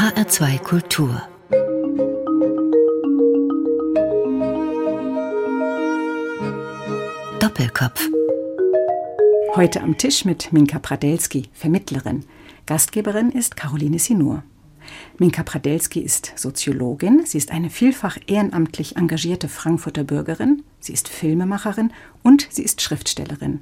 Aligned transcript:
HR2 0.00 0.58
Kultur 0.60 1.22
Doppelkopf 7.38 8.08
Heute 9.56 9.82
am 9.82 9.98
Tisch 9.98 10.24
mit 10.24 10.54
Minka 10.54 10.78
Pradelski, 10.78 11.50
Vermittlerin. 11.52 12.24
Gastgeberin 12.64 13.30
ist 13.30 13.56
Caroline 13.56 13.98
Sinur. 13.98 14.42
Minka 15.18 15.42
Pradelski 15.42 16.00
ist 16.00 16.32
Soziologin, 16.34 17.26
sie 17.26 17.36
ist 17.36 17.50
eine 17.50 17.68
vielfach 17.68 18.16
ehrenamtlich 18.26 18.96
engagierte 18.96 19.50
Frankfurter 19.50 20.04
Bürgerin, 20.04 20.62
sie 20.78 20.94
ist 20.94 21.10
Filmemacherin 21.10 21.92
und 22.22 22.48
sie 22.48 22.62
ist 22.62 22.80
Schriftstellerin. 22.80 23.60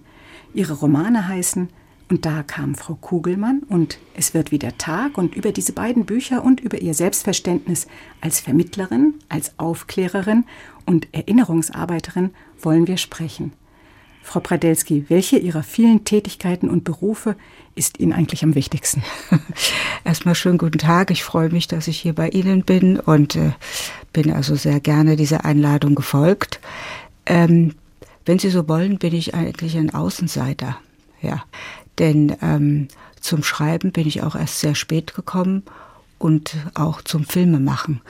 Ihre 0.54 0.74
Romane 0.74 1.26
heißen 1.26 1.68
Und 2.10 2.24
da 2.24 2.42
kam 2.42 2.74
Frau 2.74 2.94
Kugelmann 2.94 3.60
und 3.68 3.98
Es 4.14 4.32
wird 4.32 4.50
wieder 4.50 4.76
Tag 4.78 5.18
und 5.18 5.36
über 5.36 5.52
diese 5.52 5.72
beiden 5.72 6.06
Bücher 6.06 6.42
und 6.42 6.60
über 6.60 6.80
ihr 6.80 6.94
Selbstverständnis 6.94 7.86
als 8.20 8.40
Vermittlerin, 8.40 9.14
als 9.28 9.52
Aufklärerin 9.58 10.44
und 10.86 11.06
Erinnerungsarbeiterin 11.12 12.30
wollen 12.60 12.86
wir 12.86 12.96
sprechen. 12.96 13.52
Frau 14.22 14.40
Pradelski, 14.40 15.06
welche 15.08 15.38
Ihrer 15.38 15.62
vielen 15.62 16.04
Tätigkeiten 16.04 16.68
und 16.68 16.84
Berufe 16.84 17.36
ist 17.74 18.00
Ihnen 18.00 18.12
eigentlich 18.12 18.42
am 18.42 18.54
wichtigsten? 18.54 19.02
Erstmal 20.04 20.34
schönen 20.34 20.58
guten 20.58 20.78
Tag. 20.78 21.10
Ich 21.10 21.24
freue 21.24 21.50
mich, 21.50 21.66
dass 21.66 21.88
ich 21.88 21.98
hier 21.98 22.14
bei 22.14 22.28
Ihnen 22.30 22.62
bin 22.62 23.00
und 23.00 23.36
äh, 23.36 23.52
bin 24.12 24.32
also 24.32 24.54
sehr 24.54 24.80
gerne 24.80 25.16
dieser 25.16 25.44
Einladung 25.44 25.94
gefolgt. 25.94 26.60
Ähm, 27.24 27.74
wenn 28.26 28.38
Sie 28.38 28.50
so 28.50 28.68
wollen, 28.68 28.98
bin 28.98 29.14
ich 29.14 29.34
eigentlich 29.34 29.76
ein 29.76 29.94
Außenseiter. 29.94 30.78
Ja, 31.22 31.44
denn 31.98 32.36
ähm, 32.42 32.88
zum 33.20 33.42
Schreiben 33.42 33.92
bin 33.92 34.06
ich 34.06 34.22
auch 34.22 34.34
erst 34.34 34.60
sehr 34.60 34.74
spät 34.74 35.14
gekommen 35.14 35.62
und 36.18 36.56
auch 36.74 37.02
zum 37.02 37.24
Filmemachen. 37.24 38.00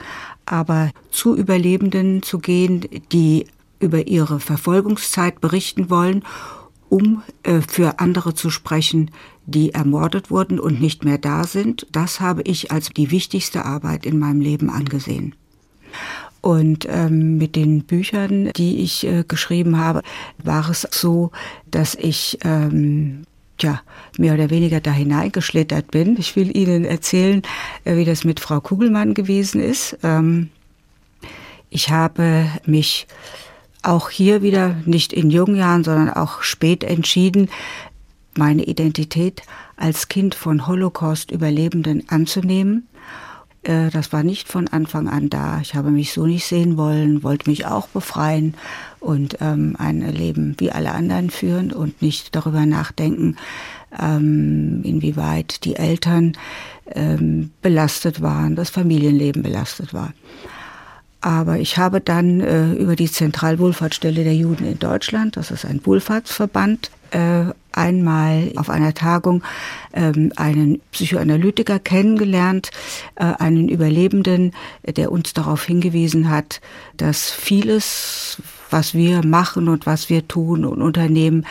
Aber 0.45 0.91
zu 1.11 1.35
Überlebenden 1.35 2.23
zu 2.23 2.39
gehen, 2.39 2.85
die 3.11 3.47
über 3.79 4.07
ihre 4.07 4.39
Verfolgungszeit 4.39 5.41
berichten 5.41 5.89
wollen, 5.89 6.23
um 6.89 7.23
äh, 7.43 7.61
für 7.61 7.99
andere 7.99 8.33
zu 8.33 8.49
sprechen, 8.49 9.11
die 9.45 9.73
ermordet 9.73 10.29
wurden 10.31 10.59
und 10.59 10.81
nicht 10.81 11.05
mehr 11.05 11.17
da 11.17 11.45
sind. 11.45 11.87
Das 11.91 12.19
habe 12.19 12.41
ich 12.43 12.71
als 12.71 12.89
die 12.89 13.11
wichtigste 13.11 13.65
Arbeit 13.65 14.05
in 14.05 14.19
meinem 14.19 14.41
Leben 14.41 14.69
angesehen. 14.69 15.35
Und 16.41 16.87
ähm, 16.89 17.37
mit 17.37 17.55
den 17.55 17.83
Büchern, 17.83 18.51
die 18.55 18.77
ich 18.77 19.05
äh, 19.05 19.23
geschrieben 19.27 19.77
habe, 19.77 20.01
war 20.41 20.69
es 20.69 20.87
so, 20.89 21.31
dass 21.69 21.95
ich 21.95 22.39
ähm, 22.43 23.23
ja, 23.63 23.81
mehr 24.17 24.33
oder 24.33 24.49
weniger 24.49 24.81
da 24.81 24.91
hineingeschlittert 24.91 25.91
bin. 25.91 26.17
Ich 26.17 26.35
will 26.35 26.55
Ihnen 26.55 26.85
erzählen, 26.85 27.41
äh, 27.85 27.95
wie 27.95 28.05
das 28.05 28.23
mit 28.23 28.39
Frau 28.39 28.59
Kugelmann 28.59 29.13
gewesen 29.13 29.61
ist. 29.61 29.97
Ähm, 30.03 30.49
ich 31.69 31.89
habe 31.89 32.47
mich 32.65 33.07
auch 33.81 34.09
hier 34.09 34.41
wieder 34.41 34.75
nicht 34.85 35.13
in 35.13 35.29
jungen 35.29 35.55
Jahren, 35.55 35.83
sondern 35.83 36.09
auch 36.09 36.41
spät 36.41 36.83
entschieden, 36.83 37.49
meine 38.35 38.63
Identität 38.63 39.41
als 39.77 40.07
Kind 40.09 40.35
von 40.35 40.67
Holocaust-Überlebenden 40.67 42.09
anzunehmen. 42.09 42.88
Äh, 43.63 43.89
das 43.89 44.13
war 44.13 44.23
nicht 44.23 44.47
von 44.47 44.67
Anfang 44.67 45.07
an 45.07 45.29
da. 45.29 45.59
Ich 45.61 45.75
habe 45.75 45.91
mich 45.91 46.13
so 46.13 46.25
nicht 46.25 46.45
sehen 46.45 46.77
wollen, 46.77 47.23
wollte 47.23 47.49
mich 47.49 47.65
auch 47.65 47.87
befreien 47.87 48.55
und 48.99 49.37
ähm, 49.41 49.75
ein 49.77 50.01
Leben 50.01 50.55
wie 50.57 50.71
alle 50.71 50.91
anderen 50.91 51.29
führen 51.29 51.71
und 51.71 52.01
nicht 52.01 52.35
darüber 52.35 52.65
nachdenken, 52.65 53.35
ähm, 53.99 54.81
inwieweit 54.83 55.63
die 55.65 55.75
Eltern 55.75 56.33
ähm, 56.93 57.51
belastet 57.61 58.21
waren, 58.21 58.55
das 58.55 58.69
Familienleben 58.69 59.43
belastet 59.43 59.93
war. 59.93 60.13
Aber 61.21 61.59
ich 61.59 61.77
habe 61.77 61.99
dann 61.99 62.39
äh, 62.39 62.71
über 62.73 62.95
die 62.95 63.11
Zentralwohlfahrtsstelle 63.11 64.23
der 64.23 64.35
Juden 64.35 64.65
in 64.65 64.79
Deutschland, 64.79 65.35
das 65.35 65.51
ist 65.51 65.65
ein 65.65 65.85
Wohlfahrtsverband, 65.85 66.91
einmal 67.71 68.51
auf 68.55 68.69
einer 68.69 68.93
Tagung 68.93 69.43
ähm, 69.93 70.31
einen 70.35 70.81
Psychoanalytiker 70.91 71.79
kennengelernt, 71.79 72.71
äh, 73.15 73.23
einen 73.23 73.69
Überlebenden, 73.69 74.53
der 74.85 75.11
uns 75.11 75.33
darauf 75.33 75.63
hingewiesen 75.63 76.29
hat, 76.29 76.61
dass 76.97 77.31
vieles, 77.31 78.41
was 78.69 78.93
wir 78.93 79.25
machen 79.25 79.69
und 79.69 79.85
was 79.85 80.09
wir 80.09 80.27
tun 80.27 80.65
und 80.65 80.81
unternehmen, 80.81 81.45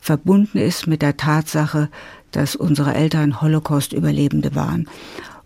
verbunden 0.00 0.58
ist 0.58 0.86
mit 0.86 1.02
der 1.02 1.16
Tatsache, 1.16 1.88
dass 2.30 2.56
unsere 2.56 2.94
Eltern 2.94 3.40
Holocaust-Überlebende 3.40 4.54
waren. 4.54 4.88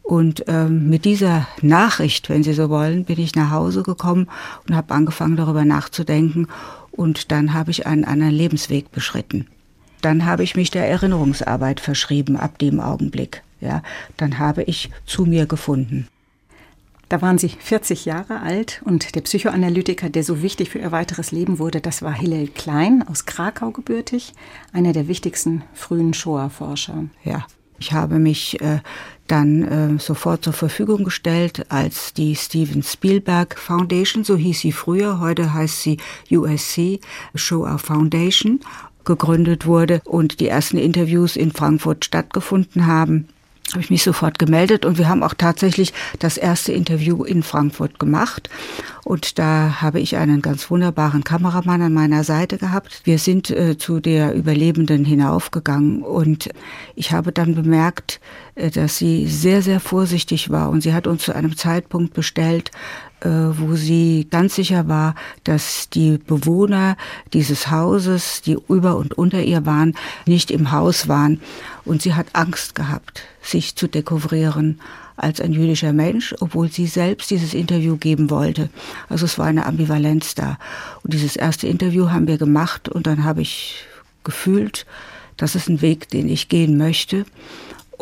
Und 0.02 0.44
ähm, 0.48 0.88
mit 0.88 1.04
dieser 1.04 1.46
Nachricht, 1.62 2.28
wenn 2.28 2.42
Sie 2.42 2.54
so 2.54 2.68
wollen, 2.70 3.04
bin 3.04 3.20
ich 3.20 3.36
nach 3.36 3.50
Hause 3.50 3.82
gekommen 3.82 4.28
und 4.66 4.74
habe 4.74 4.94
angefangen 4.94 5.36
darüber 5.36 5.64
nachzudenken. 5.64 6.48
Und 6.92 7.32
dann 7.32 7.52
habe 7.52 7.70
ich 7.70 7.86
einen 7.86 8.04
anderen 8.04 8.34
Lebensweg 8.34 8.92
beschritten. 8.92 9.48
Dann 10.02 10.24
habe 10.24 10.44
ich 10.44 10.56
mich 10.56 10.70
der 10.70 10.88
Erinnerungsarbeit 10.88 11.80
verschrieben 11.80 12.36
ab 12.36 12.58
dem 12.58 12.80
Augenblick. 12.80 13.42
Ja, 13.60 13.82
dann 14.16 14.38
habe 14.38 14.62
ich 14.64 14.90
zu 15.06 15.24
mir 15.24 15.46
gefunden. 15.46 16.08
Da 17.08 17.20
waren 17.20 17.36
Sie 17.36 17.50
40 17.50 18.06
Jahre 18.06 18.40
alt 18.40 18.80
und 18.86 19.14
der 19.14 19.20
Psychoanalytiker, 19.20 20.08
der 20.08 20.24
so 20.24 20.40
wichtig 20.40 20.70
für 20.70 20.78
Ihr 20.78 20.92
weiteres 20.92 21.30
Leben 21.30 21.58
wurde, 21.58 21.82
das 21.82 22.00
war 22.00 22.14
Hillel 22.14 22.48
Klein 22.48 23.04
aus 23.06 23.26
Krakau 23.26 23.70
gebürtig, 23.70 24.32
einer 24.72 24.94
der 24.94 25.08
wichtigsten 25.08 25.62
frühen 25.74 26.14
Shoah-Forscher. 26.14 27.04
Ja, 27.22 27.46
ich 27.82 27.92
habe 27.92 28.20
mich 28.20 28.60
äh, 28.60 28.78
dann 29.26 29.96
äh, 29.96 29.98
sofort 29.98 30.44
zur 30.44 30.52
Verfügung 30.52 31.02
gestellt, 31.02 31.66
als 31.68 32.14
die 32.14 32.36
Steven 32.36 32.84
Spielberg 32.84 33.58
Foundation, 33.58 34.22
so 34.22 34.36
hieß 34.36 34.60
sie 34.60 34.70
früher, 34.70 35.18
heute 35.18 35.52
heißt 35.52 35.82
sie 35.82 35.96
USC 36.30 37.00
Shoah 37.34 37.78
Foundation, 37.78 38.60
gegründet 39.04 39.66
wurde 39.66 40.00
und 40.04 40.38
die 40.38 40.46
ersten 40.46 40.78
Interviews 40.78 41.34
in 41.34 41.50
Frankfurt 41.50 42.04
stattgefunden 42.04 42.86
haben 42.86 43.26
habe 43.70 43.80
ich 43.80 43.90
mich 43.90 44.02
sofort 44.02 44.38
gemeldet 44.38 44.84
und 44.84 44.98
wir 44.98 45.08
haben 45.08 45.22
auch 45.22 45.34
tatsächlich 45.34 45.94
das 46.18 46.36
erste 46.36 46.72
Interview 46.72 47.24
in 47.24 47.42
Frankfurt 47.42 47.98
gemacht 47.98 48.50
und 49.04 49.38
da 49.38 49.80
habe 49.80 49.98
ich 49.98 50.16
einen 50.16 50.42
ganz 50.42 50.70
wunderbaren 50.70 51.24
Kameramann 51.24 51.80
an 51.80 51.94
meiner 51.94 52.22
Seite 52.22 52.58
gehabt. 52.58 53.00
Wir 53.04 53.18
sind 53.18 53.50
äh, 53.50 53.78
zu 53.78 54.00
der 54.00 54.34
Überlebenden 54.34 55.04
hinaufgegangen 55.04 56.02
und 56.02 56.50
ich 56.94 57.12
habe 57.12 57.32
dann 57.32 57.54
bemerkt, 57.54 58.20
äh, 58.56 58.70
dass 58.70 58.98
sie 58.98 59.26
sehr, 59.26 59.62
sehr 59.62 59.80
vorsichtig 59.80 60.50
war 60.50 60.68
und 60.68 60.82
sie 60.82 60.92
hat 60.92 61.06
uns 61.06 61.22
zu 61.22 61.34
einem 61.34 61.56
Zeitpunkt 61.56 62.12
bestellt, 62.12 62.70
äh, 63.20 63.28
wo 63.28 63.74
sie 63.74 64.26
ganz 64.30 64.56
sicher 64.56 64.88
war, 64.88 65.14
dass 65.44 65.88
die 65.88 66.18
Bewohner 66.18 66.96
dieses 67.32 67.70
Hauses, 67.70 68.42
die 68.42 68.58
über 68.68 68.96
und 68.96 69.14
unter 69.14 69.42
ihr 69.42 69.64
waren, 69.64 69.94
nicht 70.26 70.50
im 70.50 70.72
Haus 70.72 71.08
waren. 71.08 71.40
Und 71.84 72.02
sie 72.02 72.14
hat 72.14 72.26
Angst 72.34 72.74
gehabt, 72.74 73.24
sich 73.42 73.76
zu 73.76 73.88
dekouvrieren 73.88 74.80
als 75.16 75.40
ein 75.40 75.52
jüdischer 75.52 75.92
Mensch, 75.92 76.34
obwohl 76.40 76.70
sie 76.70 76.86
selbst 76.86 77.30
dieses 77.30 77.54
Interview 77.54 77.96
geben 77.96 78.30
wollte. 78.30 78.70
Also 79.08 79.26
es 79.26 79.38
war 79.38 79.46
eine 79.46 79.66
Ambivalenz 79.66 80.34
da. 80.34 80.58
Und 81.02 81.12
dieses 81.12 81.36
erste 81.36 81.66
Interview 81.66 82.10
haben 82.10 82.26
wir 82.26 82.38
gemacht 82.38 82.88
und 82.88 83.06
dann 83.06 83.24
habe 83.24 83.42
ich 83.42 83.84
gefühlt, 84.24 84.86
das 85.36 85.54
ist 85.54 85.68
ein 85.68 85.82
Weg, 85.82 86.08
den 86.08 86.28
ich 86.28 86.48
gehen 86.48 86.78
möchte. 86.78 87.24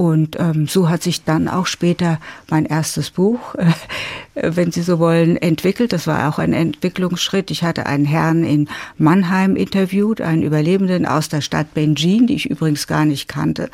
Und 0.00 0.40
ähm, 0.40 0.66
so 0.66 0.88
hat 0.88 1.02
sich 1.02 1.24
dann 1.24 1.46
auch 1.46 1.66
später 1.66 2.20
mein 2.48 2.64
erstes 2.64 3.10
Buch, 3.10 3.54
äh, 4.34 4.50
wenn 4.56 4.72
Sie 4.72 4.80
so 4.80 4.98
wollen, 4.98 5.36
entwickelt. 5.36 5.92
Das 5.92 6.06
war 6.06 6.26
auch 6.26 6.38
ein 6.38 6.54
Entwicklungsschritt. 6.54 7.50
Ich 7.50 7.64
hatte 7.64 7.84
einen 7.84 8.06
Herrn 8.06 8.42
in 8.42 8.70
Mannheim 8.96 9.56
interviewt, 9.56 10.22
einen 10.22 10.42
Überlebenden 10.42 11.04
aus 11.04 11.28
der 11.28 11.42
Stadt 11.42 11.74
Benjin, 11.74 12.26
die 12.26 12.36
ich 12.36 12.48
übrigens 12.48 12.86
gar 12.86 13.04
nicht 13.04 13.28
kannte, 13.28 13.68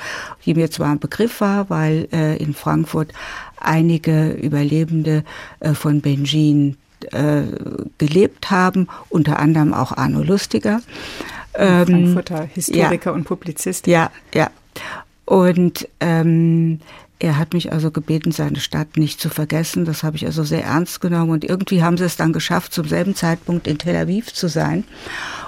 die 0.44 0.54
mir 0.54 0.68
zwar 0.68 0.90
ein 0.90 0.98
Begriff 0.98 1.40
war, 1.40 1.70
weil 1.70 2.08
äh, 2.12 2.36
in 2.38 2.54
Frankfurt 2.54 3.12
einige 3.60 4.30
Überlebende 4.30 5.22
äh, 5.60 5.74
von 5.74 6.00
Benjin 6.00 6.76
äh, 7.12 7.42
gelebt 7.98 8.50
haben, 8.50 8.88
unter 9.10 9.38
anderem 9.38 9.72
auch 9.72 9.92
Arno 9.92 10.24
Lustiger. 10.24 10.80
Ähm, 11.54 11.86
Frankfurter 11.86 12.48
Historiker 12.52 13.10
ja, 13.10 13.14
und 13.14 13.22
Publizist. 13.22 13.86
Ja, 13.86 14.10
ja. 14.34 14.50
Und 15.26 15.88
ähm, 16.00 16.80
er 17.18 17.38
hat 17.38 17.54
mich 17.54 17.72
also 17.72 17.90
gebeten, 17.90 18.30
seine 18.30 18.60
Stadt 18.60 18.96
nicht 18.96 19.20
zu 19.20 19.28
vergessen. 19.28 19.84
Das 19.84 20.02
habe 20.02 20.16
ich 20.16 20.26
also 20.26 20.44
sehr 20.44 20.64
ernst 20.64 21.00
genommen. 21.00 21.30
Und 21.30 21.44
irgendwie 21.44 21.82
haben 21.82 21.96
sie 21.96 22.04
es 22.04 22.16
dann 22.16 22.32
geschafft, 22.32 22.72
zum 22.72 22.86
selben 22.86 23.14
Zeitpunkt 23.14 23.66
in 23.66 23.78
Tel 23.78 23.96
Aviv 23.96 24.32
zu 24.32 24.48
sein. 24.48 24.84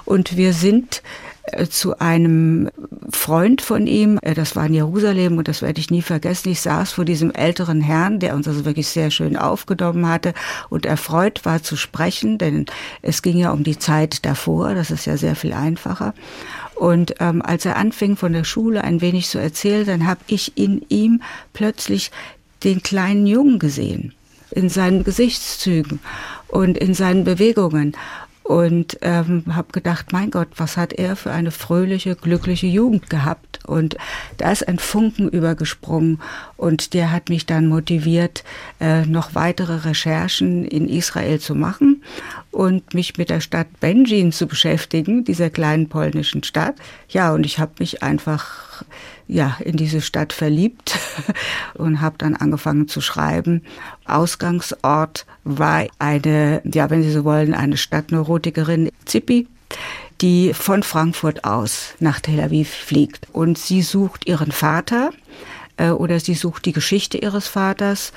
Und 0.05 0.35
wir 0.35 0.53
sind 0.53 1.03
äh, 1.51 1.67
zu 1.67 1.99
einem 1.99 2.69
Freund 3.11 3.61
von 3.61 3.87
ihm, 3.87 4.19
äh, 4.21 4.33
das 4.33 4.55
war 4.55 4.65
in 4.65 4.73
Jerusalem 4.73 5.37
und 5.37 5.47
das 5.47 5.61
werde 5.61 5.79
ich 5.79 5.91
nie 5.91 6.01
vergessen. 6.01 6.49
Ich 6.49 6.61
saß 6.61 6.91
vor 6.91 7.05
diesem 7.05 7.31
älteren 7.31 7.81
Herrn, 7.81 8.19
der 8.19 8.35
uns 8.35 8.47
also 8.47 8.65
wirklich 8.65 8.87
sehr 8.87 9.11
schön 9.11 9.37
aufgenommen 9.37 10.07
hatte 10.07 10.33
und 10.69 10.85
erfreut 10.85 11.45
war 11.45 11.61
zu 11.61 11.75
sprechen, 11.75 12.37
denn 12.37 12.65
es 13.01 13.21
ging 13.21 13.37
ja 13.37 13.51
um 13.51 13.63
die 13.63 13.79
Zeit 13.79 14.25
davor, 14.25 14.73
das 14.73 14.91
ist 14.91 15.05
ja 15.05 15.17
sehr 15.17 15.35
viel 15.35 15.53
einfacher. 15.53 16.13
Und 16.79 17.15
ähm, 17.19 17.41
als 17.41 17.65
er 17.65 17.75
anfing 17.75 18.15
von 18.15 18.31
der 18.31 18.45
Schule 18.45 18.85
ein 18.85 19.01
wenig 19.01 19.27
zu 19.27 19.37
erzählen, 19.37 19.85
dann 19.85 20.07
habe 20.07 20.21
ich 20.27 20.57
in 20.57 20.81
ihm 20.87 21.21
plötzlich 21.51 22.09
den 22.63 22.81
kleinen 22.81 23.27
Jungen 23.27 23.59
gesehen, 23.59 24.13
in 24.51 24.69
seinen 24.69 25.03
Gesichtszügen 25.03 25.99
und 26.47 26.77
in 26.77 26.93
seinen 26.93 27.25
Bewegungen 27.25 27.97
und 28.43 28.97
ähm, 29.01 29.43
habe 29.49 29.73
gedacht, 29.73 30.13
mein 30.13 30.31
Gott, 30.31 30.47
was 30.55 30.77
hat 30.77 30.93
er 30.93 31.17
für 31.17 31.31
eine 31.31 31.51
fröhliche, 31.51 32.15
glückliche 32.15 32.67
Jugend 32.67 33.09
gehabt? 33.09 33.48
Und 33.65 33.97
da 34.37 34.51
ist 34.51 34.67
ein 34.67 34.79
Funken 34.79 35.29
übergesprungen 35.29 36.19
und 36.57 36.93
der 36.93 37.11
hat 37.11 37.29
mich 37.29 37.45
dann 37.45 37.67
motiviert, 37.67 38.43
äh, 38.79 39.05
noch 39.05 39.35
weitere 39.35 39.87
Recherchen 39.87 40.65
in 40.65 40.87
Israel 40.89 41.39
zu 41.39 41.55
machen 41.55 42.03
und 42.51 42.93
mich 42.93 43.17
mit 43.17 43.29
der 43.29 43.41
Stadt 43.41 43.67
Benjin 43.79 44.31
zu 44.31 44.47
beschäftigen, 44.47 45.23
dieser 45.23 45.49
kleinen 45.49 45.87
polnischen 45.87 46.43
Stadt. 46.43 46.75
Ja, 47.09 47.33
und 47.33 47.45
ich 47.45 47.59
habe 47.59 47.73
mich 47.79 48.01
einfach 48.01 48.83
ja 49.27 49.57
in 49.63 49.77
diese 49.77 50.01
Stadt 50.01 50.33
verliebt 50.33 50.97
und 51.75 52.01
habe 52.01 52.15
dann 52.17 52.35
angefangen 52.35 52.87
zu 52.87 53.01
schreiben. 53.01 53.61
Ausgangsort 54.05 55.25
war 55.43 55.85
eine, 55.99 56.61
ja, 56.65 56.89
wenn 56.89 57.03
Sie 57.03 57.11
so 57.11 57.23
wollen, 57.23 57.53
eine 57.53 57.77
Stadtneurotikerin, 57.77 58.91
Zippi, 59.05 59.47
die 60.21 60.53
von 60.53 60.83
Frankfurt 60.83 61.43
aus 61.43 61.93
nach 61.99 62.19
Tel 62.19 62.39
Aviv 62.39 62.69
fliegt. 62.69 63.27
Und 63.31 63.57
sie 63.57 63.81
sucht 63.81 64.27
ihren 64.27 64.51
Vater 64.51 65.11
äh, 65.77 65.89
oder 65.89 66.19
sie 66.19 66.33
sucht 66.33 66.65
die 66.65 66.73
Geschichte 66.73 67.17
ihres 67.17 67.47
Vaters 67.47 68.11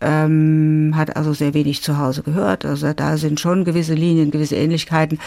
ähm, 0.00 0.92
hat 0.96 1.16
also 1.16 1.32
sehr 1.32 1.54
wenig 1.54 1.82
zu 1.82 1.98
Hause 1.98 2.22
gehört. 2.22 2.64
Also 2.64 2.92
da 2.92 3.16
sind 3.16 3.40
schon 3.40 3.64
gewisse 3.64 3.94
Linien, 3.94 4.30
gewisse 4.30 4.56
Ähnlichkeiten, 4.56 5.18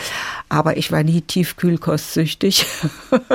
aber 0.49 0.77
ich 0.77 0.91
war 0.91 1.03
nie 1.03 1.21
tiefkühlkostsüchtig. 1.21 2.65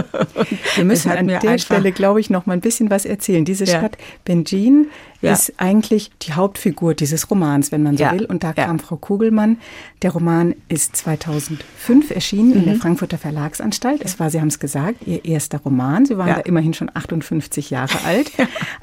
Wir 0.77 0.85
müssen 0.85 1.11
an 1.11 1.29
der 1.29 1.59
Stelle, 1.59 1.93
glaube 1.93 2.21
ich, 2.21 2.31
noch 2.31 2.47
mal 2.47 2.55
ein 2.55 2.61
bisschen 2.61 2.91
was 2.91 3.05
erzählen. 3.05 3.45
Diese 3.45 3.65
ja. 3.65 3.79
Stadt 3.79 3.99
Benjin 4.25 4.89
ja. 5.21 5.33
ist 5.33 5.55
eigentlich 5.57 6.11
die 6.23 6.33
Hauptfigur 6.33 6.95
dieses 6.95 7.31
Romans, 7.31 7.73
wenn 7.73 7.83
man 7.83 7.97
so 7.97 8.05
ja. 8.05 8.13
will. 8.13 8.25
Und 8.25 8.45
da 8.45 8.53
kam 8.53 8.79
Frau 8.79 8.97
Kugelmann. 8.97 9.59
Der 10.03 10.13
Roman 10.13 10.55
ist 10.69 10.97
2005 10.97 12.11
erschienen 12.11 12.51
mhm. 12.51 12.57
in 12.57 12.65
der 12.65 12.75
mhm. 12.75 12.81
Frankfurter 12.81 13.19
Verlagsanstalt. 13.19 14.03
Es 14.05 14.19
war, 14.21 14.31
Sie 14.31 14.41
haben 14.41 14.49
es 14.49 14.59
gesagt, 14.59 15.07
Ihr 15.07 15.25
erster 15.25 15.59
Roman. 15.59 16.07
Sie 16.07 16.19
waren 16.19 16.29
da 16.29 16.41
immerhin 16.41 16.75
schon 16.75 16.91
58 16.93 17.71
Jahre 17.71 17.99
alt, 18.05 18.33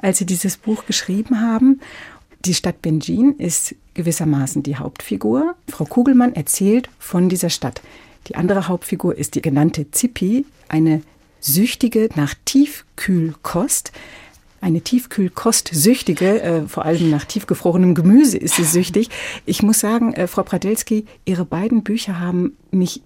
als 0.01 0.17
Sie 0.17 0.25
dieses 0.25 0.57
Buch 0.57 0.85
geschrieben 0.85 1.41
haben. 1.41 1.79
Die 2.45 2.53
Stadt 2.53 2.81
Benjin 2.81 3.35
ist 3.37 3.73
gewissermaßen 3.93 4.63
die 4.63 4.75
Hauptfigur. 4.75 5.55
Frau 5.69 5.85
Kugelmann 5.85 6.35
erzählt 6.35 6.89
von 6.99 7.29
dieser 7.29 7.49
Stadt. 7.49 7.81
Die 8.27 8.35
andere 8.35 8.67
Hauptfigur 8.67 9.17
ist 9.17 9.35
die 9.35 9.41
genannte 9.41 9.91
Zipi, 9.91 10.45
eine 10.67 11.01
Süchtige 11.39 12.09
nach 12.15 12.33
Tiefkühlkost. 12.43 13.93
Eine 14.59 14.81
Tiefkühlkostsüchtige, 14.81 16.41
äh, 16.41 16.67
vor 16.67 16.85
allem 16.85 17.09
nach 17.09 17.25
tiefgefrorenem 17.25 17.95
Gemüse 17.95 18.37
ist 18.37 18.55
sie 18.55 18.63
süchtig. 18.63 19.09
Ich 19.45 19.61
muss 19.61 19.79
sagen, 19.79 20.13
äh, 20.13 20.27
Frau 20.27 20.43
Pradelski, 20.43 21.05
Ihre 21.25 21.43
beiden 21.43 21.83
Bücher 21.83 22.19
haben 22.19 22.57
mich 22.71 23.01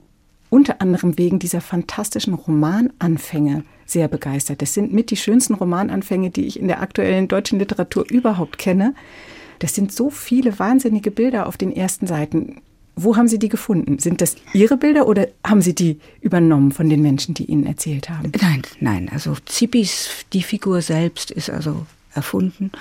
unter 0.49 0.81
anderem 0.81 1.17
wegen 1.17 1.39
dieser 1.39 1.61
fantastischen 1.61 2.33
Romananfänge 2.33 3.63
sehr 3.85 4.07
begeistert. 4.07 4.61
Das 4.61 4.73
sind 4.73 4.93
mit 4.93 5.11
die 5.11 5.17
schönsten 5.17 5.53
Romananfänge, 5.53 6.29
die 6.29 6.45
ich 6.45 6.59
in 6.59 6.67
der 6.67 6.81
aktuellen 6.81 7.27
deutschen 7.27 7.59
Literatur 7.59 8.05
überhaupt 8.09 8.57
kenne. 8.57 8.93
Das 9.59 9.73
sind 9.73 9.91
so 9.91 10.09
viele 10.09 10.59
wahnsinnige 10.59 11.11
Bilder 11.11 11.47
auf 11.47 11.57
den 11.57 11.75
ersten 11.75 12.05
Seiten. 12.05 12.61
Wo 12.95 13.15
haben 13.15 13.27
Sie 13.27 13.39
die 13.39 13.49
gefunden? 13.49 13.99
Sind 13.99 14.21
das 14.21 14.35
Ihre 14.53 14.75
Bilder 14.75 15.07
oder 15.07 15.27
haben 15.45 15.61
Sie 15.61 15.75
die 15.75 15.99
übernommen 16.19 16.71
von 16.71 16.89
den 16.89 17.01
Menschen, 17.01 17.35
die 17.35 17.45
Ihnen 17.45 17.65
erzählt 17.65 18.09
haben? 18.09 18.31
Nein, 18.41 18.63
nein. 18.79 19.09
Also 19.11 19.35
Zippis, 19.45 20.25
die 20.33 20.41
Figur 20.41 20.81
selbst 20.81 21.29
ist 21.29 21.49
also 21.49 21.85
erfunden. 22.15 22.71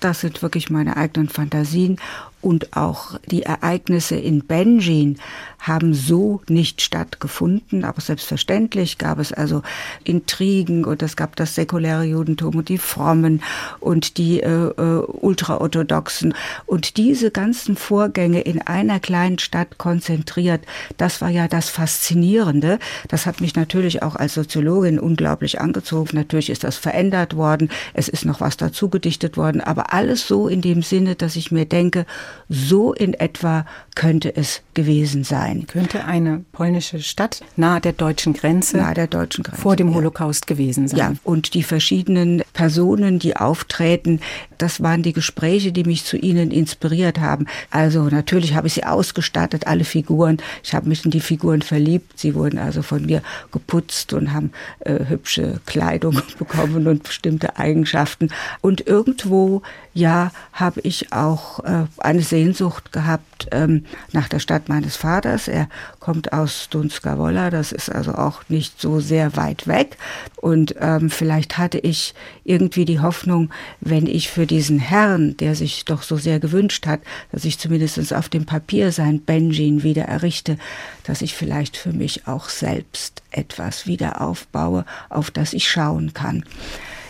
Das 0.00 0.22
sind 0.22 0.42
wirklich 0.42 0.70
meine 0.70 0.96
eigenen 0.96 1.28
Fantasien 1.28 1.98
und 2.42 2.76
auch 2.76 3.18
die 3.26 3.42
Ereignisse 3.42 4.16
in 4.16 4.44
Benjin 4.44 5.18
haben 5.58 5.94
so 5.94 6.40
nicht 6.48 6.80
stattgefunden, 6.80 7.84
aber 7.84 8.00
selbstverständlich 8.00 8.98
gab 8.98 9.18
es 9.18 9.32
also 9.32 9.62
Intrigen 10.04 10.84
und 10.84 11.02
es 11.02 11.16
gab 11.16 11.34
das 11.36 11.54
säkuläre 11.54 12.04
Judentum 12.04 12.56
und 12.56 12.68
die 12.68 12.78
Frommen 12.78 13.42
und 13.80 14.16
die 14.18 14.40
äh, 14.40 14.48
äh, 14.48 15.02
Ultraorthodoxen 15.06 16.34
und 16.66 16.96
diese 16.96 17.30
ganzen 17.30 17.76
Vorgänge 17.76 18.42
in 18.42 18.62
einer 18.62 19.00
kleinen 19.00 19.38
Stadt 19.38 19.78
konzentriert, 19.78 20.60
das 20.98 21.20
war 21.20 21.30
ja 21.30 21.48
das 21.48 21.68
Faszinierende. 21.68 22.78
Das 23.08 23.26
hat 23.26 23.40
mich 23.40 23.56
natürlich 23.56 24.02
auch 24.02 24.14
als 24.14 24.34
Soziologin 24.34 25.00
unglaublich 25.00 25.60
angezogen. 25.60 26.10
Natürlich 26.16 26.50
ist 26.50 26.64
das 26.64 26.76
verändert 26.76 27.34
worden, 27.34 27.70
es 27.94 28.08
ist 28.08 28.24
noch 28.24 28.40
was 28.40 28.56
dazu 28.56 28.88
gedichtet 28.88 29.36
worden, 29.36 29.60
aber 29.60 29.92
alles 29.92 30.28
so 30.28 30.48
in 30.48 30.60
dem 30.60 30.82
Sinne, 30.82 31.16
dass 31.16 31.34
ich 31.34 31.50
mir 31.50 31.64
denke, 31.64 32.06
so 32.48 32.92
in 32.92 33.14
etwa 33.14 33.64
könnte 33.94 34.36
es 34.36 34.62
gewesen 34.74 35.24
sein. 35.24 35.66
Könnte 35.66 36.04
eine 36.04 36.44
polnische 36.52 37.00
Stadt 37.00 37.42
nahe 37.56 37.80
der 37.80 37.92
deutschen 37.92 38.34
Grenze, 38.34 38.76
nahe 38.76 38.94
der 38.94 39.06
deutschen 39.06 39.44
Grenze 39.44 39.60
vor 39.60 39.76
dem 39.76 39.94
Holocaust 39.94 40.48
ja. 40.48 40.54
gewesen 40.54 40.88
sein. 40.88 40.98
Ja, 40.98 41.12
und 41.24 41.54
die 41.54 41.62
verschiedenen 41.62 42.42
Personen, 42.52 43.18
die 43.18 43.36
auftreten, 43.36 44.20
das 44.58 44.82
waren 44.82 45.02
die 45.02 45.12
Gespräche, 45.12 45.72
die 45.72 45.84
mich 45.84 46.04
zu 46.04 46.16
ihnen 46.16 46.50
inspiriert 46.50 47.20
haben. 47.20 47.46
Also 47.70 48.04
natürlich 48.04 48.54
habe 48.54 48.66
ich 48.66 48.74
sie 48.74 48.84
ausgestattet, 48.84 49.66
alle 49.66 49.84
Figuren. 49.84 50.38
Ich 50.62 50.74
habe 50.74 50.88
mich 50.88 51.04
in 51.04 51.10
die 51.10 51.20
Figuren 51.20 51.62
verliebt. 51.62 52.18
Sie 52.18 52.34
wurden 52.34 52.58
also 52.58 52.82
von 52.82 53.06
mir 53.06 53.22
geputzt 53.52 54.12
und 54.12 54.32
haben 54.32 54.50
äh, 54.80 55.06
hübsche 55.06 55.60
Kleidung 55.66 56.20
bekommen 56.38 56.86
und 56.86 57.02
bestimmte 57.02 57.56
Eigenschaften. 57.56 58.28
Und 58.60 58.86
irgendwo, 58.86 59.62
ja, 59.94 60.32
habe 60.52 60.80
ich 60.82 61.12
auch 61.12 61.60
äh, 61.64 61.84
eine 61.98 62.22
Sehnsucht 62.22 62.92
gehabt 62.92 63.48
ähm, 63.52 63.84
nach 64.12 64.28
der 64.28 64.38
Stadt 64.38 64.68
meines 64.68 64.96
Vaters. 64.96 65.48
Er 65.48 65.68
kommt 66.06 66.32
aus 66.32 66.68
Dunska 66.70 67.18
Wolla, 67.18 67.50
das 67.50 67.72
ist 67.72 67.90
also 67.90 68.14
auch 68.14 68.42
nicht 68.48 68.80
so 68.80 69.00
sehr 69.00 69.34
weit 69.34 69.66
weg. 69.66 69.96
Und 70.36 70.76
ähm, 70.78 71.10
vielleicht 71.10 71.58
hatte 71.58 71.78
ich 71.78 72.14
irgendwie 72.44 72.84
die 72.84 73.00
Hoffnung, 73.00 73.50
wenn 73.80 74.06
ich 74.06 74.30
für 74.30 74.46
diesen 74.46 74.78
Herrn, 74.78 75.36
der 75.38 75.56
sich 75.56 75.84
doch 75.84 76.04
so 76.04 76.16
sehr 76.16 76.38
gewünscht 76.38 76.86
hat, 76.86 77.00
dass 77.32 77.44
ich 77.44 77.58
zumindest 77.58 78.14
auf 78.14 78.28
dem 78.28 78.46
Papier 78.46 78.92
sein 78.92 79.18
Benjin 79.20 79.82
wieder 79.82 80.04
errichte, 80.04 80.58
dass 81.02 81.22
ich 81.22 81.34
vielleicht 81.34 81.76
für 81.76 81.92
mich 81.92 82.28
auch 82.28 82.50
selbst 82.50 83.24
etwas 83.32 83.88
wieder 83.88 84.20
aufbaue, 84.20 84.84
auf 85.08 85.32
das 85.32 85.54
ich 85.54 85.68
schauen 85.68 86.14
kann. 86.14 86.44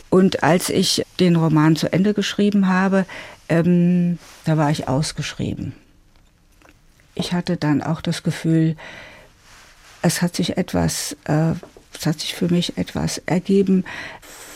Und 0.08 0.42
als 0.42 0.70
ich 0.70 1.04
den 1.20 1.37
Roman 1.37 1.76
zu 1.76 1.92
Ende 1.92 2.14
geschrieben 2.14 2.66
habe, 2.66 3.04
ähm, 3.50 4.18
da 4.47 4.56
war 4.56 4.70
ich 4.70 4.88
ausgeschrieben. 4.88 5.75
Ich 7.16 7.32
hatte 7.32 7.56
dann 7.56 7.82
auch 7.82 8.02
das 8.02 8.23
Gefühl, 8.23 8.76
es 10.02 10.20
hat 10.20 10.37
sich 10.37 10.58
etwas, 10.58 11.16
äh, 11.25 11.52
es 11.99 12.04
hat 12.06 12.20
sich 12.20 12.35
für 12.35 12.49
mich 12.49 12.76
etwas 12.76 13.18
ergeben, 13.25 13.85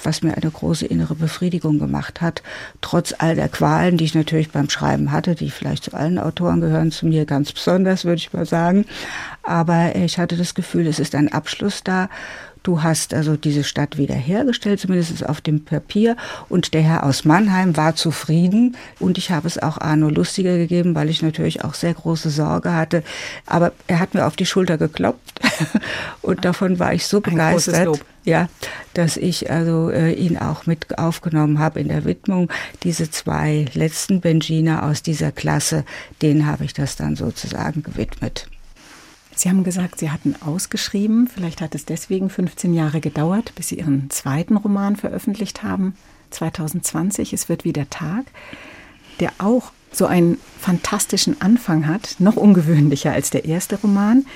was 0.05 0.23
mir 0.23 0.35
eine 0.35 0.51
große 0.51 0.87
innere 0.87 1.15
Befriedigung 1.15 1.79
gemacht 1.79 2.21
hat, 2.21 2.43
trotz 2.83 3.15
all 3.19 3.35
der 3.35 3.49
Qualen, 3.49 3.97
die 3.97 4.05
ich 4.05 4.15
natürlich 4.15 4.51
beim 4.51 4.69
Schreiben 4.69 5.11
hatte, 5.11 5.35
die 5.35 5.51
vielleicht 5.51 5.85
zu 5.85 5.95
allen 5.95 6.19
Autoren 6.19 6.61
gehören, 6.61 6.93
zu 6.93 7.07
mir 7.07 7.25
ganz 7.25 7.53
besonders, 7.53 8.05
würde 8.05 8.19
ich 8.19 8.33
mal 8.33 8.47
sagen. 8.47 8.85
Aber 9.43 9.97
ich 9.97 10.19
hatte 10.19 10.37
das 10.37 10.55
Gefühl, 10.55 10.87
es 10.87 10.99
ist 10.99 11.15
ein 11.15 11.33
Abschluss 11.33 11.83
da 11.83 12.11
Du 12.63 12.83
hast 12.83 13.15
also 13.15 13.37
diese 13.37 13.65
Stadt 13.65 13.97
wiederhergestellt, 13.97 14.81
zumindest 14.81 15.27
auf 15.27 15.41
dem 15.41 15.65
Papier. 15.65 16.17
Und 16.49 16.75
der 16.75 16.83
Herr 16.83 17.05
aus 17.05 17.25
Mannheim 17.25 17.77
war 17.77 17.97
zufrieden. 17.97 18.77
Und 18.99 19.19
ich 19.19 19.31
habe 19.31 19.47
es 19.47 19.59
auch 19.59 19.79
Arno 19.79 20.09
Lustiger 20.09 20.57
gegeben, 20.57 20.95
weil 20.95 21.09
ich 21.09 21.23
natürlich 21.23 21.65
auch 21.65 21.75
sehr 21.75 21.95
große 21.95 22.31
Sorge 22.31 22.75
hatte. 22.75 23.03
Aber 23.47 23.73
er 23.87 23.99
hat 23.99 24.15
mir 24.15 24.27
auf 24.27 24.37
die 24.37 24.47
Schulter 24.47 24.77
geklopft. 24.79 25.41
und 26.23 26.45
davon 26.45 26.79
war 26.79 26.93
ich 26.93 27.07
so 27.07 27.21
begeistert. 27.21 28.01
Ja, 28.25 28.51
dass 28.93 29.17
ich 29.17 29.51
also 29.51 29.91
äh, 29.91 30.13
ihn 30.13 30.37
auch 30.37 30.67
mit 30.67 30.99
aufgenommen 30.99 31.59
habe 31.59 31.81
in 31.81 31.89
der 31.89 32.05
Widmung. 32.05 32.51
Diese 32.83 33.11
zwei 33.11 33.65
letzten 33.73 34.21
Benjiner 34.21 34.83
aus 34.83 35.03
dieser 35.03 35.33
Klasse, 35.33 35.85
denen 36.21 36.47
habe 36.47 36.65
ich 36.65 36.75
das 36.75 36.97
dann 36.97 37.17
sozusagen 37.17 37.83
gewidmet. 37.83 38.47
Sie 39.41 39.49
haben 39.49 39.65
gesagt, 39.65 39.99
Sie 39.99 40.11
hatten 40.11 40.37
ausgeschrieben. 40.43 41.27
Vielleicht 41.27 41.63
hat 41.63 41.75
es 41.75 41.87
deswegen 41.87 42.29
15 42.29 42.75
Jahre 42.75 43.01
gedauert, 43.01 43.55
bis 43.55 43.69
Sie 43.69 43.79
Ihren 43.79 44.11
zweiten 44.11 44.59
Roman 44.59 44.97
veröffentlicht 44.97 45.63
haben. 45.63 45.95
2020, 46.29 47.33
es 47.33 47.49
wird 47.49 47.65
wieder 47.65 47.89
Tag, 47.89 48.27
der 49.19 49.33
auch 49.39 49.73
so 49.93 50.05
einen 50.05 50.37
fantastischen 50.59 51.41
Anfang 51.41 51.87
hat, 51.87 52.17
noch 52.19 52.37
ungewöhnlicher 52.37 53.13
als 53.13 53.31
der 53.31 53.47
erste 53.47 53.81
Roman. 53.81 54.27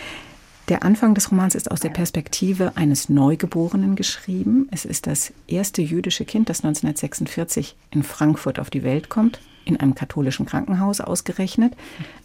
Der 0.70 0.84
Anfang 0.84 1.14
des 1.14 1.30
Romans 1.30 1.54
ist 1.54 1.70
aus 1.70 1.80
der 1.80 1.90
Perspektive 1.90 2.78
eines 2.78 3.10
Neugeborenen 3.10 3.96
geschrieben. 3.96 4.68
Es 4.70 4.86
ist 4.86 5.06
das 5.06 5.34
erste 5.46 5.82
jüdische 5.82 6.24
Kind, 6.24 6.48
das 6.48 6.64
1946 6.64 7.76
in 7.90 8.04
Frankfurt 8.04 8.58
auf 8.58 8.70
die 8.70 8.82
Welt 8.82 9.10
kommt, 9.10 9.38
in 9.64 9.78
einem 9.78 9.94
katholischen 9.94 10.46
Krankenhaus 10.46 11.00
ausgerechnet, 11.00 11.74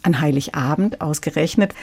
an 0.02 0.20
Heiligabend 0.20 1.00
ausgerechnet. 1.00 1.74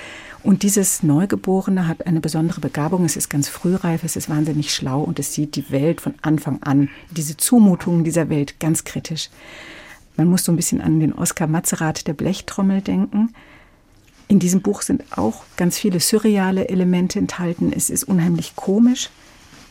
Und 0.44 0.64
dieses 0.64 1.04
Neugeborene 1.04 1.88
hat 1.88 2.06
eine 2.08 2.20
besondere 2.20 2.62
Begabung. 2.62 3.06
Es 3.06 3.18
ist 3.18 3.30
ganz 3.30 3.50
frühreif, 3.50 4.04
es 4.04 4.16
ist 4.16 4.30
wahnsinnig 4.30 4.74
schlau 4.74 5.02
und 5.02 5.20
es 5.20 5.34
sieht 5.34 5.56
die 5.56 5.72
Welt 5.72 6.02
von 6.02 6.16
Anfang 6.22 6.62
an, 6.64 6.90
diese 7.12 7.38
Zumutungen 7.38 8.04
dieser 8.04 8.30
Welt 8.30 8.60
ganz 8.60 8.84
kritisch. 8.84 9.30
Man 10.16 10.28
muss 10.28 10.44
so 10.44 10.52
ein 10.52 10.56
bisschen 10.56 10.82
an 10.82 11.00
den 11.00 11.14
Oskar 11.14 11.48
Matzerath 11.48 12.08
der 12.08 12.14
Blechtrommel 12.14 12.82
denken. 12.82 13.34
In 14.28 14.40
diesem 14.40 14.62
Buch 14.62 14.82
sind 14.82 15.04
auch 15.18 15.44
ganz 15.56 15.78
viele 15.78 16.00
surreale 16.00 16.68
Elemente 16.70 17.20
enthalten. 17.20 17.72
Es 17.72 17.90
ist 17.90 18.04
unheimlich 18.04 18.56
komisch. 18.56 19.10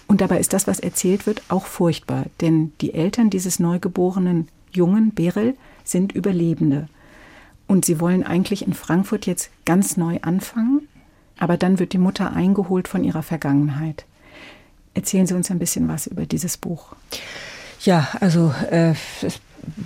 Und 0.07 0.21
dabei 0.21 0.38
ist 0.38 0.52
das, 0.52 0.66
was 0.66 0.78
erzählt 0.78 1.26
wird, 1.26 1.43
auch 1.49 1.66
furchtbar. 1.66 2.26
Denn 2.40 2.73
die 2.81 2.95
Eltern 2.95 3.28
dieses 3.28 3.59
neugeborenen 3.59 4.49
Jungen, 4.73 5.15
Beryl, 5.15 5.57
sind 5.85 6.13
Überlebende. 6.13 6.89
Und 7.67 7.85
sie 7.85 8.01
wollen 8.01 8.25
eigentlich 8.25 8.67
in 8.67 8.75
Frankfurt 8.75 9.27
jetzt 9.27 9.51
ganz 9.65 9.97
neu 9.97 10.19
anfangen. 10.23 10.89
Aber 11.39 11.57
dann 11.57 11.79
wird 11.79 11.93
die 11.93 11.99
Mutter 11.99 12.33
eingeholt 12.33 12.89
von 12.89 13.05
ihrer 13.05 13.23
Vergangenheit. 13.23 14.05
Erzählen 14.95 15.27
Sie 15.27 15.35
uns 15.35 15.51
ein 15.51 15.59
bisschen 15.59 15.89
was 15.89 16.07
über 16.07 16.25
dieses 16.25 16.57
Buch. 16.57 16.95
Ja, 17.83 18.09
also 18.21 18.55
äh, 18.71 18.95
es 19.21 19.41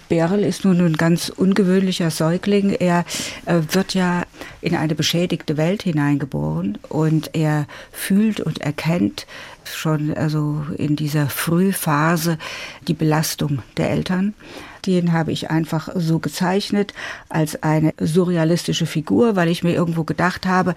Beryl 0.08 0.44
ist 0.44 0.64
nun 0.64 0.80
ein 0.80 0.96
ganz 0.96 1.28
ungewöhnlicher 1.28 2.10
Säugling. 2.10 2.70
Er 2.70 3.04
äh, 3.46 3.60
wird 3.70 3.94
ja 3.94 4.24
in 4.60 4.74
eine 4.74 4.94
beschädigte 4.94 5.56
Welt 5.56 5.82
hineingeboren 5.82 6.78
und 6.88 7.34
er 7.34 7.66
fühlt 7.92 8.40
und 8.40 8.60
erkennt 8.60 9.26
schon 9.64 10.12
also 10.14 10.66
in 10.76 10.96
dieser 10.96 11.28
Frühphase 11.28 12.38
die 12.88 12.94
Belastung 12.94 13.62
der 13.76 13.90
Eltern. 13.90 14.34
Den 14.86 15.12
habe 15.12 15.32
ich 15.32 15.50
einfach 15.50 15.88
so 15.94 16.18
gezeichnet 16.18 16.94
als 17.28 17.62
eine 17.62 17.94
surrealistische 17.98 18.86
Figur, 18.86 19.36
weil 19.36 19.48
ich 19.48 19.62
mir 19.62 19.74
irgendwo 19.74 20.04
gedacht 20.04 20.46
habe, 20.46 20.74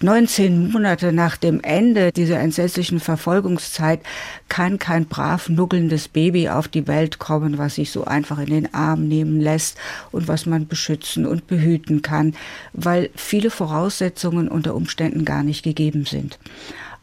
19 0.00 0.70
Monate 0.70 1.12
nach 1.12 1.36
dem 1.36 1.60
Ende 1.60 2.12
dieser 2.12 2.38
entsetzlichen 2.38 3.00
Verfolgungszeit 3.00 4.00
kann 4.48 4.78
kein 4.78 5.06
brav 5.06 5.48
nuckelndes 5.48 6.06
Baby 6.06 6.48
auf 6.48 6.68
die 6.68 6.86
Welt 6.86 7.18
kommen, 7.18 7.58
was 7.58 7.74
sich 7.74 7.90
so 7.90 8.04
einfach 8.04 8.38
in 8.38 8.46
den 8.46 8.74
Arm 8.74 9.08
nehmen 9.08 9.40
lässt 9.40 9.76
und 10.12 10.28
was 10.28 10.46
man 10.46 10.68
beschützen 10.68 11.26
und 11.26 11.48
behüten 11.48 12.02
kann, 12.02 12.36
weil 12.72 13.10
viele 13.16 13.50
Voraussetzungen 13.50 14.48
unter 14.48 14.76
Umständen 14.76 15.24
gar 15.24 15.42
nicht 15.42 15.64
gegeben 15.64 16.04
sind. 16.04 16.38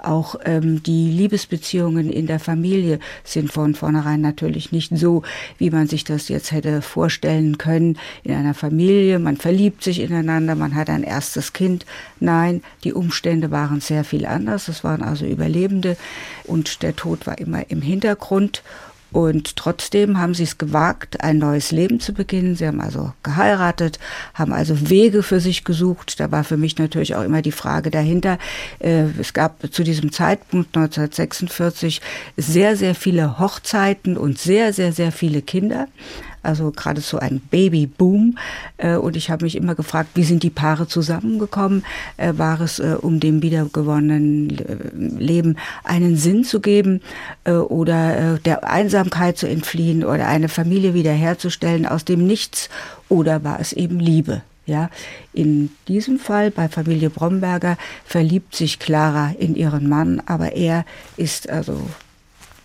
Auch 0.05 0.35
ähm, 0.45 0.83
die 0.83 1.09
Liebesbeziehungen 1.09 2.11
in 2.11 2.27
der 2.27 2.39
Familie 2.39 2.99
sind 3.23 3.51
von 3.51 3.73
vornherein 3.73 4.21
natürlich 4.21 4.71
nicht 4.71 4.95
so, 4.95 5.23
wie 5.57 5.71
man 5.71 5.87
sich 5.87 6.03
das 6.03 6.29
jetzt 6.29 6.51
hätte 6.51 6.81
vorstellen 6.81 7.57
können 7.57 7.97
in 8.23 8.35
einer 8.35 8.53
Familie. 8.53 9.17
Man 9.19 9.37
verliebt 9.37 9.83
sich 9.83 9.99
ineinander, 9.99 10.55
man 10.55 10.75
hat 10.75 10.89
ein 10.89 11.03
erstes 11.03 11.53
Kind. 11.53 11.85
Nein, 12.19 12.61
die 12.83 12.93
Umstände 12.93 13.51
waren 13.51 13.81
sehr 13.81 14.03
viel 14.03 14.25
anders. 14.25 14.67
Es 14.67 14.83
waren 14.83 15.01
also 15.01 15.25
Überlebende 15.25 15.97
und 16.43 16.83
der 16.83 16.95
Tod 16.95 17.25
war 17.25 17.39
immer 17.39 17.69
im 17.71 17.81
Hintergrund. 17.81 18.61
Und 19.15 19.55
trotzdem 19.55 20.19
haben 20.19 20.33
sie 20.33 20.43
es 20.43 20.57
gewagt, 20.57 21.23
ein 21.23 21.37
neues 21.37 21.71
Leben 21.71 22.01
zu 22.01 22.13
beginnen. 22.13 22.57
Sie 22.57 22.67
haben 22.67 22.81
also 22.81 23.13
geheiratet, 23.23 23.97
haben 24.33 24.51
also 24.51 24.89
Wege 24.89 25.23
für 25.23 25.39
sich 25.39 25.63
gesucht. 25.63 26.19
Da 26.19 26.33
war 26.33 26.43
für 26.43 26.57
mich 26.57 26.77
natürlich 26.77 27.15
auch 27.15 27.23
immer 27.23 27.41
die 27.41 27.53
Frage 27.53 27.91
dahinter. 27.91 28.37
Äh, 28.79 29.05
es 29.17 29.31
gab 29.31 29.71
zu 29.71 29.85
diesem 29.85 30.11
Zeitpunkt 30.11 30.75
1946 30.75 32.01
sehr, 32.35 32.75
sehr 32.75 32.93
viele 32.93 33.39
Hochzeiten 33.39 34.17
und 34.17 34.37
sehr, 34.37 34.73
sehr, 34.73 34.91
sehr 34.91 35.13
viele 35.13 35.41
Kinder 35.41 35.87
also 36.45 36.71
gerade 36.71 37.01
so 37.01 37.17
ein 37.17 37.39
Babyboom. 37.39 38.37
Äh, 38.77 38.95
und 38.95 39.15
ich 39.15 39.29
habe 39.29 39.45
mich 39.45 39.55
immer 39.55 39.75
gefragt, 39.75 40.11
wie 40.15 40.23
sind 40.23 40.43
die 40.43 40.49
Paare 40.49 40.87
zusammengekommen? 40.87 41.83
Äh, 42.17 42.33
war 42.37 42.61
es, 42.61 42.79
äh, 42.79 42.95
um 42.99 43.19
dem 43.19 43.41
wiedergewonnenen 43.41 44.49
Leben 45.19 45.57
einen 45.83 46.17
Sinn 46.17 46.43
zu 46.43 46.59
geben 46.59 47.01
oder 47.45 48.39
der 48.39 48.63
Einsamkeit 48.63 49.37
zu 49.37 49.47
entfliehen 49.47 50.03
oder 50.03 50.27
eine 50.27 50.49
Familie 50.49 50.93
wiederherzustellen 50.93 51.85
aus 51.85 52.05
dem 52.05 52.25
Nichts? 52.25 52.69
Oder 53.09 53.43
war 53.43 53.59
es 53.59 53.73
eben 53.73 53.99
Liebe? 53.99 54.41
Ja, 54.65 54.89
in 55.31 55.69
diesem 55.87 56.17
Fall 56.17 56.49
bei 56.49 56.67
Familie 56.69 57.11
Bromberger 57.11 57.77
verliebt 58.03 58.55
sich 58.55 58.79
Clara 58.79 59.33
in 59.37 59.55
ihren 59.55 59.87
Mann, 59.87 60.23
aber 60.25 60.53
er 60.53 60.85
ist 61.17 61.49
also 61.49 61.79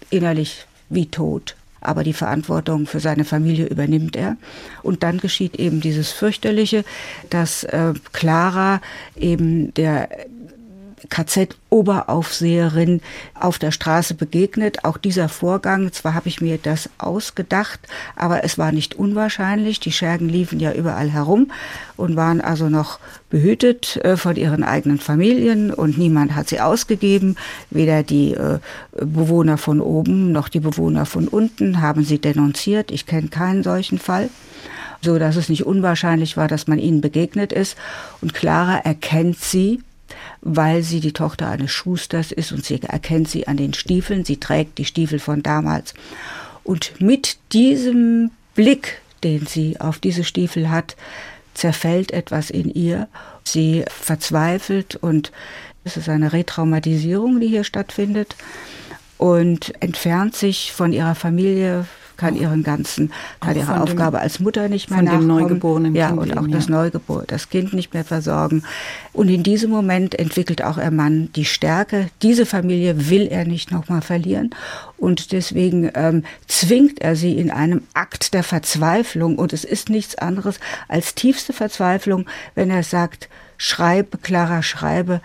innerlich 0.09 0.67
wie 0.89 1.07
tot 1.07 1.57
aber 1.81 2.05
die 2.05 2.13
Verantwortung 2.13 2.87
für 2.87 3.01
seine 3.01 3.25
Familie 3.25 3.67
übernimmt 3.67 4.17
er. 4.17 4.37
Und 4.83 5.03
dann 5.03 5.19
geschieht 5.19 5.57
eben 5.57 5.81
dieses 5.81 6.11
fürchterliche, 6.11 6.85
dass 7.31 7.65
äh, 7.65 7.95
Clara 8.13 8.81
eben 9.17 9.73
der 9.75 10.09
KZ-Oberaufseherin 11.09 13.01
auf 13.35 13.59
der 13.59 13.71
Straße 13.71 14.15
begegnet. 14.15 14.85
Auch 14.85 14.99
dieser 14.99 15.29
Vorgang, 15.29 15.93
zwar 15.93 16.15
habe 16.15 16.29
ich 16.29 16.41
mir 16.41 16.59
das 16.59 16.91
ausgedacht, 16.99 17.81
aber 18.17 18.45
es 18.45 18.59
war 18.59 18.73
nicht 18.73 18.95
unwahrscheinlich. 18.95 19.81
Die 19.81 19.93
Schergen 19.93 20.29
liefen 20.29 20.61
ja 20.61 20.73
überall 20.73 21.11
herum 21.11 21.51
und 21.97 22.17
waren 22.17 22.41
also 22.41 22.69
noch 22.69 22.99
behütet 23.31 23.97
äh, 24.05 24.17
von 24.17 24.37
ihren 24.37 24.65
eigenen 24.65 24.99
Familien 24.99 25.73
und 25.73 25.99
niemand 25.99 26.35
hat 26.35 26.49
sie 26.49 26.61
ausgegeben. 26.61 27.37
Weder 27.71 28.03
die 28.03 28.35
äh, 28.35 28.59
Bewohner 28.93 29.59
von 29.59 29.81
oben 29.81 30.33
noch 30.33 30.49
die 30.49 30.61
Bewohner 30.61 31.07
von 31.07 31.29
unten 31.29 31.81
haben 31.81 32.05
sie 32.05 32.19
denunziert. 32.19 32.91
Ich 32.91 33.07
kenne 33.07 33.29
keinen 33.29 33.63
solchen 33.63 33.99
Fall 33.99 34.29
so 35.03 35.19
dass 35.19 35.37
es 35.37 35.49
nicht 35.49 35.65
unwahrscheinlich 35.65 36.37
war, 36.37 36.49
dass 36.49 36.67
man 36.67 36.79
ihnen 36.79 37.01
begegnet 37.01 37.53
ist. 37.53 37.77
Und 38.21 38.35
Clara 38.35 38.79
erkennt 38.79 39.39
sie 39.39 39.81
weil 40.43 40.83
sie 40.83 41.01
die 41.01 41.13
Tochter 41.13 41.49
eines 41.49 41.71
Schusters 41.71 42.33
ist 42.33 42.53
und 42.53 42.65
sie 42.65 42.83
erkennt 42.83 43.29
sie 43.29 43.47
an 43.47 43.57
den 43.57 43.75
Stiefeln. 43.75 44.25
Sie 44.25 44.39
trägt 44.39 44.79
die 44.79 44.85
Stiefel 44.85 45.19
von 45.19 45.43
damals. 45.43 45.95
Und 46.65 47.01
mit 47.01 47.37
diesem 47.53 48.31
Blick, 48.55 49.01
den 49.23 49.47
sie 49.47 49.81
auf 49.81 49.99
diese 49.99 50.25
Stiefel 50.25 50.71
hat, 50.71 50.97
zerfällt 51.55 52.13
etwas 52.13 52.51
in 52.51 52.71
ihr. 52.71 53.09
Sie 53.45 53.85
verzweifelt 53.89 54.97
und 54.97 55.33
es 55.85 55.97
ist 55.97 56.09
eine 56.09 56.33
Retraumatisierung, 56.33 57.41
die 57.41 57.49
hier 57.49 57.65
stattfindet 57.65 58.37
und 59.19 59.75
entfernt 59.83 60.37
sich 60.37 60.73
von 60.73 60.93
ihrer 60.93 61.15
Familie, 61.15 61.87
kann 62.21 62.37
ihren 62.37 62.63
ganzen, 62.63 63.13
kann 63.41 63.57
ihre 63.57 63.73
dem, 63.73 63.83
Aufgabe 63.83 64.21
als 64.21 64.41
Mutter 64.41 64.69
nicht 64.69 64.91
mehr 64.91 64.99
von 64.99 65.07
nachkommen. 65.07 65.29
Dem 65.29 65.37
neugeborenen 65.39 65.95
ja, 65.95 66.09
kind 66.09 66.21
und 66.21 66.39
auch 66.39 66.47
das 66.47 66.67
ja. 66.67 66.75
Neugebor 66.75 67.25
das 67.27 67.49
Kind 67.49 67.73
nicht 67.73 67.95
mehr 67.95 68.05
versorgen. 68.05 68.63
Und 69.15 69.29
in 69.29 69.43
diesem 69.43 69.71
Moment 69.71 70.19
entwickelt 70.19 70.63
auch 70.63 70.77
ihr 70.77 70.91
Mann 70.91 71.31
die 71.35 71.47
Stärke. 71.47 72.09
Diese 72.21 72.45
Familie 72.45 73.09
will 73.09 73.27
er 73.27 73.47
nicht 73.47 73.73
nochmal 73.73 74.03
verlieren. 74.03 74.51
Und 74.99 75.33
deswegen 75.33 75.91
ähm, 75.95 76.25
zwingt 76.47 77.01
er 77.01 77.17
sie 77.17 77.39
in 77.39 77.51
einem 77.51 77.83
Akt 77.95 78.35
der 78.35 78.43
Verzweiflung. 78.43 79.39
Und 79.39 79.55
es 79.55 79.65
ist 79.65 79.89
nichts 79.89 80.17
anderes 80.17 80.61
als 80.89 81.15
tiefste 81.15 81.55
Verzweiflung, 81.55 82.27
wenn 82.55 82.69
er 82.69 82.83
sagt, 82.83 83.31
schreibe, 83.57 84.19
Clara, 84.19 84.63
schreibe, 84.63 85.23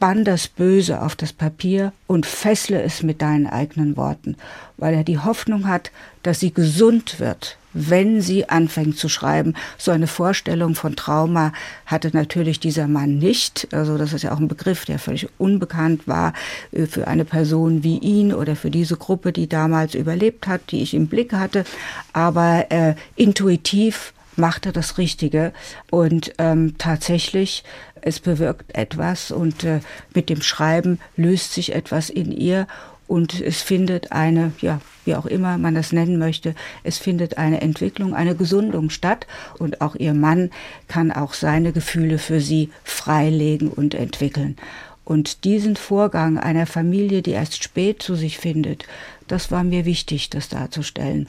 bann 0.00 0.24
das 0.24 0.48
Böse 0.48 1.02
auf 1.02 1.14
das 1.14 1.32
Papier 1.32 1.92
und 2.06 2.26
fessle 2.26 2.82
es 2.82 3.02
mit 3.04 3.22
deinen 3.22 3.46
eigenen 3.46 3.96
Worten, 3.96 4.36
weil 4.78 4.94
er 4.94 5.04
die 5.04 5.18
Hoffnung 5.18 5.68
hat, 5.68 5.92
dass 6.22 6.40
sie 6.40 6.52
gesund 6.52 7.20
wird, 7.20 7.58
wenn 7.72 8.20
sie 8.20 8.48
anfängt 8.48 8.96
zu 8.96 9.08
schreiben. 9.08 9.54
So 9.78 9.92
eine 9.92 10.06
Vorstellung 10.06 10.74
von 10.74 10.96
Trauma 10.96 11.52
hatte 11.86 12.10
natürlich 12.12 12.58
dieser 12.58 12.88
Mann 12.88 13.18
nicht. 13.18 13.68
Also 13.72 13.96
das 13.98 14.12
ist 14.12 14.22
ja 14.22 14.32
auch 14.32 14.40
ein 14.40 14.48
Begriff, 14.48 14.86
der 14.86 14.98
völlig 14.98 15.28
unbekannt 15.38 16.08
war 16.08 16.32
äh, 16.72 16.86
für 16.86 17.06
eine 17.06 17.24
Person 17.24 17.84
wie 17.84 17.98
ihn 17.98 18.32
oder 18.32 18.56
für 18.56 18.70
diese 18.70 18.96
Gruppe, 18.96 19.32
die 19.32 19.48
damals 19.48 19.94
überlebt 19.94 20.46
hat, 20.46 20.62
die 20.70 20.82
ich 20.82 20.94
im 20.94 21.06
Blick 21.06 21.32
hatte. 21.32 21.64
Aber 22.12 22.66
äh, 22.70 22.94
intuitiv 23.16 24.14
machte 24.36 24.72
das 24.72 24.98
Richtige 24.98 25.52
und 25.90 26.32
ähm, 26.38 26.76
tatsächlich 26.78 27.64
es 28.02 28.20
bewirkt 28.20 28.74
etwas 28.74 29.30
und 29.30 29.64
äh, 29.64 29.80
mit 30.14 30.28
dem 30.28 30.42
Schreiben 30.42 30.98
löst 31.16 31.52
sich 31.52 31.74
etwas 31.74 32.10
in 32.10 32.32
ihr 32.32 32.66
und 33.06 33.40
es 33.40 33.60
findet 33.60 34.12
eine, 34.12 34.52
ja, 34.60 34.80
wie 35.04 35.16
auch 35.16 35.26
immer 35.26 35.58
man 35.58 35.74
das 35.74 35.92
nennen 35.92 36.18
möchte, 36.18 36.54
es 36.84 36.98
findet 36.98 37.38
eine 37.38 37.60
Entwicklung, 37.60 38.14
eine 38.14 38.36
Gesundung 38.36 38.88
statt 38.88 39.26
und 39.58 39.80
auch 39.80 39.96
ihr 39.96 40.14
Mann 40.14 40.50
kann 40.86 41.10
auch 41.10 41.34
seine 41.34 41.72
Gefühle 41.72 42.18
für 42.18 42.40
sie 42.40 42.70
freilegen 42.84 43.68
und 43.68 43.94
entwickeln. 43.94 44.56
Und 45.04 45.42
diesen 45.42 45.74
Vorgang 45.74 46.38
einer 46.38 46.66
Familie, 46.66 47.20
die 47.20 47.32
erst 47.32 47.64
spät 47.64 48.00
zu 48.00 48.14
sich 48.14 48.38
findet, 48.38 48.84
das 49.26 49.50
war 49.50 49.64
mir 49.64 49.84
wichtig, 49.84 50.30
das 50.30 50.48
darzustellen. 50.48 51.26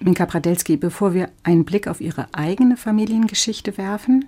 Minka 0.00 0.26
Pradelski, 0.26 0.76
bevor 0.76 1.14
wir 1.14 1.30
einen 1.42 1.64
Blick 1.64 1.88
auf 1.88 2.00
Ihre 2.00 2.28
eigene 2.32 2.76
Familiengeschichte 2.76 3.76
werfen, 3.78 4.26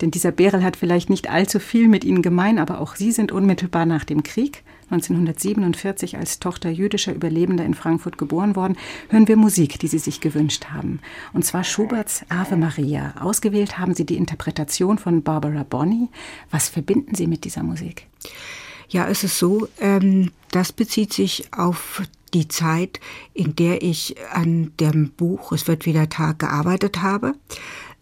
denn 0.00 0.10
dieser 0.10 0.32
Berel 0.32 0.64
hat 0.64 0.76
vielleicht 0.76 1.10
nicht 1.10 1.28
allzu 1.28 1.58
viel 1.58 1.88
mit 1.88 2.04
ihnen 2.04 2.22
gemein, 2.22 2.58
aber 2.58 2.80
auch 2.80 2.96
sie 2.96 3.12
sind 3.12 3.32
unmittelbar 3.32 3.84
nach 3.84 4.04
dem 4.04 4.22
Krieg 4.22 4.62
1947 4.90 6.16
als 6.16 6.40
Tochter 6.40 6.70
jüdischer 6.70 7.14
Überlebender 7.14 7.64
in 7.64 7.74
Frankfurt 7.74 8.18
geboren 8.18 8.56
worden, 8.56 8.76
hören 9.08 9.28
wir 9.28 9.36
Musik, 9.36 9.78
die 9.78 9.86
sie 9.86 9.98
sich 9.98 10.20
gewünscht 10.20 10.66
haben. 10.72 11.00
Und 11.32 11.44
zwar 11.44 11.62
Schuberts 11.62 12.24
Ave 12.28 12.56
Maria. 12.56 13.14
Ausgewählt 13.20 13.78
haben 13.78 13.94
sie 13.94 14.04
die 14.04 14.16
Interpretation 14.16 14.98
von 14.98 15.22
Barbara 15.22 15.64
Bonney. 15.68 16.08
Was 16.50 16.68
verbinden 16.68 17.14
Sie 17.14 17.28
mit 17.28 17.44
dieser 17.44 17.62
Musik? 17.62 18.06
Ja, 18.88 19.06
es 19.06 19.22
ist 19.22 19.38
so, 19.38 19.68
ähm, 19.80 20.32
das 20.50 20.72
bezieht 20.72 21.12
sich 21.12 21.52
auf 21.52 22.02
die 22.34 22.48
Zeit, 22.48 23.00
in 23.34 23.56
der 23.56 23.82
ich 23.82 24.16
an 24.32 24.72
dem 24.78 25.10
Buch 25.10 25.52
Es 25.52 25.66
wird 25.66 25.86
wieder 25.86 26.08
Tag 26.08 26.38
gearbeitet 26.38 27.02
habe. 27.02 27.34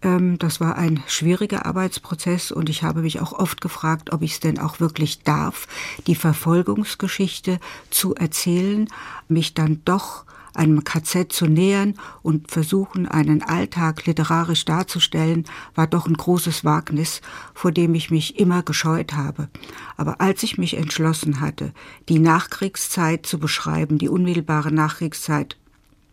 Ähm, 0.03 0.39
das 0.39 0.61
war 0.61 0.77
ein 0.77 1.03
schwieriger 1.07 1.67
Arbeitsprozess 1.67 2.53
und 2.53 2.69
ich 2.69 2.83
habe 2.83 3.03
mich 3.03 3.21
auch 3.21 3.33
oft 3.33 3.61
gefragt, 3.61 4.13
ob 4.13 4.23
ich 4.23 4.33
es 4.33 4.41
denn 4.41 4.59
auch 4.59 4.81
wirklich 4.81 5.23
darf, 5.23 5.67
die 6.07 6.15
Verfolgungsgeschichte 6.15 7.59
zu 7.91 8.15
erzählen, 8.15 8.89
mich 9.29 9.55
dann 9.55 9.83
doch 9.85 10.25
einem 10.59 10.85
KZ 10.85 11.33
zu 11.33 11.47
nähern 11.47 11.95
und 12.23 12.51
versuchen, 12.51 13.07
einen 13.07 13.43
Alltag 13.43 14.05
literarisch 14.07 14.65
darzustellen, 14.65 15.45
war 15.75 15.87
doch 15.87 16.07
ein 16.07 16.15
großes 16.15 16.65
Wagnis, 16.65 17.21
vor 17.55 17.73
dem 17.73 17.95
ich 17.95 18.11
mich 18.11 18.39
immer 18.39 18.63
gescheut 18.63 19.15
habe. 19.15 19.49
Aber 19.97 20.21
als 20.21 20.43
ich 20.43 20.59
mich 20.59 20.77
entschlossen 20.77 21.41
hatte, 21.41 21.73
die 22.09 22.19
Nachkriegszeit 22.19 23.25
zu 23.25 23.39
beschreiben, 23.39 23.99
die 23.99 24.09
unmittelbare 24.09 24.73
Nachkriegszeit, 24.73 25.57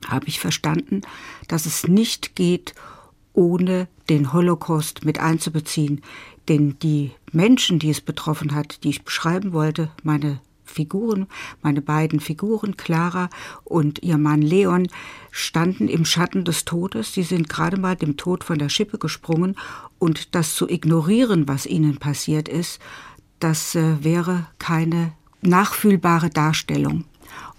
habe 0.08 0.28
ich 0.28 0.40
verstanden, 0.40 1.02
dass 1.48 1.66
es 1.66 1.88
nicht 1.88 2.36
geht, 2.36 2.76
ohne 3.34 3.88
den 4.10 4.34
Holocaust 4.34 5.04
mit 5.04 5.20
einzubeziehen. 5.20 6.02
Denn 6.48 6.78
die 6.80 7.12
Menschen, 7.32 7.80
die 7.80 7.90
es 7.90 8.02
betroffen 8.02 8.54
hat, 8.54 8.84
die 8.84 8.90
ich 8.90 9.04
beschreiben 9.04 9.52
wollte, 9.52 9.90
meine 10.04 10.40
Figuren, 10.76 11.28
meine 11.62 11.82
beiden 11.82 12.20
Figuren, 12.20 12.76
Clara 12.78 13.30
und 13.64 14.04
ihr 14.04 14.18
Mann 14.18 14.42
Leon, 14.42 14.88
standen 15.32 15.88
im 15.88 16.06
Schatten 16.06 16.44
des 16.44 16.66
Todes. 16.66 17.14
Sie 17.14 17.24
sind 17.24 17.50
gerade 17.50 17.78
mal 17.80 17.96
dem 17.96 18.18
Tod 18.18 18.44
von 18.44 18.60
der 18.60 18.70
Schippe 18.70 18.98
gesprungen 18.98 19.56
und 19.98 20.36
das 20.36 20.54
zu 20.54 20.70
ignorieren, 20.70 21.48
was 21.48 21.66
ihnen 21.66 21.98
passiert 21.98 22.50
ist, 22.50 22.80
das 23.40 23.76
äh, 23.76 24.04
wäre 24.04 24.48
keine 24.60 25.14
nachfühlbare 25.42 26.30
Darstellung. 26.30 27.06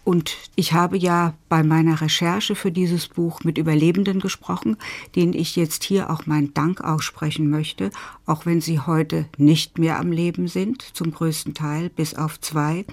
Und 0.07 0.37
ich 0.55 0.73
habe 0.73 0.97
ja 0.97 1.35
bei 1.49 1.65
meiner 1.65 2.01
Recherche 2.01 2.55
für 2.55 2.71
dieses 2.71 3.09
Buch 3.09 3.43
mit 3.43 3.59
Überlebenden 3.59 4.21
gesprochen, 4.21 4.77
denen 5.17 5.33
ich 5.33 5.57
jetzt 5.57 5.83
hier 5.83 6.11
auch 6.11 6.27
meinen 6.27 6.55
Dank 6.55 6.81
aussprechen 6.81 7.51
möchte, 7.51 7.91
auch 8.25 8.47
wenn 8.47 8.61
sie 8.61 8.79
heute 8.79 9.27
nicht 9.37 9.81
mehr 9.81 9.99
am 9.99 10.13
Leben 10.13 10.47
sind, 10.47 10.83
zum 10.95 11.11
größten 11.11 11.55
Teil, 11.55 11.91
bis 11.91 12.15
auf 12.15 12.41
zwei. 12.41 12.85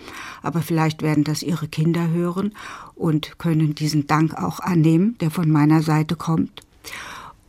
Aber 0.42 0.64
vielleicht 0.64 1.04
werden 1.04 1.24
das 1.24 1.44
ihre 1.44 1.68
Kinder 1.68 2.10
hören 2.10 2.56
und 2.96 3.38
können 3.38 3.76
diesen 3.76 4.08
Dank 4.08 4.34
auch 4.34 4.60
annehmen, 4.60 5.16
der 5.20 5.30
von 5.30 5.52
meiner 5.52 5.84
Seite 5.84 6.16
kommt. 6.16 6.64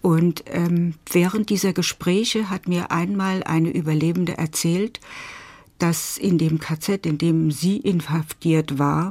Und 0.03 0.45
ähm, 0.49 0.93
während 1.11 1.49
dieser 1.49 1.73
Gespräche 1.73 2.51
hat 2.51 2.69
mir 2.69 2.91
einmal 2.91 3.43
eine 3.45 3.71
Überlebende 3.71 4.37
erzählt, 4.37 5.01
dass 5.79 6.19
in 6.19 6.37
dem 6.37 6.59
KZ, 6.59 7.07
in 7.07 7.17
dem 7.17 7.51
sie 7.51 7.79
inhaftiert 7.79 8.79
war, 8.79 9.09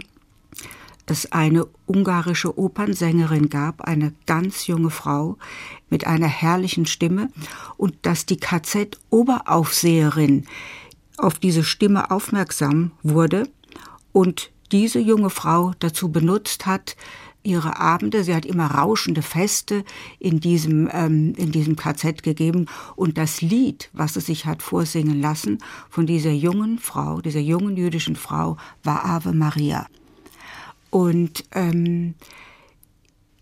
es 1.06 1.32
eine 1.32 1.68
ungarische 1.86 2.58
Opernsängerin 2.58 3.50
gab, 3.50 3.82
eine 3.82 4.14
ganz 4.26 4.68
junge 4.68 4.90
Frau 4.90 5.38
mit 5.90 6.08
einer 6.08 6.28
herrlichen 6.28 6.86
Stimme 6.86 7.30
und 7.78 7.96
dass 8.04 8.26
die 8.26 8.38
KZ-Oberaufseherin 8.38 10.46
auf 11.18 11.40
diese 11.40 11.64
Stimme 11.64 12.12
aufmerksam 12.12 12.92
wurde 13.04 13.50
und 14.12 14.52
diese 14.72 15.00
junge 15.00 15.30
Frau 15.30 15.74
dazu 15.80 16.12
benutzt 16.12 16.66
hat, 16.66 16.96
ihre 17.44 17.80
Abende, 17.80 18.24
sie 18.24 18.34
hat 18.34 18.46
immer 18.46 18.68
rauschende 18.68 19.22
Feste 19.22 19.84
in 20.20 20.40
diesem, 20.40 20.90
ähm, 20.92 21.34
in 21.36 21.52
diesem 21.52 21.76
KZ 21.76 22.24
gegeben 22.24 22.66
und 22.96 23.18
das 23.18 23.42
Lied, 23.42 23.90
was 23.94 24.14
sie 24.14 24.22
sich 24.22 24.46
hat 24.46 24.64
vorsingen 24.64 25.22
lassen 25.22 25.60
von 25.90 26.08
dieser 26.08 26.32
jungen 26.32 26.80
Frau, 26.80 27.22
dieser 27.22 27.42
jungen 27.42 27.76
jüdischen 27.76 28.16
Frau, 28.16 28.58
war 28.84 29.06
Ave 29.06 29.34
Maria. 29.34 29.88
Und 30.94 31.46
ähm, 31.54 32.14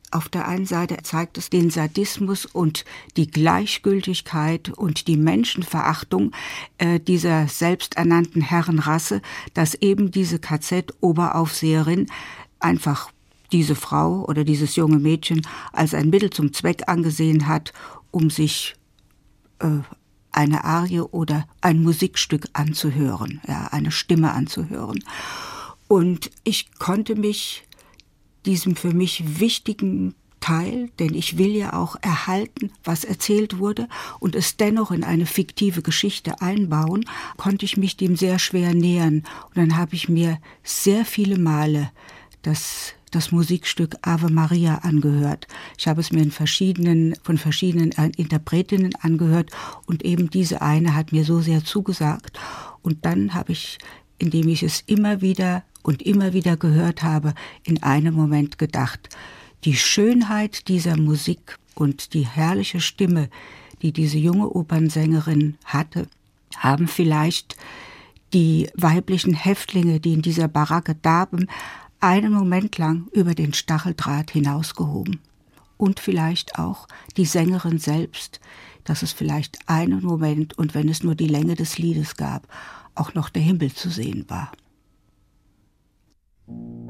auf 0.10 0.30
der 0.30 0.48
einen 0.48 0.66
Seite 0.66 0.96
zeigt 1.04 1.38
es 1.38 1.50
den 1.50 1.70
Sadismus 1.70 2.46
und 2.46 2.86
die 3.18 3.30
Gleichgültigkeit 3.30 4.70
und 4.70 5.10
die 5.10 5.18
Menschenverachtung 5.18 6.32
äh, 6.78 7.02
dieser 7.02 7.50
selbsternannten 7.50 8.42
Herrenrasse, 8.42 9.22
dass 9.54 9.74
eben 9.74 10.12
diese 10.12 10.40
KZ-Oberaufseherin 10.40 12.08
einfach 12.62 13.12
diese 13.52 13.76
Frau 13.76 14.24
oder 14.24 14.46
dieses 14.46 14.78
junge 14.78 15.00
Mädchen 15.00 15.42
als 15.74 15.94
ein 15.94 16.10
Mittel 16.10 16.30
zum 16.30 16.54
Zweck 16.54 16.84
angesehen 16.88 17.48
hat, 17.48 17.74
um 18.12 18.30
sich 18.30 18.76
äh, 19.60 19.80
eine 20.32 20.64
Arie 20.64 21.02
oder 21.02 21.46
ein 21.60 21.84
Musikstück 21.84 22.48
anzuhören, 22.54 23.42
ja, 23.46 23.68
eine 23.72 23.92
Stimme 23.92 24.32
anzuhören. 24.32 25.04
Und 25.92 26.32
ich 26.46 26.72
konnte 26.80 27.16
mich 27.16 27.66
diesem 28.46 28.78
für 28.78 28.94
mich 28.94 29.42
wichtigen 29.42 30.16
Teil, 30.40 30.90
denn 31.00 31.14
ich 31.14 31.38
will 31.38 31.54
ja 31.54 31.74
auch 31.74 31.98
erhalten, 32.02 32.72
was 32.86 33.04
erzählt 33.04 33.58
wurde 33.58 33.90
und 34.22 34.34
es 34.34 34.56
dennoch 34.56 34.92
in 34.92 35.04
eine 35.04 35.26
fiktive 35.26 35.82
Geschichte 35.82 36.40
einbauen, 36.40 37.04
konnte 37.36 37.66
ich 37.66 37.76
mich 37.76 37.98
dem 37.98 38.16
sehr 38.16 38.40
schwer 38.40 38.74
nähern. 38.74 39.24
Und 39.50 39.58
dann 39.58 39.76
habe 39.76 39.96
ich 39.96 40.08
mir 40.08 40.40
sehr 40.64 41.04
viele 41.04 41.38
Male 41.38 41.92
das 42.42 42.94
das 43.12 43.34
Musikstück 43.34 43.98
Ave 44.04 44.30
Maria 44.30 44.76
angehört. 44.76 45.46
Ich 45.78 45.90
habe 45.90 46.00
es 46.00 46.14
mir 46.14 46.22
in 46.22 46.32
verschiedenen, 46.32 47.16
von 47.22 47.38
verschiedenen 47.38 47.92
Interpretinnen 48.16 48.96
angehört 49.02 49.52
und 49.86 50.06
eben 50.06 50.30
diese 50.30 50.62
eine 50.62 50.96
hat 50.96 51.12
mir 51.12 51.26
so 51.26 51.42
sehr 51.42 51.66
zugesagt. 51.66 52.40
Und 52.82 53.06
dann 53.06 53.34
habe 53.34 53.52
ich, 53.52 53.80
indem 54.18 54.48
ich 54.48 54.64
es 54.64 54.86
immer 54.88 55.20
wieder 55.20 55.66
und 55.84 56.02
immer 56.02 56.34
wieder 56.34 56.58
gehört 56.58 57.04
habe, 57.04 57.34
in 57.64 57.82
einem 57.84 58.14
Moment 58.14 58.58
gedacht, 58.58 59.10
die 59.64 59.76
Schönheit 59.76 60.68
dieser 60.68 60.98
Musik 60.98 61.58
und 61.76 62.14
die 62.14 62.26
herrliche 62.26 62.82
Stimme, 62.82 63.30
die 63.82 63.92
diese 63.92 64.18
junge 64.18 64.50
Opernsängerin 64.50 65.58
hatte, 65.66 66.08
haben 66.58 66.88
vielleicht 66.88 67.56
die 68.34 68.70
weiblichen 68.76 69.34
Häftlinge, 69.34 70.00
die 70.00 70.14
in 70.14 70.22
dieser 70.22 70.48
Baracke 70.48 70.96
darben, 70.96 71.48
einen 72.00 72.34
Moment 72.34 72.78
lang 72.78 73.08
über 73.14 73.36
den 73.36 73.54
Stacheldraht 73.54 74.32
hinausgehoben. 74.32 75.20
Und 75.78 76.00
vielleicht 76.00 76.58
auch 76.60 76.88
die 77.18 77.26
Sängerin 77.26 77.80
selbst, 77.80 78.40
dass 78.84 79.04
es 79.04 79.12
vielleicht 79.12 79.60
einen 79.68 80.04
Moment 80.04 80.58
und 80.58 80.74
wenn 80.74 80.90
es 80.90 81.04
nur 81.04 81.16
die 81.16 81.28
Länge 81.28 81.56
des 81.56 81.78
Liedes 81.78 82.16
gab, 82.16 82.48
auch 82.96 83.14
noch 83.14 83.30
der 83.30 83.42
Himmel 83.42 83.74
zu 83.74 83.90
sehen 83.90 84.26
war. 84.28 84.52
thank 86.48 86.60
you 86.60 86.81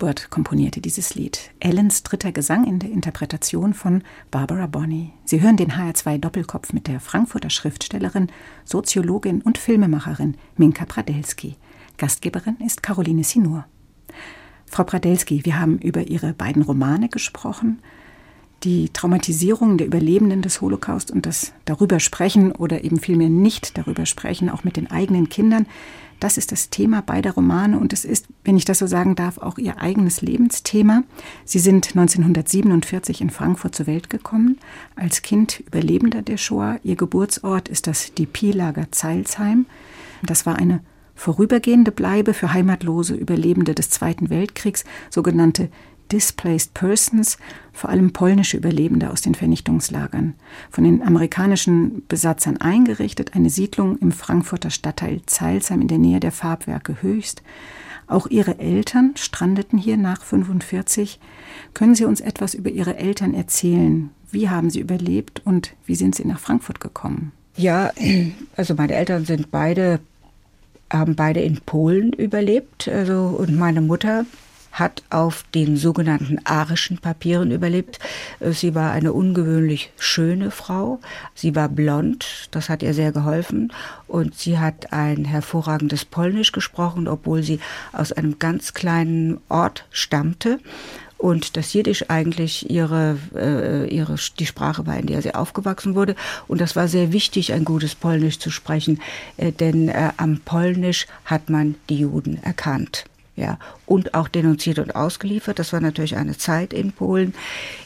Schubert 0.00 0.30
komponierte 0.30 0.80
dieses 0.80 1.14
Lied. 1.14 1.50
Ellens 1.60 2.02
dritter 2.02 2.32
Gesang 2.32 2.64
in 2.66 2.78
der 2.78 2.90
Interpretation 2.90 3.74
von 3.74 4.02
Barbara 4.30 4.66
Bonney. 4.66 5.12
Sie 5.26 5.42
hören 5.42 5.58
den 5.58 5.72
HR2 5.72 6.16
Doppelkopf 6.16 6.72
mit 6.72 6.86
der 6.86 7.00
Frankfurter 7.00 7.50
Schriftstellerin, 7.50 8.28
Soziologin 8.64 9.42
und 9.42 9.58
Filmemacherin 9.58 10.38
Minka 10.56 10.86
Pradelski. 10.86 11.56
Gastgeberin 11.98 12.56
ist 12.64 12.82
Caroline 12.82 13.24
Sinur. 13.24 13.66
Frau 14.64 14.84
Pradelski, 14.84 15.44
wir 15.44 15.60
haben 15.60 15.76
über 15.76 16.08
Ihre 16.08 16.32
beiden 16.32 16.62
Romane 16.62 17.10
gesprochen. 17.10 17.82
Die 18.62 18.90
Traumatisierung 18.90 19.78
der 19.78 19.86
Überlebenden 19.86 20.42
des 20.42 20.60
Holocaust 20.60 21.10
und 21.10 21.24
das 21.24 21.52
darüber 21.64 21.98
sprechen 21.98 22.52
oder 22.52 22.84
eben 22.84 23.00
vielmehr 23.00 23.30
nicht 23.30 23.78
darüber 23.78 24.04
sprechen, 24.04 24.50
auch 24.50 24.64
mit 24.64 24.76
den 24.76 24.90
eigenen 24.90 25.30
Kindern. 25.30 25.66
Das 26.20 26.36
ist 26.36 26.52
das 26.52 26.68
Thema 26.68 27.00
beider 27.00 27.32
Romane 27.32 27.78
und 27.78 27.94
es 27.94 28.04
ist, 28.04 28.26
wenn 28.44 28.58
ich 28.58 28.66
das 28.66 28.80
so 28.80 28.86
sagen 28.86 29.16
darf, 29.16 29.38
auch 29.38 29.56
ihr 29.56 29.80
eigenes 29.80 30.20
Lebensthema. 30.20 31.02
Sie 31.46 31.58
sind 31.58 31.96
1947 31.96 33.22
in 33.22 33.30
Frankfurt 33.30 33.74
zur 33.74 33.86
Welt 33.86 34.10
gekommen, 34.10 34.58
als 34.94 35.22
Kind 35.22 35.60
Überlebender 35.60 36.20
der 36.20 36.36
Shoah. 36.36 36.78
Ihr 36.82 36.96
Geburtsort 36.96 37.70
ist 37.70 37.86
das 37.86 38.12
DP-Lager 38.12 38.92
Zeilsheim. 38.92 39.64
Das 40.22 40.44
war 40.44 40.56
eine 40.56 40.80
vorübergehende 41.14 41.92
Bleibe 41.92 42.34
für 42.34 42.52
heimatlose 42.52 43.14
Überlebende 43.14 43.74
des 43.74 43.88
Zweiten 43.88 44.28
Weltkriegs, 44.28 44.84
sogenannte 45.08 45.70
Displaced 46.12 46.74
Persons, 46.74 47.38
vor 47.72 47.90
allem 47.90 48.12
polnische 48.12 48.56
Überlebende 48.56 49.10
aus 49.10 49.20
den 49.20 49.34
Vernichtungslagern, 49.34 50.34
von 50.70 50.84
den 50.84 51.02
amerikanischen 51.02 52.02
Besatzern 52.08 52.56
eingerichtet, 52.58 53.34
eine 53.34 53.50
Siedlung 53.50 53.98
im 53.98 54.12
Frankfurter 54.12 54.70
Stadtteil 54.70 55.22
Zeilsheim 55.26 55.80
in 55.80 55.88
der 55.88 55.98
Nähe 55.98 56.20
der 56.20 56.32
Farbwerke 56.32 57.02
Höchst. 57.02 57.42
Auch 58.06 58.26
ihre 58.26 58.58
Eltern 58.58 59.12
strandeten 59.16 59.78
hier 59.78 59.96
nach 59.96 60.22
45. 60.22 61.20
Können 61.74 61.94
Sie 61.94 62.04
uns 62.04 62.20
etwas 62.20 62.54
über 62.54 62.70
Ihre 62.70 62.96
Eltern 62.96 63.34
erzählen? 63.34 64.10
Wie 64.32 64.48
haben 64.48 64.70
sie 64.70 64.80
überlebt 64.80 65.42
und 65.44 65.74
wie 65.86 65.94
sind 65.94 66.14
sie 66.14 66.24
nach 66.24 66.38
Frankfurt 66.38 66.80
gekommen? 66.80 67.32
Ja, 67.56 67.92
also 68.56 68.74
meine 68.74 68.94
Eltern 68.94 69.24
sind 69.24 69.50
beide 69.50 70.00
haben 70.92 71.14
beide 71.14 71.40
in 71.40 71.60
Polen 71.60 72.12
überlebt, 72.12 72.88
also 72.88 73.36
und 73.38 73.56
meine 73.56 73.80
Mutter 73.80 74.26
hat 74.72 75.02
auf 75.10 75.44
den 75.54 75.76
sogenannten 75.76 76.38
arischen 76.44 76.98
Papieren 76.98 77.50
überlebt. 77.50 77.98
Äh, 78.40 78.52
sie 78.52 78.74
war 78.74 78.92
eine 78.92 79.12
ungewöhnlich 79.12 79.92
schöne 79.98 80.50
Frau. 80.50 81.00
Sie 81.34 81.54
war 81.54 81.68
blond, 81.68 82.48
das 82.50 82.68
hat 82.68 82.82
ihr 82.82 82.94
sehr 82.94 83.12
geholfen. 83.12 83.72
Und 84.06 84.34
sie 84.36 84.58
hat 84.58 84.92
ein 84.92 85.24
hervorragendes 85.24 86.04
Polnisch 86.04 86.52
gesprochen, 86.52 87.08
obwohl 87.08 87.42
sie 87.42 87.60
aus 87.92 88.12
einem 88.12 88.38
ganz 88.38 88.74
kleinen 88.74 89.40
Ort 89.48 89.86
stammte 89.90 90.58
und 91.20 91.56
das 91.56 91.72
Jiddisch 91.72 92.06
eigentlich 92.08 92.70
ihre, 92.70 93.18
äh, 93.34 93.86
ihre, 93.94 94.16
die 94.38 94.46
Sprache 94.46 94.86
war, 94.86 94.96
in 94.96 95.06
der 95.06 95.20
sie 95.22 95.34
aufgewachsen 95.34 95.94
wurde. 95.94 96.16
Und 96.48 96.60
das 96.60 96.76
war 96.76 96.88
sehr 96.88 97.12
wichtig, 97.12 97.52
ein 97.52 97.64
gutes 97.64 97.94
Polnisch 97.94 98.38
zu 98.38 98.50
sprechen, 98.50 99.00
äh, 99.36 99.52
denn 99.52 99.88
äh, 99.88 100.12
am 100.16 100.40
Polnisch 100.44 101.06
hat 101.26 101.50
man 101.50 101.74
die 101.88 101.98
Juden 101.98 102.42
erkannt 102.42 103.04
ja, 103.40 103.58
und 103.86 104.14
auch 104.14 104.28
denunziert 104.28 104.78
und 104.78 104.94
ausgeliefert. 104.94 105.58
Das 105.58 105.72
war 105.72 105.80
natürlich 105.80 106.16
eine 106.16 106.36
Zeit 106.36 106.72
in 106.72 106.92
Polen, 106.92 107.34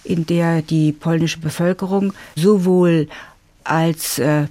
in 0.02 0.26
der 0.26 0.62
die 0.62 0.92
polnische 0.92 1.38
Bevölkerung 1.38 2.12
sowohl 2.34 3.08
als 3.62 4.18
äh, 4.18 4.48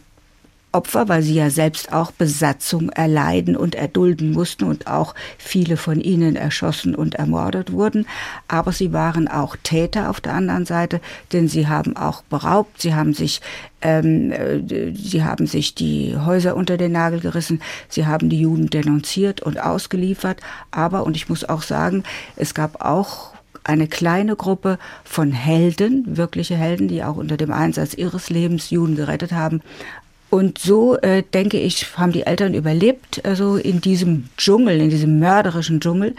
Opfer, 0.73 1.07
weil 1.07 1.21
sie 1.21 1.35
ja 1.35 1.49
selbst 1.49 1.93
auch 1.93 2.11
Besatzung 2.11 2.89
erleiden 2.89 3.55
und 3.55 3.75
erdulden 3.75 4.31
mussten 4.31 4.63
und 4.63 4.87
auch 4.87 5.13
viele 5.37 5.77
von 5.77 6.01
ihnen 6.01 6.35
erschossen 6.35 6.95
und 6.95 7.15
ermordet 7.15 7.71
wurden. 7.71 8.07
Aber 8.47 8.71
sie 8.71 8.91
waren 8.91 9.27
auch 9.27 9.55
Täter 9.61 10.09
auf 10.09 10.19
der 10.19 10.33
anderen 10.33 10.65
Seite, 10.65 10.99
denn 11.31 11.47
sie 11.47 11.67
haben 11.67 11.95
auch 11.95 12.23
beraubt, 12.23 12.81
sie 12.81 12.95
haben 12.95 13.13
sich, 13.13 13.39
ähm, 13.81 14.31
äh, 14.31 14.93
sie 14.95 15.23
haben 15.23 15.45
sich 15.45 15.75
die 15.75 16.17
Häuser 16.17 16.55
unter 16.55 16.77
den 16.77 16.91
Nagel 16.91 17.19
gerissen, 17.19 17.61
sie 17.87 18.07
haben 18.07 18.29
die 18.29 18.41
Juden 18.41 18.69
denunziert 18.69 19.41
und 19.41 19.61
ausgeliefert. 19.61 20.41
Aber, 20.71 21.05
und 21.05 21.15
ich 21.15 21.29
muss 21.29 21.47
auch 21.47 21.61
sagen, 21.61 22.03
es 22.35 22.55
gab 22.55 22.83
auch 22.83 23.33
eine 23.63 23.87
kleine 23.87 24.35
Gruppe 24.35 24.77
von 25.03 25.31
Helden, 25.31 26.17
wirkliche 26.17 26.55
Helden, 26.55 26.87
die 26.87 27.03
auch 27.03 27.15
unter 27.15 27.37
dem 27.37 27.51
Einsatz 27.51 27.93
ihres 27.93 28.29
Lebens 28.29 28.69
Juden 28.69 28.95
gerettet 28.95 29.31
haben. 29.31 29.61
Und 30.33 30.57
so, 30.57 30.97
äh, 30.97 31.21
denke 31.21 31.59
ich, 31.59 31.95
haben 31.95 32.11
die 32.11 32.25
Eltern 32.25 32.55
überlebt, 32.55 33.23
also 33.23 33.55
in 33.55 33.81
diesem 33.81 34.29
Dschungel, 34.35 34.81
in 34.81 34.89
diesem 34.89 35.19
mörderischen 35.19 35.79
Dschungel. 35.79 36.15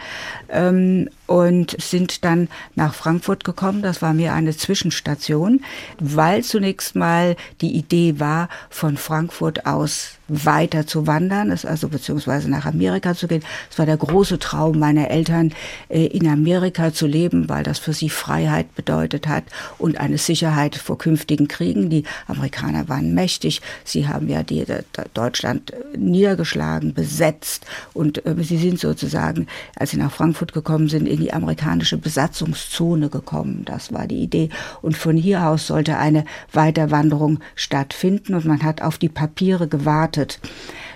Ähm, 0.49 1.09
und 1.27 1.75
sind 1.81 2.23
dann 2.23 2.49
nach 2.75 2.93
Frankfurt 2.93 3.43
gekommen. 3.43 3.81
Das 3.81 4.01
war 4.01 4.13
mir 4.13 4.33
eine 4.33 4.55
Zwischenstation, 4.55 5.63
weil 5.99 6.43
zunächst 6.43 6.95
mal 6.95 7.35
die 7.61 7.75
Idee 7.75 8.19
war, 8.19 8.49
von 8.69 8.97
Frankfurt 8.97 9.65
aus 9.65 10.17
weiter 10.27 10.87
zu 10.87 11.05
wandern, 11.05 11.51
also 11.51 11.87
beziehungsweise 11.87 12.49
nach 12.49 12.65
Amerika 12.65 13.13
zu 13.13 13.27
gehen. 13.27 13.43
Es 13.69 13.77
war 13.77 13.85
der 13.85 13.97
große 13.97 14.39
Traum 14.39 14.79
meiner 14.79 15.11
Eltern, 15.11 15.53
äh, 15.89 16.05
in 16.07 16.27
Amerika 16.27 16.91
zu 16.93 17.05
leben, 17.05 17.47
weil 17.47 17.63
das 17.63 17.77
für 17.77 17.93
sie 17.93 18.09
Freiheit 18.09 18.73
bedeutet 18.75 19.27
hat 19.27 19.43
und 19.77 19.99
eine 19.99 20.17
Sicherheit 20.17 20.75
vor 20.75 20.97
künftigen 20.97 21.47
Kriegen. 21.47 21.89
Die 21.89 22.05
Amerikaner 22.27 22.89
waren 22.89 23.13
mächtig. 23.13 23.61
Sie 23.83 24.07
haben 24.07 24.27
ja 24.27 24.41
die, 24.41 24.65
Deutschland 25.13 25.73
niedergeschlagen, 25.95 26.93
besetzt 26.93 27.65
und 27.93 28.25
äh, 28.25 28.35
sie 28.41 28.57
sind 28.57 28.79
sozusagen, 28.79 29.47
als 29.75 29.91
sie 29.91 29.97
nach 29.97 30.11
Frankfurt 30.11 30.53
gekommen 30.53 30.89
sind, 30.89 31.07
in 31.15 31.21
die 31.21 31.33
amerikanische 31.33 31.97
Besatzungszone 31.97 33.09
gekommen. 33.09 33.63
Das 33.65 33.93
war 33.93 34.07
die 34.07 34.21
Idee. 34.21 34.49
Und 34.81 34.97
von 34.97 35.15
hier 35.15 35.47
aus 35.47 35.67
sollte 35.67 35.97
eine 35.97 36.25
Weiterwanderung 36.51 37.39
stattfinden 37.55 38.35
und 38.35 38.45
man 38.45 38.63
hat 38.63 38.81
auf 38.81 38.97
die 38.97 39.09
Papiere 39.09 39.67
gewartet. 39.67 40.39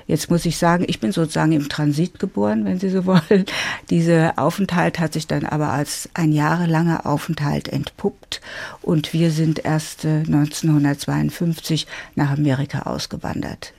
Jetzt 0.08 0.32
muss 0.32 0.45
ich 0.45 0.58
sagen, 0.58 0.86
ich 0.88 0.99
bin 0.99 1.12
sozusagen 1.12 1.51
im 1.51 1.69
Transit 1.69 2.17
geboren, 2.17 2.65
wenn 2.65 2.79
Sie 2.79 2.89
so 2.89 3.05
wollen. 3.05 3.45
Dieser 3.89 4.34
Aufenthalt 4.38 4.99
hat 4.99 5.13
sich 5.13 5.27
dann 5.27 5.45
aber 5.45 5.69
als 5.69 6.10
ein 6.15 6.32
jahrelanger 6.32 7.05
Aufenthalt 7.05 7.67
entpuppt 7.67 8.41
und 8.82 9.13
wir 9.13 9.32
sind 9.32 9.63
erst 9.63 10.05
1952 10.05 11.84
äh, 11.84 11.88
nach 12.15 12.32
Amerika 12.32 12.82
ausgewandert. 12.84 13.73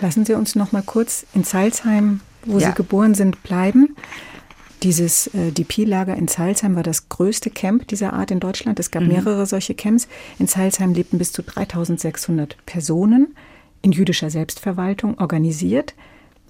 Lassen 0.00 0.24
Sie 0.24 0.34
uns 0.34 0.54
noch 0.54 0.72
mal 0.72 0.82
kurz 0.82 1.24
in 1.32 1.44
Salzheim, 1.44 2.20
wo 2.44 2.58
ja. 2.58 2.68
Sie 2.68 2.74
geboren 2.74 3.14
sind, 3.14 3.42
bleiben. 3.42 3.96
Dieses 4.82 5.26
äh, 5.28 5.50
DP-Lager 5.50 6.16
in 6.16 6.28
Zeilsheim 6.28 6.76
war 6.76 6.82
das 6.82 7.08
größte 7.08 7.50
Camp 7.50 7.88
dieser 7.88 8.12
Art 8.12 8.30
in 8.30 8.40
Deutschland. 8.40 8.78
Es 8.78 8.90
gab 8.90 9.02
mhm. 9.02 9.08
mehrere 9.08 9.46
solche 9.46 9.74
Camps. 9.74 10.08
In 10.38 10.46
Zeilsheim 10.46 10.94
lebten 10.94 11.18
bis 11.18 11.32
zu 11.32 11.42
3600 11.42 12.56
Personen 12.64 13.34
in 13.82 13.92
jüdischer 13.92 14.30
Selbstverwaltung 14.30 15.18
organisiert. 15.18 15.94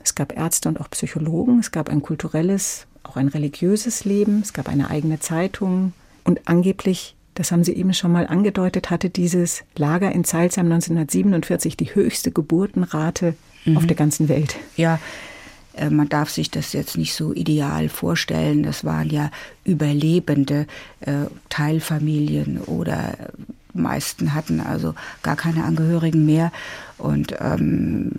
Es 0.03 0.15
gab 0.15 0.37
Ärzte 0.37 0.69
und 0.69 0.81
auch 0.81 0.91
Psychologen. 0.91 1.59
Es 1.59 1.71
gab 1.71 1.89
ein 1.89 2.03
kulturelles, 2.03 2.87
auch 3.03 3.17
ein 3.17 3.29
religiöses 3.29 4.05
Leben. 4.05 4.41
Es 4.43 4.53
gab 4.53 4.69
eine 4.69 4.91
eigene 4.91 5.21
Zeitung. 5.21 5.93
Und 6.25 6.47
angeblich, 6.47 7.15
das 7.35 7.51
haben 7.51 7.65
Sie 7.65 7.73
eben 7.73 7.95
schon 7.95 8.13
mal 8.13 8.27
angedeutet, 8.27 8.91
hatte 8.91 9.09
dieses 9.09 9.65
Lager 9.77 10.13
in 10.13 10.25
Zeilsheim 10.25 10.67
1947 10.67 11.77
die 11.77 11.95
höchste 11.95 12.31
Geburtenrate 12.31 13.35
mhm. 13.65 13.79
auf 13.79 13.87
der 13.87 13.97
ganzen 13.97 14.29
Welt. 14.29 14.57
Ja, 14.77 14.99
man 15.91 16.09
darf 16.09 16.31
sich 16.31 16.51
das 16.51 16.73
jetzt 16.73 16.97
nicht 16.97 17.15
so 17.15 17.33
ideal 17.33 17.89
vorstellen. 17.89 18.63
Das 18.63 18.85
waren 18.85 19.11
ja 19.11 19.31
überlebende 19.65 20.67
äh, 21.01 21.27
Teilfamilien 21.49 22.59
oder 22.59 23.15
meisten 23.75 24.35
hatten 24.35 24.61
also 24.61 24.95
gar 25.23 25.37
keine 25.37 25.65
Angehörigen 25.65 26.27
mehr. 26.27 26.53
Und 26.99 27.35
ähm, 27.39 28.11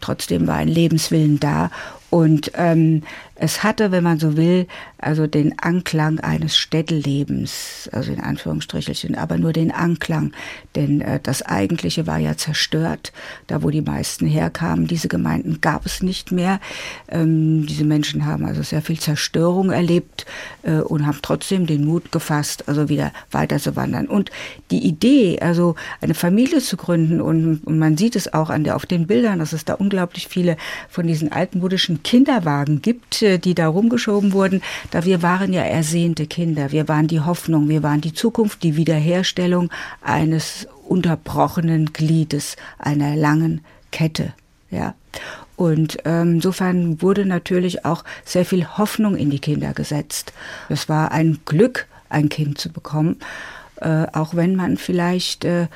trotzdem 0.00 0.46
war 0.46 0.56
ein 0.56 0.68
Lebenswillen 0.68 1.40
da. 1.40 1.70
Und 2.10 2.52
ähm, 2.54 3.02
es 3.38 3.62
hatte, 3.62 3.92
wenn 3.92 4.02
man 4.02 4.18
so 4.18 4.36
will, 4.36 4.66
also 4.98 5.26
den 5.26 5.58
Anklang 5.58 6.20
eines 6.20 6.56
Städtellebens, 6.56 7.88
also 7.92 8.12
in 8.12 8.20
Anführungsstrichelchen, 8.20 9.14
aber 9.14 9.36
nur 9.36 9.52
den 9.52 9.70
Anklang, 9.70 10.32
denn 10.74 11.02
äh, 11.02 11.20
das 11.22 11.42
Eigentliche 11.42 12.06
war 12.06 12.18
ja 12.18 12.36
zerstört, 12.36 13.12
da 13.46 13.62
wo 13.62 13.70
die 13.70 13.82
meisten 13.82 14.26
herkamen. 14.26 14.86
Diese 14.86 15.08
Gemeinden 15.08 15.60
gab 15.60 15.84
es 15.84 16.02
nicht 16.02 16.32
mehr. 16.32 16.60
Ähm, 17.08 17.66
diese 17.66 17.84
Menschen 17.84 18.24
haben 18.24 18.46
also 18.46 18.62
sehr 18.62 18.82
viel 18.82 18.98
Zerstörung 18.98 19.70
erlebt 19.70 20.24
äh, 20.62 20.78
und 20.78 21.06
haben 21.06 21.18
trotzdem 21.20 21.66
den 21.66 21.84
Mut 21.84 22.12
gefasst, 22.12 22.68
also 22.68 22.88
wieder 22.88 23.12
weiter 23.30 23.58
zu 23.58 23.76
wandern. 23.76 24.06
Und 24.06 24.30
die 24.70 24.86
Idee, 24.86 25.38
also 25.40 25.74
eine 26.00 26.14
Familie 26.14 26.60
zu 26.60 26.76
gründen, 26.76 27.20
und, 27.20 27.66
und 27.66 27.78
man 27.78 27.98
sieht 27.98 28.16
es 28.16 28.32
auch 28.32 28.48
an 28.48 28.64
der, 28.64 28.76
auf 28.76 28.86
den 28.86 29.06
Bildern, 29.06 29.40
dass 29.40 29.52
es 29.52 29.64
da 29.66 29.74
unglaublich 29.74 30.28
viele 30.28 30.56
von 30.88 31.06
diesen 31.06 31.32
altmodischen 31.32 32.02
Kinderwagen 32.02 32.80
gibt, 32.80 33.25
äh, 33.26 33.38
die 33.38 33.54
da 33.54 33.68
rumgeschoben 33.68 34.32
wurden, 34.32 34.62
da 34.90 35.04
wir 35.04 35.22
waren 35.22 35.52
ja 35.52 35.62
ersehnte 35.62 36.26
Kinder. 36.26 36.72
Wir 36.72 36.88
waren 36.88 37.08
die 37.08 37.20
Hoffnung, 37.20 37.68
wir 37.68 37.82
waren 37.82 38.00
die 38.00 38.14
Zukunft, 38.14 38.62
die 38.62 38.76
Wiederherstellung 38.76 39.70
eines 40.00 40.66
unterbrochenen 40.88 41.92
Gliedes, 41.92 42.56
einer 42.78 43.16
langen 43.16 43.62
Kette. 43.90 44.32
Ja. 44.70 44.94
Und 45.56 45.98
ähm, 46.04 46.34
insofern 46.34 47.00
wurde 47.00 47.24
natürlich 47.24 47.84
auch 47.84 48.04
sehr 48.24 48.44
viel 48.44 48.66
Hoffnung 48.66 49.16
in 49.16 49.30
die 49.30 49.38
Kinder 49.38 49.72
gesetzt. 49.72 50.32
Es 50.68 50.88
war 50.88 51.12
ein 51.12 51.38
Glück, 51.46 51.86
ein 52.08 52.28
Kind 52.28 52.58
zu 52.58 52.70
bekommen, 52.70 53.16
äh, 53.76 54.06
auch 54.12 54.34
wenn 54.34 54.54
man 54.54 54.76
vielleicht 54.76 55.44
äh, 55.44 55.68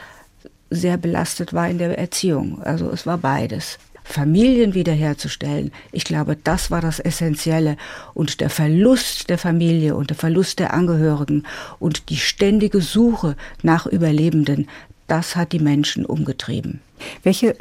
sehr 0.69 0.97
belastet 0.99 1.53
war 1.53 1.69
in 1.69 1.79
der 1.79 1.99
Erziehung. 1.99 2.63
Also 2.63 2.91
es 2.91 3.07
war 3.07 3.19
beides. 3.19 3.79
Familien 4.11 4.75
wiederherzustellen, 4.75 5.73
ich 5.92 6.05
glaube, 6.05 6.37
das 6.37 6.70
war 6.70 6.81
das 6.81 7.01
Essentielle. 7.01 7.77
Und 8.14 8.40
der 8.40 8.51
Verlust 8.51 9.31
der 9.31 9.38
Familie 9.38 9.96
und 9.96 10.11
der 10.11 10.16
Verlust 10.16 10.59
der 10.59 10.75
Angehörigen 10.75 11.44
und 11.79 12.11
die 12.11 12.16
ständige 12.16 12.81
Suche 12.81 13.37
nach 13.62 13.87
Überlebenden, 13.87 14.68
das 15.07 15.37
hat 15.37 15.53
die 15.53 15.59
Menschen 15.59 16.05
umgetrieben. 16.05 16.81
Welche 17.23 17.57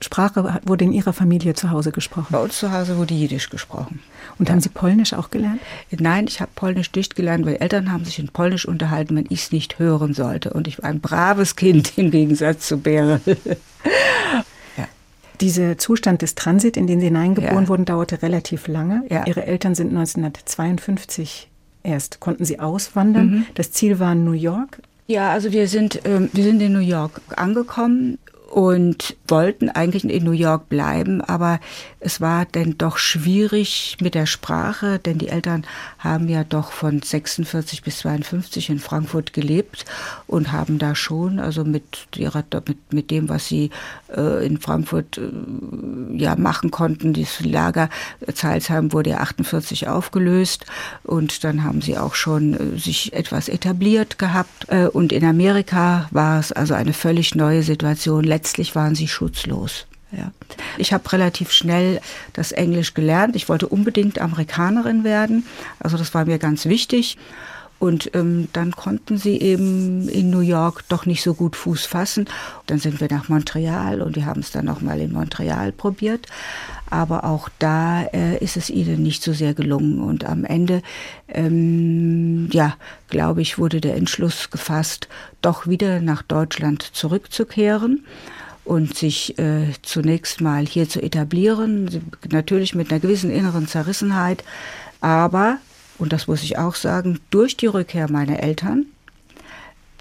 Sprache 0.00 0.60
wurde 0.64 0.84
in 0.84 0.92
Ihrer 0.92 1.12
Familie 1.12 1.54
zu 1.54 1.70
Hause 1.70 1.90
gesprochen? 1.90 2.28
Bei 2.30 2.38
uns 2.38 2.58
zu 2.58 2.70
Hause 2.72 2.96
wurde 2.98 3.14
Jiddisch 3.14 3.48
gesprochen. 3.48 4.00
Und 4.38 4.48
ja. 4.48 4.52
haben 4.52 4.60
Sie 4.60 4.68
Polnisch 4.68 5.14
auch 5.14 5.30
gelernt? 5.30 5.60
Nein, 5.90 6.26
ich 6.28 6.40
habe 6.40 6.50
Polnisch 6.54 6.92
nicht 6.94 7.16
gelernt, 7.16 7.46
weil 7.46 7.56
Eltern 7.56 7.90
haben 7.90 8.04
sich 8.04 8.18
in 8.18 8.28
Polnisch 8.28 8.66
unterhalten, 8.66 9.16
wenn 9.16 9.26
ich 9.30 9.44
es 9.44 9.52
nicht 9.52 9.78
hören 9.78 10.12
sollte. 10.12 10.50
Und 10.50 10.68
ich 10.68 10.82
war 10.82 10.90
ein 10.90 11.00
braves 11.00 11.56
Kind 11.56 11.92
im 11.96 12.10
Gegensatz 12.10 12.68
zu 12.68 12.78
Beryl. 12.78 13.20
Dieser 15.40 15.78
Zustand 15.78 16.22
des 16.22 16.34
Transit, 16.34 16.76
in 16.76 16.86
den 16.86 17.00
Sie 17.00 17.06
hineingeboren 17.06 17.64
ja. 17.64 17.68
wurden, 17.68 17.84
dauerte 17.84 18.22
relativ 18.22 18.68
lange. 18.68 19.02
Ja. 19.10 19.26
Ihre 19.26 19.44
Eltern 19.46 19.74
sind 19.74 19.88
1952 19.88 21.48
erst, 21.82 22.20
konnten 22.20 22.44
sie 22.44 22.58
auswandern. 22.58 23.30
Mhm. 23.30 23.46
Das 23.54 23.70
Ziel 23.72 24.00
war 24.00 24.14
New 24.14 24.32
York. 24.32 24.80
Ja, 25.06 25.30
also 25.30 25.52
wir 25.52 25.68
sind, 25.68 26.04
äh, 26.06 26.28
wir 26.32 26.44
sind 26.44 26.60
in 26.62 26.72
New 26.72 26.78
York 26.78 27.20
angekommen 27.36 28.18
und 28.54 29.16
wollten 29.26 29.68
eigentlich 29.68 30.04
in 30.04 30.22
New 30.22 30.30
York 30.30 30.68
bleiben, 30.68 31.20
aber 31.20 31.58
es 31.98 32.20
war 32.20 32.44
denn 32.44 32.78
doch 32.78 32.98
schwierig 32.98 33.96
mit 34.00 34.14
der 34.14 34.26
Sprache, 34.26 35.00
denn 35.00 35.18
die 35.18 35.26
Eltern 35.26 35.66
haben 35.98 36.28
ja 36.28 36.44
doch 36.44 36.70
von 36.70 37.02
46 37.02 37.82
bis 37.82 37.98
52 37.98 38.70
in 38.70 38.78
Frankfurt 38.78 39.32
gelebt 39.32 39.86
und 40.28 40.52
haben 40.52 40.78
da 40.78 40.94
schon, 40.94 41.40
also 41.40 41.64
mit 41.64 42.06
ihrer, 42.14 42.44
mit, 42.68 42.92
mit 42.92 43.10
dem, 43.10 43.28
was 43.28 43.48
sie 43.48 43.70
äh, 44.14 44.46
in 44.46 44.60
Frankfurt 44.60 45.18
äh, 45.18 46.16
ja 46.16 46.36
machen 46.36 46.70
konnten, 46.70 47.12
dieses 47.12 47.40
Lager 47.40 47.88
Zeilsheim 48.32 48.92
wurde 48.92 49.10
ja 49.10 49.16
48 49.18 49.88
aufgelöst 49.88 50.66
und 51.02 51.42
dann 51.42 51.64
haben 51.64 51.82
sie 51.82 51.98
auch 51.98 52.14
schon 52.14 52.54
äh, 52.54 52.78
sich 52.78 53.14
etwas 53.14 53.48
etabliert 53.48 54.18
gehabt 54.18 54.66
äh, 54.68 54.86
und 54.86 55.10
in 55.10 55.24
Amerika 55.24 56.06
war 56.12 56.38
es 56.38 56.52
also 56.52 56.74
eine 56.74 56.92
völlig 56.92 57.34
neue 57.34 57.64
Situation 57.64 58.22
letztlich 58.44 58.74
waren 58.74 58.94
sie 58.94 59.08
schutzlos. 59.08 59.86
Ja. 60.12 60.30
Ich 60.76 60.92
habe 60.92 61.10
relativ 61.10 61.50
schnell 61.50 62.02
das 62.34 62.52
Englisch 62.52 62.92
gelernt. 62.92 63.36
Ich 63.36 63.48
wollte 63.48 63.66
unbedingt 63.66 64.20
Amerikanerin 64.20 65.02
werden. 65.02 65.46
Also 65.80 65.96
das 65.96 66.12
war 66.12 66.26
mir 66.26 66.38
ganz 66.38 66.66
wichtig. 66.66 67.16
Und 67.78 68.14
ähm, 68.14 68.48
dann 68.52 68.72
konnten 68.72 69.16
sie 69.16 69.40
eben 69.40 70.10
in 70.10 70.28
New 70.28 70.40
York 70.40 70.84
doch 70.90 71.06
nicht 71.06 71.22
so 71.22 71.32
gut 71.32 71.56
Fuß 71.56 71.86
fassen. 71.86 72.26
Dann 72.66 72.78
sind 72.78 73.00
wir 73.00 73.08
nach 73.10 73.30
Montreal 73.30 74.02
und 74.02 74.16
die 74.16 74.26
haben 74.26 74.40
es 74.42 74.50
dann 74.50 74.66
nochmal 74.66 75.00
in 75.00 75.12
Montreal 75.12 75.72
probiert. 75.72 76.26
Aber 76.94 77.24
auch 77.24 77.48
da 77.58 78.04
äh, 78.04 78.38
ist 78.38 78.56
es 78.56 78.70
ihnen 78.70 79.02
nicht 79.02 79.20
so 79.20 79.32
sehr 79.32 79.52
gelungen. 79.52 79.98
Und 80.00 80.24
am 80.24 80.44
Ende, 80.44 80.80
ähm, 81.26 82.48
ja, 82.52 82.76
glaube 83.08 83.42
ich, 83.42 83.58
wurde 83.58 83.80
der 83.80 83.96
Entschluss 83.96 84.50
gefasst, 84.50 85.08
doch 85.42 85.66
wieder 85.66 86.00
nach 86.00 86.22
Deutschland 86.22 86.82
zurückzukehren 86.82 88.04
und 88.64 88.96
sich 88.96 89.36
äh, 89.40 89.72
zunächst 89.82 90.40
mal 90.40 90.64
hier 90.64 90.88
zu 90.88 91.02
etablieren, 91.02 92.12
natürlich 92.30 92.76
mit 92.76 92.92
einer 92.92 93.00
gewissen 93.00 93.30
inneren 93.30 93.66
Zerrissenheit, 93.66 94.44
aber, 95.00 95.58
und 95.98 96.12
das 96.12 96.28
muss 96.28 96.44
ich 96.44 96.58
auch 96.58 96.76
sagen, 96.76 97.18
durch 97.30 97.56
die 97.56 97.66
Rückkehr 97.66 98.08
meiner 98.08 98.38
Eltern, 98.38 98.86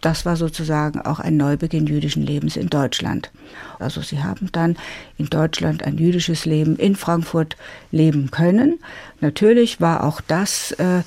das 0.05 0.25
war 0.25 0.35
sozusagen 0.35 1.01
auch 1.01 1.19
ein 1.19 1.37
Neubeginn 1.37 1.87
jüdischen 1.87 2.23
Lebens 2.23 2.57
in 2.57 2.69
Deutschland. 2.69 3.31
Also 3.79 4.01
sie 4.01 4.21
haben 4.21 4.49
dann 4.51 4.77
in 5.17 5.27
Deutschland 5.29 5.83
ein 5.83 5.97
jüdisches 5.97 6.45
Leben 6.45 6.75
in 6.75 6.95
Frankfurt 6.95 7.55
leben 7.91 8.29
können. 8.29 8.79
Natürlich 9.21 9.79
war 9.79 10.03
auch 10.03 10.19
das 10.21 10.71
äh, 10.73 11.03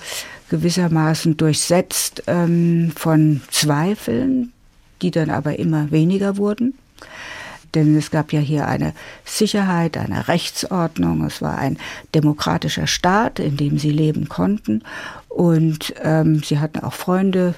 gewissermaßen 0.48 1.36
durchsetzt 1.36 2.22
ähm, 2.26 2.92
von 2.96 3.42
Zweifeln, 3.50 4.52
die 5.02 5.10
dann 5.10 5.30
aber 5.30 5.58
immer 5.58 5.90
weniger 5.90 6.36
wurden 6.36 6.74
denn 7.74 7.96
es 7.96 8.10
gab 8.10 8.32
ja 8.32 8.40
hier 8.40 8.66
eine 8.66 8.94
Sicherheit, 9.26 9.98
eine 9.98 10.28
Rechtsordnung, 10.28 11.24
es 11.24 11.42
war 11.42 11.58
ein 11.58 11.76
demokratischer 12.14 12.86
Staat, 12.86 13.38
in 13.38 13.58
dem 13.58 13.78
sie 13.78 13.90
leben 13.90 14.30
konnten 14.30 14.82
und 15.28 15.94
ähm, 16.02 16.42
sie 16.42 16.58
hatten 16.58 16.80
auch 16.80 16.94
Freunde, 16.94 17.54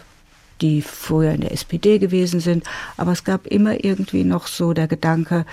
die 0.60 0.82
vorher 0.82 1.34
in 1.34 1.42
der 1.42 1.52
SPD 1.52 1.98
gewesen 1.98 2.40
sind, 2.40 2.64
aber 2.96 3.12
es 3.12 3.24
gab 3.24 3.46
immer 3.46 3.84
irgendwie 3.84 4.24
noch 4.24 4.46
so 4.46 4.72
der 4.72 4.88
Gedanke, 4.88 5.46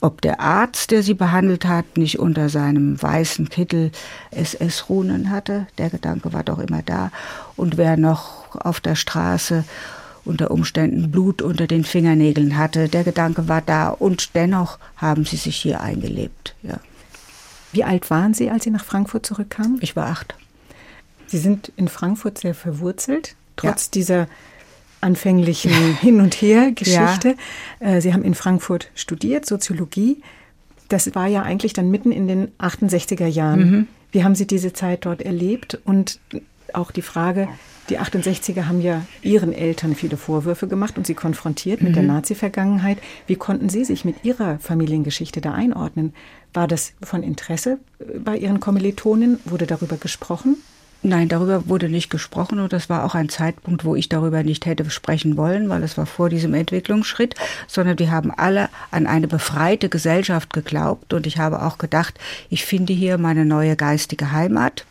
ob 0.00 0.22
der 0.22 0.40
Arzt, 0.40 0.92
der 0.92 1.02
sie 1.02 1.14
behandelt 1.14 1.66
hat, 1.66 1.98
nicht 1.98 2.18
unter 2.18 2.48
seinem 2.48 3.00
weißen 3.00 3.50
Kittel 3.50 3.90
SS-Runen 4.30 5.30
hatte. 5.30 5.66
Der 5.76 5.90
Gedanke 5.90 6.32
war 6.32 6.42
doch 6.42 6.58
immer 6.58 6.82
da. 6.82 7.12
Und 7.54 7.76
wer 7.76 7.98
noch 7.98 8.56
auf 8.64 8.80
der 8.80 8.94
Straße 8.94 9.64
unter 10.24 10.50
Umständen 10.50 11.10
Blut 11.10 11.42
unter 11.42 11.66
den 11.66 11.84
Fingernägeln 11.84 12.56
hatte. 12.56 12.88
Der 12.88 13.04
Gedanke 13.04 13.48
war 13.48 13.62
da 13.62 13.88
und 13.88 14.34
dennoch 14.34 14.78
haben 14.96 15.24
sie 15.24 15.36
sich 15.36 15.56
hier 15.56 15.80
eingelebt. 15.80 16.54
Ja. 16.62 16.78
Wie 17.72 17.84
alt 17.84 18.10
waren 18.10 18.34
Sie, 18.34 18.50
als 18.50 18.64
Sie 18.64 18.70
nach 18.70 18.84
Frankfurt 18.84 19.24
zurückkamen? 19.24 19.78
Ich 19.80 19.94
war 19.94 20.06
acht. 20.06 20.34
Sie 21.26 21.38
sind 21.38 21.72
in 21.76 21.86
Frankfurt 21.86 22.38
sehr 22.38 22.54
verwurzelt, 22.54 23.36
trotz 23.56 23.86
ja. 23.86 23.90
dieser 23.92 24.28
anfänglichen 25.00 25.72
Hin- 26.00 26.20
und 26.20 26.34
Her-Geschichte. 26.34 27.36
Ja. 27.80 27.86
Äh, 27.94 28.00
Sie 28.00 28.12
haben 28.12 28.22
in 28.22 28.34
Frankfurt 28.34 28.90
studiert, 28.94 29.46
Soziologie. 29.46 30.22
Das 30.88 31.14
war 31.14 31.26
ja 31.26 31.42
eigentlich 31.42 31.72
dann 31.72 31.90
mitten 31.90 32.12
in 32.12 32.26
den 32.26 32.48
68er 32.58 33.26
Jahren. 33.26 33.70
Mhm. 33.70 33.86
Wie 34.12 34.24
haben 34.24 34.34
Sie 34.34 34.46
diese 34.46 34.72
Zeit 34.72 35.06
dort 35.06 35.22
erlebt? 35.22 35.78
Und 35.84 36.18
auch 36.72 36.90
die 36.90 37.02
Frage, 37.02 37.48
die 37.88 37.98
68er 37.98 38.66
haben 38.66 38.80
ja 38.80 39.04
ihren 39.22 39.52
Eltern 39.52 39.94
viele 39.94 40.16
Vorwürfe 40.16 40.68
gemacht 40.68 40.96
und 40.96 41.06
sie 41.06 41.14
konfrontiert 41.14 41.82
mit 41.82 41.90
mhm. 41.90 41.94
der 41.94 42.02
Nazi-Vergangenheit. 42.04 42.98
Wie 43.26 43.36
konnten 43.36 43.68
Sie 43.68 43.84
sich 43.84 44.04
mit 44.04 44.24
Ihrer 44.24 44.58
Familiengeschichte 44.58 45.40
da 45.40 45.52
einordnen? 45.52 46.14
War 46.52 46.68
das 46.68 46.92
von 47.02 47.22
Interesse 47.22 47.78
äh, 47.98 48.18
bei 48.18 48.36
Ihren 48.36 48.60
Kommilitonen? 48.60 49.40
Wurde 49.44 49.66
darüber 49.66 49.96
gesprochen? 49.96 50.56
Nein, 51.02 51.30
darüber 51.30 51.66
wurde 51.66 51.88
nicht 51.88 52.10
gesprochen 52.10 52.60
und 52.60 52.74
das 52.74 52.90
war 52.90 53.04
auch 53.04 53.14
ein 53.14 53.30
Zeitpunkt, 53.30 53.86
wo 53.86 53.94
ich 53.94 54.10
darüber 54.10 54.42
nicht 54.42 54.66
hätte 54.66 54.88
sprechen 54.90 55.38
wollen, 55.38 55.70
weil 55.70 55.82
es 55.82 55.96
war 55.96 56.04
vor 56.04 56.28
diesem 56.28 56.52
Entwicklungsschritt, 56.52 57.34
sondern 57.66 57.96
die 57.96 58.10
haben 58.10 58.30
alle 58.30 58.68
an 58.90 59.06
eine 59.06 59.26
befreite 59.26 59.88
Gesellschaft 59.88 60.52
geglaubt 60.52 61.14
und 61.14 61.26
ich 61.26 61.38
habe 61.38 61.62
auch 61.62 61.78
gedacht, 61.78 62.20
ich 62.50 62.66
finde 62.66 62.92
hier 62.92 63.16
meine 63.16 63.46
neue 63.46 63.76
geistige 63.76 64.32
Heimat. 64.32 64.84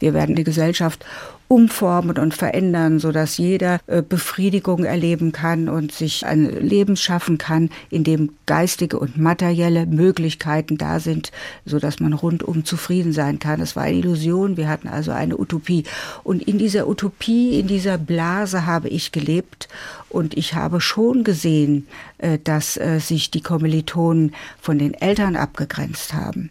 Wir 0.00 0.14
werden 0.14 0.34
die 0.34 0.44
Gesellschaft 0.44 1.04
umformen 1.48 2.18
und 2.18 2.34
verändern, 2.34 2.98
sodass 2.98 3.36
jeder 3.38 3.80
äh, 3.86 4.02
Befriedigung 4.02 4.84
erleben 4.84 5.32
kann 5.32 5.68
und 5.68 5.92
sich 5.92 6.24
ein 6.24 6.44
Leben 6.44 6.96
schaffen 6.96 7.38
kann, 7.38 7.70
in 7.90 8.04
dem 8.04 8.30
geistige 8.46 8.98
und 8.98 9.18
materielle 9.18 9.86
Möglichkeiten 9.86 10.78
da 10.78 11.00
sind, 11.00 11.32
sodass 11.64 12.00
man 12.00 12.12
rundum 12.12 12.64
zufrieden 12.64 13.12
sein 13.12 13.38
kann. 13.38 13.60
Es 13.60 13.76
war 13.76 13.84
eine 13.84 13.98
Illusion, 13.98 14.56
wir 14.56 14.68
hatten 14.68 14.88
also 14.88 15.12
eine 15.12 15.38
Utopie. 15.38 15.84
Und 16.22 16.42
in 16.42 16.58
dieser 16.58 16.88
Utopie, 16.88 17.60
in 17.60 17.66
dieser 17.66 17.98
Blase 17.98 18.66
habe 18.66 18.88
ich 18.88 19.12
gelebt 19.12 19.68
und 20.08 20.36
ich 20.36 20.54
habe 20.54 20.80
schon 20.80 21.24
gesehen, 21.24 21.86
äh, 22.18 22.38
dass 22.42 22.76
äh, 22.76 22.98
sich 23.00 23.30
die 23.30 23.42
Kommilitonen 23.42 24.34
von 24.60 24.78
den 24.78 24.94
Eltern 24.94 25.36
abgegrenzt 25.36 26.14
haben. 26.14 26.50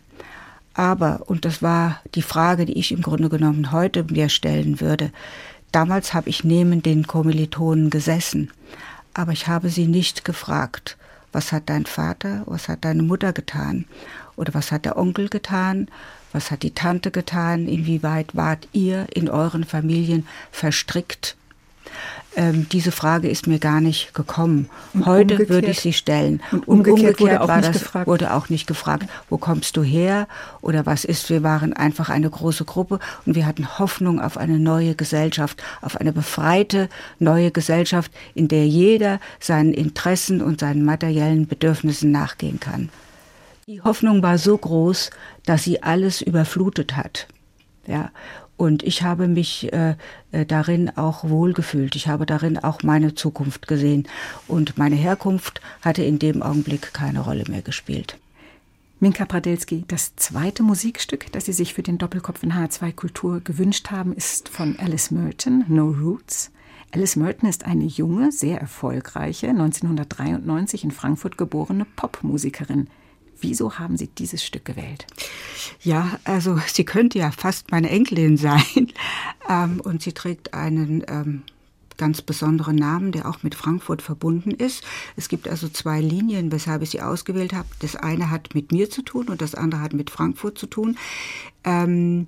Aber, 0.74 1.22
und 1.28 1.46
das 1.46 1.62
war 1.62 2.02
die 2.16 2.22
Frage, 2.22 2.66
die 2.66 2.78
ich 2.78 2.92
im 2.92 3.02
Grunde 3.02 3.30
genommen 3.30 3.72
heute 3.72 4.04
mir 4.04 4.30
stellen 4.30 4.82
würde, 4.82 5.12
damals 5.72 6.14
habe 6.14 6.30
ich 6.30 6.44
neben 6.44 6.82
den 6.82 7.06
Kommilitonen 7.06 7.90
gesessen, 7.90 8.52
aber 9.14 9.32
ich 9.32 9.48
habe 9.48 9.70
sie 9.70 9.88
nicht 9.88 10.26
gefragt, 10.26 10.98
was 11.32 11.52
hat 11.52 11.64
dein 11.70 11.86
Vater, 11.86 12.44
was 12.46 12.70
hat 12.70 12.86
deine 12.86 13.04
Mutter 13.04 13.34
getan 13.34 13.86
oder 14.36 14.54
was 14.54 14.72
hat 14.72 14.86
der 14.86 14.98
Onkel 14.98 15.30
getan, 15.30 15.88
was 16.32 16.50
hat 16.50 16.64
die 16.64 16.74
Tante 16.74 17.12
getan, 17.12 17.68
inwieweit 17.68 18.36
wart 18.36 18.68
ihr 18.72 19.08
in 19.14 19.30
euren 19.30 19.64
Familien 19.64 20.28
verstrickt 20.52 21.36
ähm, 22.36 22.68
diese 22.70 22.92
Frage 22.92 23.30
ist 23.30 23.48
mir 23.48 23.60
gar 23.60 23.82
nicht 23.82 24.14
gekommen. 24.14 24.70
Und 24.94 25.06
Heute 25.06 25.36
umgekehrt, 25.36 25.50
würde 25.50 25.68
ich 25.72 25.80
sie 25.80 25.94
stellen. 25.94 26.42
Und 26.52 26.68
umgekehrt, 26.68 27.20
umgekehrt 27.20 27.20
wurde, 27.20 27.42
auch 27.42 27.56
nicht 27.56 27.70
das, 27.70 27.82
gefragt. 27.82 28.08
wurde 28.08 28.34
auch 28.34 28.50
nicht 28.50 28.68
gefragt, 28.68 29.10
wo 29.30 29.38
kommst 29.38 29.78
du 29.78 29.84
her 29.84 30.28
oder 30.62 30.86
was 30.86 31.06
ist. 31.06 31.30
Wir 31.30 31.44
waren 31.44 31.74
einfach 31.74 32.10
eine 32.10 32.30
große 32.30 32.66
Gruppe 32.66 33.00
und 33.26 33.36
wir 33.36 33.46
hatten 33.46 33.80
Hoffnung 33.80 34.20
auf 34.20 34.38
eine 34.38 34.60
neue 34.60 34.96
Gesellschaft, 34.96 35.62
auf 35.82 35.98
eine 35.98 36.14
befreite 36.14 36.90
neue 37.20 37.52
Gesellschaft, 37.52 38.12
in 38.34 38.48
der 38.48 38.68
jeder 38.68 39.20
seinen 39.40 39.74
Interessen 39.74 40.42
und 40.42 40.60
seinen 40.60 40.86
materiellen 40.86 41.48
Bedürfnissen 41.48 42.12
nachgehen 42.12 42.60
kann. 42.60 42.90
Die 43.68 43.82
Hoffnung 43.82 44.22
war 44.22 44.38
so 44.38 44.58
groß, 44.58 45.10
dass 45.46 45.64
sie 45.64 45.84
alles 45.84 46.22
überflutet 46.22 46.98
hat. 46.98 47.28
Ja, 47.86 48.12
und 48.58 48.84
ich 48.84 49.02
habe 49.02 49.28
mich 49.28 49.74
äh, 49.74 49.96
äh, 50.32 50.46
darin 50.46 50.96
auch 50.96 51.24
wohlgefühlt. 51.24 51.96
Ich 51.96 52.08
habe 52.08 52.26
darin 52.26 52.58
auch 52.58 52.84
meine 52.84 53.16
Zukunft 53.16 53.68
gesehen. 53.68 54.08
Und 54.48 54.78
meine 54.78 54.96
Herkunft 54.96 55.62
hatte 55.82 56.04
in 56.04 56.20
dem 56.20 56.44
Augenblick 56.44 56.94
keine 56.94 57.22
Rolle 57.22 57.46
mehr 57.50 57.62
gespielt. 57.62 58.18
Minka 59.00 59.26
Pradelski, 59.26 59.84
das 59.88 60.16
zweite 60.16 60.64
Musikstück, 60.64 61.30
das 61.34 61.46
Sie 61.46 61.52
sich 61.52 61.74
für 61.74 61.84
den 61.84 61.98
Doppelkopf 61.98 62.42
in 62.44 62.54
H2 62.54 62.94
Kultur 62.94 63.42
gewünscht 63.42 63.92
haben, 63.92 64.14
ist 64.14 64.48
von 64.48 64.80
Alice 64.80 65.12
Merton, 65.12 65.66
No 65.68 65.90
Roots. 65.90 66.52
Alice 66.92 67.18
Merton 67.18 67.50
ist 67.50 67.66
eine 67.66 67.84
junge, 67.84 68.32
sehr 68.32 68.62
erfolgreiche, 68.62 69.50
1993 69.50 70.86
in 70.86 70.92
Frankfurt 70.92 71.38
geborene 71.38 71.86
Popmusikerin. 71.98 72.88
Wieso 73.44 73.78
haben 73.78 73.98
Sie 73.98 74.08
dieses 74.08 74.44
Stück 74.44 74.64
gewählt? 74.64 75.06
Ja, 75.82 76.18
also 76.24 76.60
sie 76.66 76.86
könnte 76.86 77.20
ja 77.20 77.32
fast 77.32 77.72
meine 77.72 77.90
Enkelin 77.90 78.38
sein. 78.38 78.64
Ähm, 79.50 79.82
und 79.82 80.02
sie 80.02 80.14
trägt 80.14 80.54
einen 80.54 81.04
ähm, 81.10 81.44
ganz 81.98 82.22
besonderen 82.22 82.78
Namen, 82.78 83.12
der 83.12 83.28
auch 83.28 83.44
mit 83.44 83.56
Frankfurt 83.56 84.02
verbunden 84.02 84.52
ist. 84.52 84.86
Es 85.18 85.28
gibt 85.28 85.50
also 85.50 85.68
zwei 85.68 86.00
Linien, 86.00 86.50
weshalb 86.50 86.82
ich 86.82 86.92
sie 86.92 87.02
ausgewählt 87.02 87.52
habe. 87.52 87.68
Das 87.80 87.98
eine 87.98 88.32
hat 88.32 88.56
mit 88.56 88.72
mir 88.72 88.90
zu 88.90 89.02
tun 89.02 89.28
und 89.28 89.42
das 89.42 89.54
andere 89.54 89.82
hat 89.82 89.92
mit 89.92 90.10
Frankfurt 90.10 90.58
zu 90.58 90.68
tun. 90.68 90.98
Ähm, 91.66 92.28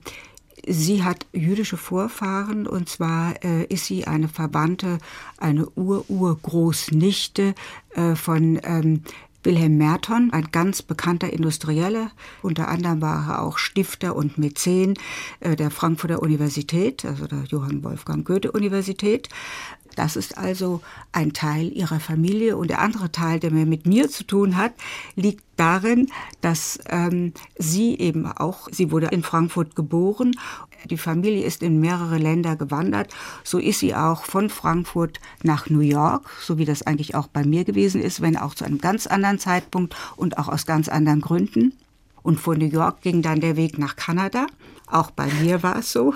Sie 0.67 1.03
hat 1.03 1.27
jüdische 1.31 1.77
Vorfahren 1.77 2.65
und 2.65 2.89
zwar 2.89 3.43
äh, 3.43 3.65
ist 3.65 3.85
sie 3.85 4.07
eine 4.07 4.27
Verwandte, 4.27 4.97
eine 5.37 5.69
Ur-Urgroßnichte 5.69 7.53
äh, 7.93 8.15
von 8.15 8.59
ähm, 8.63 9.01
Wilhelm 9.45 9.77
Merton, 9.77 10.31
ein 10.31 10.49
ganz 10.51 10.81
bekannter 10.81 11.31
Industrieller. 11.31 12.11
Unter 12.41 12.67
anderem 12.67 13.01
war 13.01 13.27
er 13.29 13.41
auch 13.41 13.57
Stifter 13.57 14.15
und 14.15 14.37
Mäzen 14.37 14.95
äh, 15.39 15.55
der 15.55 15.71
Frankfurter 15.71 16.21
Universität, 16.21 17.05
also 17.05 17.27
der 17.27 17.43
Johann 17.43 17.83
Wolfgang 17.83 18.25
Goethe 18.25 18.51
Universität. 18.51 19.29
Das 19.95 20.15
ist 20.15 20.37
also 20.37 20.81
ein 21.11 21.33
Teil 21.33 21.71
ihrer 21.71 21.99
Familie. 21.99 22.57
Und 22.57 22.69
der 22.69 22.81
andere 22.81 23.11
Teil, 23.11 23.39
der 23.39 23.51
mehr 23.51 23.65
mit 23.65 23.85
mir 23.85 24.09
zu 24.09 24.23
tun 24.23 24.57
hat, 24.57 24.73
liegt 25.15 25.43
darin, 25.55 26.07
dass 26.41 26.79
ähm, 26.89 27.33
sie 27.57 27.97
eben 27.97 28.25
auch, 28.25 28.67
sie 28.71 28.91
wurde 28.91 29.07
in 29.07 29.23
Frankfurt 29.23 29.75
geboren. 29.75 30.35
Die 30.89 30.97
Familie 30.97 31.45
ist 31.45 31.63
in 31.63 31.79
mehrere 31.79 32.17
Länder 32.17 32.55
gewandert. 32.55 33.13
So 33.43 33.57
ist 33.57 33.79
sie 33.79 33.95
auch 33.95 34.25
von 34.25 34.49
Frankfurt 34.49 35.19
nach 35.43 35.69
New 35.69 35.79
York, 35.79 36.29
so 36.41 36.57
wie 36.57 36.65
das 36.65 36.83
eigentlich 36.83 37.15
auch 37.15 37.27
bei 37.27 37.43
mir 37.43 37.63
gewesen 37.63 38.01
ist, 38.01 38.21
wenn 38.21 38.37
auch 38.37 38.53
zu 38.53 38.65
einem 38.65 38.79
ganz 38.79 39.07
anderen 39.07 39.39
Zeitpunkt 39.39 39.95
und 40.15 40.37
auch 40.37 40.49
aus 40.49 40.65
ganz 40.65 40.89
anderen 40.89 41.21
Gründen. 41.21 41.73
Und 42.21 42.39
von 42.39 42.57
New 42.57 42.65
York 42.65 43.01
ging 43.01 43.21
dann 43.21 43.39
der 43.39 43.55
Weg 43.55 43.77
nach 43.77 43.95
Kanada. 43.95 44.47
Auch 44.87 45.11
bei 45.11 45.27
mir 45.41 45.63
war 45.63 45.77
es 45.77 45.91
so 45.91 46.13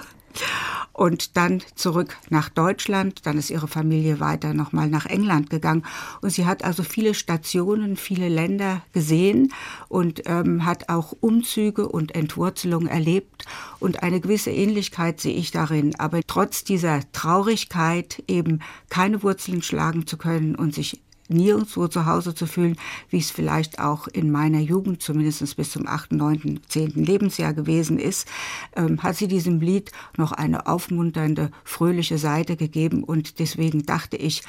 und 1.00 1.38
dann 1.38 1.62
zurück 1.76 2.18
nach 2.30 2.50
Deutschland. 2.50 3.26
Dann 3.26 3.38
ist 3.38 3.50
ihre 3.50 3.70
Familie 3.70 4.20
weiter 4.20 4.54
nochmal 4.54 4.90
nach 4.90 5.06
England 5.06 5.50
gegangen. 5.50 5.86
Und 6.22 6.32
sie 6.32 6.46
hat 6.46 6.64
also 6.66 6.84
viele 6.84 7.14
Stationen, 7.14 7.96
viele 7.96 8.28
Länder 8.28 8.82
gesehen 8.92 9.54
und 9.88 10.24
ähm, 10.26 10.66
hat 10.66 10.90
auch 10.90 11.14
Umzüge 11.22 11.88
und 11.88 12.16
Entwurzelung 12.16 12.88
erlebt. 12.88 13.46
Und 13.80 14.04
eine 14.04 14.20
gewisse 14.20 14.52
Ähnlichkeit 14.52 15.22
sehe 15.22 15.36
ich 15.36 15.52
darin. 15.52 15.96
Aber 15.98 16.20
trotz 16.28 16.66
dieser 16.66 17.00
Traurigkeit 17.14 18.22
eben 18.28 18.60
keine 18.90 19.24
Wurzeln 19.24 19.62
schlagen 19.62 20.06
zu 20.06 20.18
können 20.18 20.56
und 20.56 20.76
sich 20.76 21.02
nirgendwo 21.30 21.88
zu 21.88 22.06
Hause 22.06 22.36
zu 22.36 22.46
fühlen, 22.46 22.78
wie 23.10 23.20
es 23.20 23.32
vielleicht 23.32 23.80
auch 23.80 24.08
in 24.08 24.32
meiner 24.32 24.60
Jugend, 24.60 25.02
zumindest 25.02 25.56
bis 25.56 25.72
zum 25.72 25.88
8., 25.88 26.12
9., 26.12 26.60
10. 26.68 26.92
Lebensjahr 26.96 27.54
gewesen 27.54 28.00
ist, 28.00 28.28
ähm, 28.76 29.02
hat 29.02 29.16
sie 29.16 29.28
diesem 29.28 29.62
Lied 29.62 29.92
noch 30.18 30.32
eine 30.32 30.68
aufmunternde, 30.68 31.52
fröhliche 31.64 32.18
Seite 32.18 32.58
gegeben. 32.58 33.04
Und 33.04 33.40
deswegen 33.40 33.86
dachte 33.86 34.18
ich, 34.18 34.44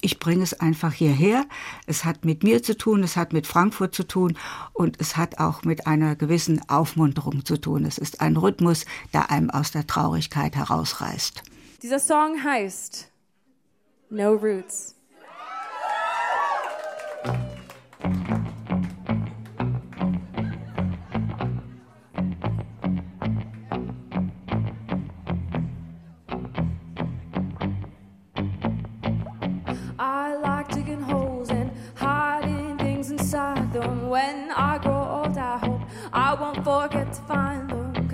ich 0.00 0.18
bringe 0.18 0.42
es 0.42 0.54
einfach 0.54 0.92
hierher. 0.92 1.46
Es 1.86 2.04
hat 2.04 2.24
mit 2.24 2.42
mir 2.42 2.62
zu 2.62 2.76
tun, 2.76 3.02
es 3.02 3.16
hat 3.16 3.32
mit 3.32 3.46
Frankfurt 3.46 3.94
zu 3.94 4.06
tun 4.06 4.36
und 4.72 5.00
es 5.00 5.16
hat 5.16 5.38
auch 5.38 5.64
mit 5.64 5.86
einer 5.86 6.16
gewissen 6.16 6.60
Aufmunterung 6.68 7.44
zu 7.44 7.56
tun. 7.56 7.84
Es 7.84 7.98
ist 7.98 8.20
ein 8.20 8.36
Rhythmus, 8.36 8.84
der 9.12 9.30
einem 9.30 9.50
aus 9.50 9.70
der 9.70 9.86
Traurigkeit 9.86 10.54
herausreißt. 10.54 11.42
Dieser 11.82 11.98
Song 11.98 12.42
heißt 12.42 13.10
No 14.10 14.34
Roots. 14.34 14.95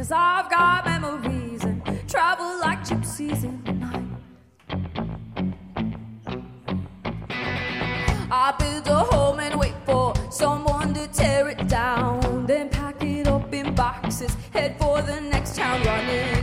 Cause 0.03 0.11
I've 0.11 0.50
got 0.50 0.84
memories 0.84 1.62
and 1.62 1.80
travel 2.11 2.59
like 2.59 2.80
gypsies 2.80 3.44
in 3.44 3.62
the 3.62 3.72
night. 3.72 4.03
I 8.28 8.53
build 8.59 8.88
a 8.88 8.96
home 8.96 9.38
and 9.38 9.61
wait 9.61 9.76
for 9.86 10.12
someone 10.28 10.92
to 10.94 11.07
tear 11.07 11.50
it 11.50 11.68
down. 11.68 12.46
Then 12.46 12.68
pack 12.68 13.00
it 13.05 13.28
up 13.28 13.55
in 13.55 13.76
boxes, 13.76 14.36
head 14.53 14.76
for 14.76 15.03
the 15.03 15.20
next 15.20 15.55
town 15.55 15.80
running. 15.84 16.41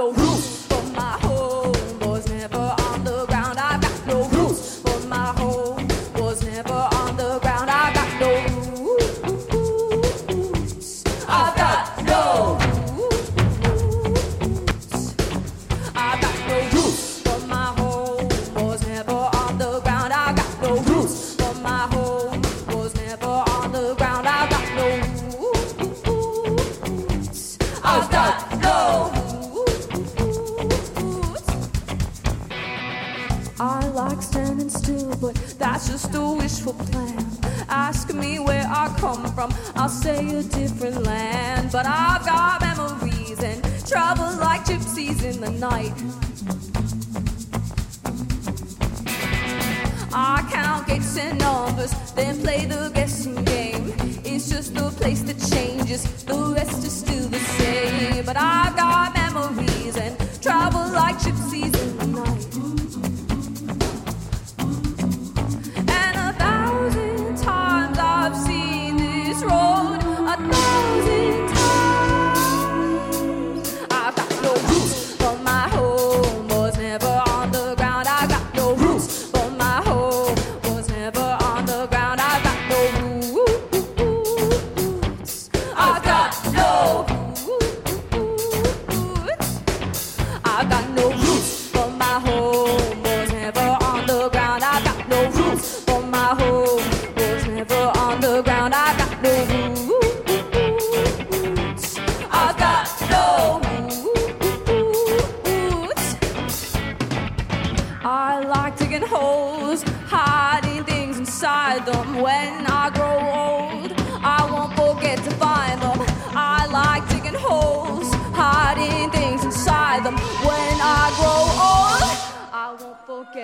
your 0.00 0.29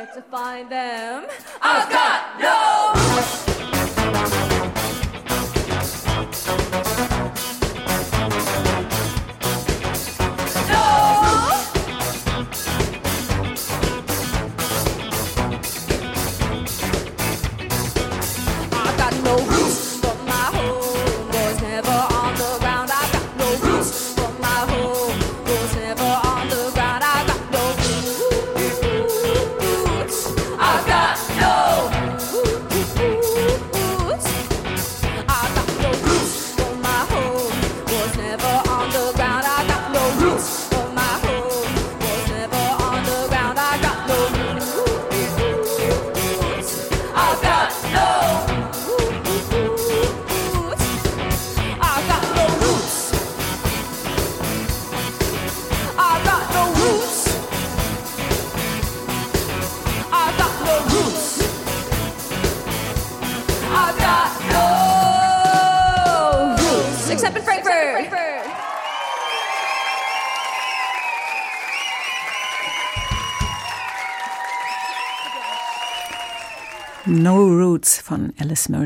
to 0.04 0.22
find 0.30 0.70
them. 0.70 1.24
I've 1.62 1.90
got 1.90 2.38
no. 2.38 3.55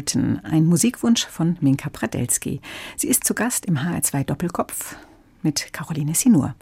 Merton, 0.01 0.40
ein 0.44 0.64
Musikwunsch 0.64 1.26
von 1.26 1.59
Minka 1.61 1.90
Pradelski. 1.90 2.62
Sie 2.96 3.09
ist 3.09 3.24
zu 3.24 3.34
Gast 3.34 3.66
im 3.66 3.76
HR2 3.80 4.24
Doppelkopf 4.24 4.96
mit 5.42 5.74
Caroline 5.74 6.14
Sinur. 6.14 6.55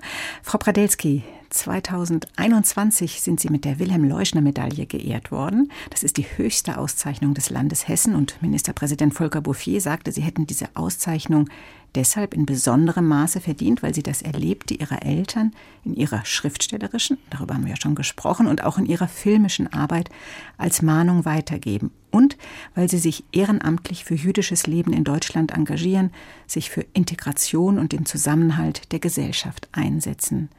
Frau 0.43 0.59
Pradelski, 0.59 1.23
2021 1.51 3.21
sind 3.21 3.41
Sie 3.41 3.49
mit 3.49 3.65
der 3.65 3.79
Wilhelm-Leuschner-Medaille 3.79 4.87
geehrt 4.87 5.31
worden. 5.31 5.71
Das 5.91 6.03
ist 6.03 6.17
die 6.17 6.27
höchste 6.37 6.79
Auszeichnung 6.79 7.35
des 7.35 7.51
Landes 7.51 7.89
Hessen 7.89 8.15
und 8.15 8.41
Ministerpräsident 8.43 9.15
Volker 9.15 9.41
Bouffier 9.41 9.81
sagte, 9.81 10.13
Sie 10.13 10.23
hätten 10.23 10.47
diese 10.47 10.69
Auszeichnung 10.75 11.49
deshalb 11.95 12.35
in 12.35 12.45
besonderem 12.45 13.09
Maße 13.09 13.41
verdient, 13.41 13.83
weil 13.83 13.95
Sie 13.95 14.03
das 14.03 14.23
Erlebte 14.23 14.75
Ihrer 14.75 15.03
Eltern 15.03 15.53
in 15.85 15.95
ihrer 15.95 16.25
schriftstellerischen, 16.25 17.19
darüber 17.31 17.55
haben 17.55 17.65
wir 17.65 17.71
ja 17.71 17.81
schon 17.81 17.95
gesprochen, 17.95 18.47
und 18.47 18.63
auch 18.63 18.77
in 18.77 18.87
ihrer 18.87 19.09
filmischen 19.09 19.73
Arbeit 19.73 20.11
als 20.59 20.83
Mahnung 20.83 21.25
weitergeben 21.25 21.91
und 22.11 22.37
weil 22.75 22.89
Sie 22.89 22.99
sich 22.99 23.25
ehrenamtlich 23.33 24.05
für 24.05 24.15
jüdisches 24.15 24.67
Leben 24.67 24.93
in 24.93 25.05
Deutschland 25.05 25.53
engagieren, 25.53 26.11
sich 26.47 26.71
für 26.71 26.85
Integration 26.93 27.79
und 27.79 27.93
den 27.93 28.07
Zusammenhalt 28.07 28.93
der 28.93 28.99
Gesellschaft 28.99 29.69
einsetzen. 29.73 30.51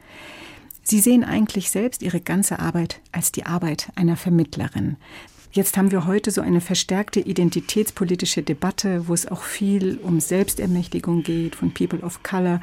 Sie 0.90 1.02
sehen 1.02 1.24
eigentlich 1.24 1.70
selbst 1.70 2.02
Ihre 2.02 2.20
ganze 2.20 2.58
Arbeit 2.58 3.00
als 3.12 3.32
die 3.32 3.46
Arbeit 3.46 3.92
einer 3.94 4.18
Vermittlerin. 4.18 4.98
Jetzt 5.52 5.78
haben 5.78 5.92
wir 5.92 6.08
heute 6.08 6.32
so 6.32 6.42
eine 6.42 6.62
verstärkte 6.62 7.20
identitätspolitische 7.20 8.42
Debatte, 8.42 9.08
wo 9.08 9.14
es 9.14 9.28
auch 9.28 9.44
viel 9.44 10.00
um 10.02 10.20
Selbstermächtigung 10.20 11.22
geht 11.22 11.56
von 11.56 11.76
People 11.76 12.00
of 12.00 12.24
Color. 12.24 12.60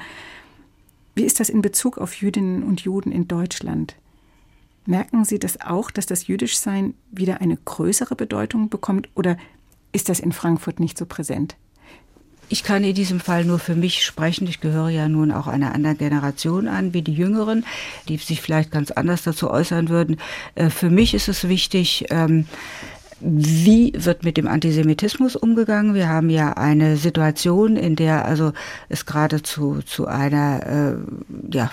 Wie 1.14 1.22
ist 1.22 1.39
das 1.39 1.49
in 1.49 1.62
Bezug 1.62 1.99
auf 1.99 2.16
Jüdinnen 2.16 2.64
und 2.64 2.81
Juden 2.81 3.12
in 3.12 3.29
Deutschland? 3.29 3.95
Merken 4.87 5.24
Sie 5.24 5.39
das 5.39 5.61
auch, 5.61 5.93
dass 5.93 6.07
das 6.07 6.27
Jüdischsein 6.27 6.95
wieder 7.12 7.41
eine 7.41 7.57
größere 7.57 8.16
Bedeutung 8.16 8.70
bekommt 8.70 9.09
oder 9.14 9.37
ist 9.93 10.09
das 10.09 10.18
in 10.18 10.33
Frankfurt 10.33 10.81
nicht 10.81 10.99
so 10.99 11.07
präsent? 11.07 11.57
Ich 12.49 12.62
kann 12.62 12.84
in 12.84 12.94
diesem 12.94 13.20
Fall 13.20 13.44
nur 13.44 13.59
für 13.59 13.74
mich 13.74 14.05
sprechen. 14.05 14.47
Ich 14.47 14.61
gehöre 14.61 14.88
ja 14.88 15.09
nun 15.09 15.32
auch 15.32 15.47
einer 15.49 15.74
anderen 15.74 15.99
Generation 15.99 16.68
an, 16.68 16.94
wie 16.94 17.03
die 17.03 17.14
Jüngeren, 17.14 17.64
die 18.09 18.16
sich 18.18 18.40
vielleicht 18.40 18.70
ganz 18.70 18.90
anders 18.90 19.22
dazu 19.22 19.51
äußern 19.51 19.88
würden. 19.88 20.18
Äh, 20.55 20.70
für 20.70 20.90
mich 20.90 21.14
ist 21.14 21.28
es 21.28 21.49
wichtig, 21.49 22.07
ähm, 22.11 22.47
wie 23.20 23.92
wird 23.97 24.24
mit 24.24 24.36
dem 24.36 24.47
Antisemitismus 24.47 25.36
umgegangen? 25.36 25.94
Wir 25.94 26.09
haben 26.09 26.28
ja 26.28 26.53
eine 26.53 26.97
Situation, 26.97 27.76
in 27.76 27.97
der 27.97 28.26
also 28.26 28.53
es 28.88 29.07
gerade 29.07 29.42
zu, 29.42 29.80
zu 29.86 30.07
einer, 30.07 30.66
äh, 30.66 30.97
ja, 31.51 31.70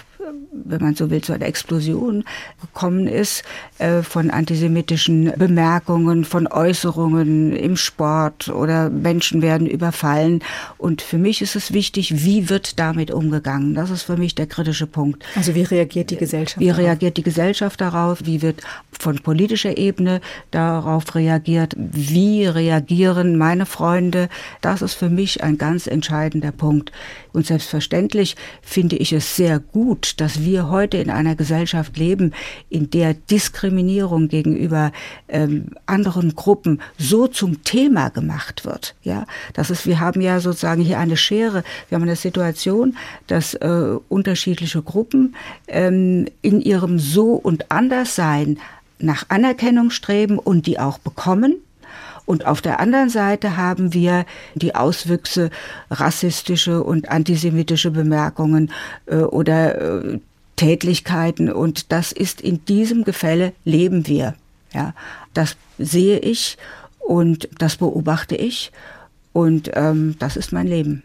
wenn 0.51 0.81
man 0.81 0.95
so 0.95 1.09
will, 1.09 1.21
zu 1.21 1.33
einer 1.33 1.45
Explosion 1.45 2.23
gekommen 2.61 3.07
ist 3.07 3.43
äh, 3.79 4.01
von 4.01 4.29
antisemitischen 4.29 5.33
Bemerkungen, 5.37 6.23
von 6.25 6.47
Äußerungen 6.47 7.55
im 7.55 7.75
Sport 7.75 8.49
oder 8.49 8.89
Menschen 8.89 9.41
werden 9.41 9.67
überfallen. 9.67 10.43
Und 10.77 11.01
für 11.01 11.17
mich 11.17 11.41
ist 11.41 11.55
es 11.55 11.73
wichtig, 11.73 12.23
wie 12.25 12.49
wird 12.49 12.79
damit 12.79 13.11
umgegangen? 13.11 13.75
Das 13.75 13.89
ist 13.89 14.03
für 14.03 14.17
mich 14.17 14.35
der 14.35 14.47
kritische 14.47 14.87
Punkt. 14.87 15.23
Also 15.35 15.55
wie 15.55 15.63
reagiert 15.63 16.11
die 16.11 16.17
Gesellschaft? 16.17 16.59
Wie 16.59 16.69
reagiert 16.69 17.17
die 17.17 17.23
Gesellschaft 17.23 17.81
darauf? 17.81 18.19
Wie 18.25 18.41
wird 18.41 18.61
von 18.91 19.19
politischer 19.19 19.77
Ebene 19.77 20.21
darauf 20.51 21.15
reagiert? 21.15 21.75
Wie 21.77 22.45
reagieren 22.45 23.37
meine 23.37 23.65
Freunde? 23.65 24.29
Das 24.61 24.81
ist 24.81 24.93
für 24.93 25.09
mich 25.09 25.43
ein 25.43 25.57
ganz 25.57 25.87
entscheidender 25.87 26.51
Punkt. 26.51 26.91
Und 27.33 27.47
selbstverständlich 27.47 28.35
finde 28.61 28.95
ich 28.95 29.11
es 29.11 29.35
sehr 29.35 29.59
gut, 29.59 30.12
dass 30.15 30.43
wir 30.43 30.69
heute 30.69 30.97
in 30.97 31.09
einer 31.09 31.35
Gesellschaft 31.35 31.97
leben, 31.97 32.33
in 32.69 32.89
der 32.89 33.13
Diskriminierung 33.13 34.27
gegenüber 34.27 34.91
ähm, 35.27 35.67
anderen 35.85 36.35
Gruppen 36.35 36.81
so 36.97 37.27
zum 37.27 37.63
Thema 37.63 38.09
gemacht 38.09 38.65
wird. 38.65 38.95
Ja, 39.03 39.25
das 39.53 39.69
ist, 39.69 39.85
wir 39.85 39.99
haben 39.99 40.21
ja 40.21 40.39
sozusagen 40.39 40.81
hier 40.81 40.99
eine 40.99 41.17
Schere. 41.17 41.63
Wir 41.89 41.95
haben 41.95 42.03
eine 42.03 42.15
Situation, 42.15 42.97
dass 43.27 43.53
äh, 43.55 43.97
unterschiedliche 44.09 44.81
Gruppen 44.81 45.35
ähm, 45.67 46.27
in 46.41 46.61
ihrem 46.61 46.99
So 46.99 47.33
und 47.33 47.71
Anderssein 47.71 48.57
nach 48.99 49.25
Anerkennung 49.29 49.89
streben 49.89 50.39
und 50.39 50.65
die 50.65 50.79
auch 50.79 50.97
bekommen 50.97 51.57
Und 52.25 52.45
auf 52.45 52.61
der 52.61 52.79
anderen 52.79 53.09
Seite 53.09 53.57
haben 53.57 53.93
wir 53.93 54.25
die 54.55 54.75
Auswüchse 54.75 55.49
rassistische 55.91 56.83
und 56.83 57.09
antisemitische 57.09 57.91
Bemerkungen 57.91 58.71
äh, 59.05 59.17
oder 59.17 60.01
äh, 60.03 60.19
Tätlichkeiten. 60.55 61.51
Und 61.51 61.91
das 61.91 62.11
ist 62.11 62.41
in 62.41 62.63
diesem 62.65 63.03
Gefälle 63.03 63.53
leben 63.65 64.07
wir. 64.07 64.35
Ja, 64.73 64.93
das 65.33 65.57
sehe 65.77 66.19
ich 66.19 66.57
und 66.99 67.49
das 67.59 67.77
beobachte 67.77 68.35
ich 68.35 68.71
und 69.33 69.71
ähm, 69.73 70.15
das 70.19 70.37
ist 70.37 70.51
mein 70.51 70.67
Leben. 70.67 71.03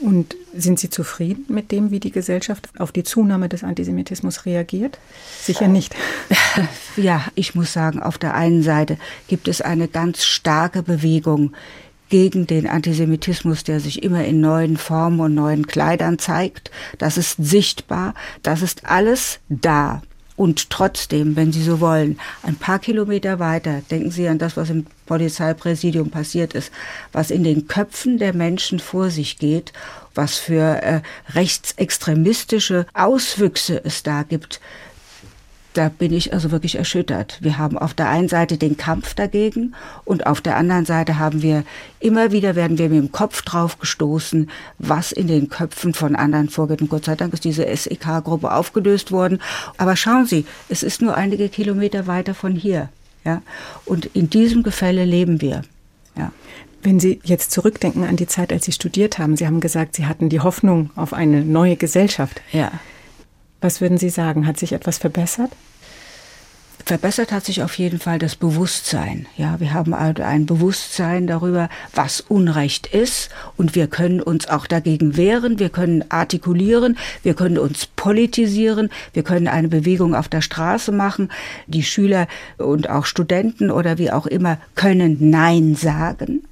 Und 0.00 0.36
sind 0.54 0.78
Sie 0.78 0.90
zufrieden 0.90 1.44
mit 1.48 1.72
dem, 1.72 1.90
wie 1.90 1.98
die 1.98 2.12
Gesellschaft 2.12 2.68
auf 2.78 2.92
die 2.92 3.02
Zunahme 3.02 3.48
des 3.48 3.64
Antisemitismus 3.64 4.46
reagiert? 4.46 4.98
Sicher 5.40 5.68
nicht. 5.68 5.94
Ja, 6.96 7.24
ich 7.36 7.54
muss 7.54 7.72
sagen, 7.72 8.02
auf 8.02 8.18
der 8.18 8.34
einen 8.34 8.64
Seite 8.64 8.98
gibt 9.28 9.46
es 9.46 9.60
eine 9.60 9.86
ganz 9.86 10.24
starke 10.24 10.82
Bewegung 10.82 11.52
gegen 12.08 12.46
den 12.48 12.66
Antisemitismus, 12.66 13.62
der 13.62 13.78
sich 13.78 14.02
immer 14.02 14.24
in 14.24 14.40
neuen 14.40 14.76
Formen 14.76 15.20
und 15.20 15.34
neuen 15.34 15.68
Kleidern 15.68 16.18
zeigt. 16.18 16.72
Das 16.98 17.16
ist 17.16 17.36
sichtbar. 17.38 18.14
Das 18.42 18.62
ist 18.62 18.84
alles 18.86 19.38
da. 19.48 20.02
Und 20.38 20.70
trotzdem, 20.70 21.34
wenn 21.34 21.52
Sie 21.52 21.64
so 21.64 21.80
wollen, 21.80 22.20
ein 22.44 22.54
paar 22.54 22.78
Kilometer 22.78 23.40
weiter, 23.40 23.82
denken 23.90 24.12
Sie 24.12 24.28
an 24.28 24.38
das, 24.38 24.56
was 24.56 24.70
im 24.70 24.86
Polizeipräsidium 25.06 26.10
passiert 26.10 26.54
ist, 26.54 26.70
was 27.10 27.32
in 27.32 27.42
den 27.42 27.66
Köpfen 27.66 28.18
der 28.18 28.32
Menschen 28.32 28.78
vor 28.78 29.10
sich 29.10 29.38
geht, 29.38 29.72
was 30.14 30.36
für 30.38 30.80
äh, 30.80 31.00
rechtsextremistische 31.34 32.86
Auswüchse 32.94 33.82
es 33.84 34.04
da 34.04 34.22
gibt, 34.22 34.60
da 35.78 35.88
bin 35.88 36.12
ich 36.12 36.32
also 36.32 36.50
wirklich 36.50 36.74
erschüttert. 36.74 37.38
Wir 37.40 37.56
haben 37.56 37.78
auf 37.78 37.94
der 37.94 38.08
einen 38.08 38.28
Seite 38.28 38.58
den 38.58 38.76
Kampf 38.76 39.14
dagegen 39.14 39.76
und 40.04 40.26
auf 40.26 40.40
der 40.40 40.56
anderen 40.56 40.84
Seite 40.84 41.20
haben 41.20 41.40
wir 41.40 41.62
immer 42.00 42.32
wieder 42.32 42.56
werden 42.56 42.78
wir 42.78 42.88
mit 42.88 42.98
dem 42.98 43.12
Kopf 43.12 43.42
drauf 43.42 43.78
gestoßen, 43.78 44.50
was 44.78 45.12
in 45.12 45.28
den 45.28 45.48
Köpfen 45.48 45.94
von 45.94 46.16
anderen 46.16 46.48
vorgeht. 46.48 46.82
Und 46.82 46.90
Gott 46.90 47.04
sei 47.04 47.14
Dank 47.14 47.32
ist 47.32 47.44
diese 47.44 47.64
SEK-Gruppe 47.64 48.52
aufgelöst 48.52 49.12
worden. 49.12 49.40
Aber 49.76 49.94
schauen 49.94 50.26
Sie, 50.26 50.46
es 50.68 50.82
ist 50.82 51.00
nur 51.00 51.16
einige 51.16 51.48
Kilometer 51.48 52.08
weiter 52.08 52.34
von 52.34 52.56
hier. 52.56 52.88
Ja? 53.24 53.42
Und 53.84 54.06
in 54.06 54.28
diesem 54.28 54.64
Gefälle 54.64 55.04
leben 55.04 55.40
wir. 55.40 55.62
Ja. 56.16 56.32
Wenn 56.82 56.98
Sie 56.98 57.20
jetzt 57.22 57.52
zurückdenken 57.52 58.04
an 58.04 58.16
die 58.16 58.26
Zeit, 58.26 58.52
als 58.52 58.64
Sie 58.64 58.72
studiert 58.72 59.18
haben, 59.18 59.36
Sie 59.36 59.46
haben 59.46 59.60
gesagt, 59.60 59.94
Sie 59.94 60.06
hatten 60.06 60.28
die 60.28 60.40
Hoffnung 60.40 60.90
auf 60.96 61.12
eine 61.12 61.44
neue 61.44 61.76
Gesellschaft. 61.76 62.40
Ja. 62.50 62.72
Was 63.60 63.80
würden 63.80 63.98
Sie 63.98 64.10
sagen? 64.10 64.46
Hat 64.46 64.58
sich 64.58 64.72
etwas 64.72 64.98
verbessert? 64.98 65.50
Verbessert 66.88 67.32
hat 67.32 67.44
sich 67.44 67.62
auf 67.62 67.76
jeden 67.76 67.98
Fall 67.98 68.18
das 68.18 68.34
Bewusstsein. 68.34 69.26
Ja, 69.36 69.60
wir 69.60 69.74
haben 69.74 69.92
also 69.92 70.22
ein 70.22 70.46
Bewusstsein 70.46 71.26
darüber, 71.26 71.68
was 71.94 72.22
Unrecht 72.22 72.86
ist 72.86 73.28
und 73.58 73.74
wir 73.74 73.88
können 73.88 74.22
uns 74.22 74.48
auch 74.48 74.66
dagegen 74.66 75.18
wehren, 75.18 75.58
wir 75.58 75.68
können 75.68 76.04
artikulieren, 76.08 76.96
wir 77.22 77.34
können 77.34 77.58
uns 77.58 77.84
politisieren, 77.84 78.88
wir 79.12 79.22
können 79.22 79.48
eine 79.48 79.68
Bewegung 79.68 80.14
auf 80.14 80.28
der 80.28 80.40
Straße 80.40 80.90
machen. 80.90 81.30
Die 81.66 81.82
Schüler 81.82 82.26
und 82.56 82.88
auch 82.88 83.04
Studenten 83.04 83.70
oder 83.70 83.98
wie 83.98 84.10
auch 84.10 84.26
immer 84.26 84.56
können 84.74 85.28
Nein 85.28 85.74
sagen 85.74 86.44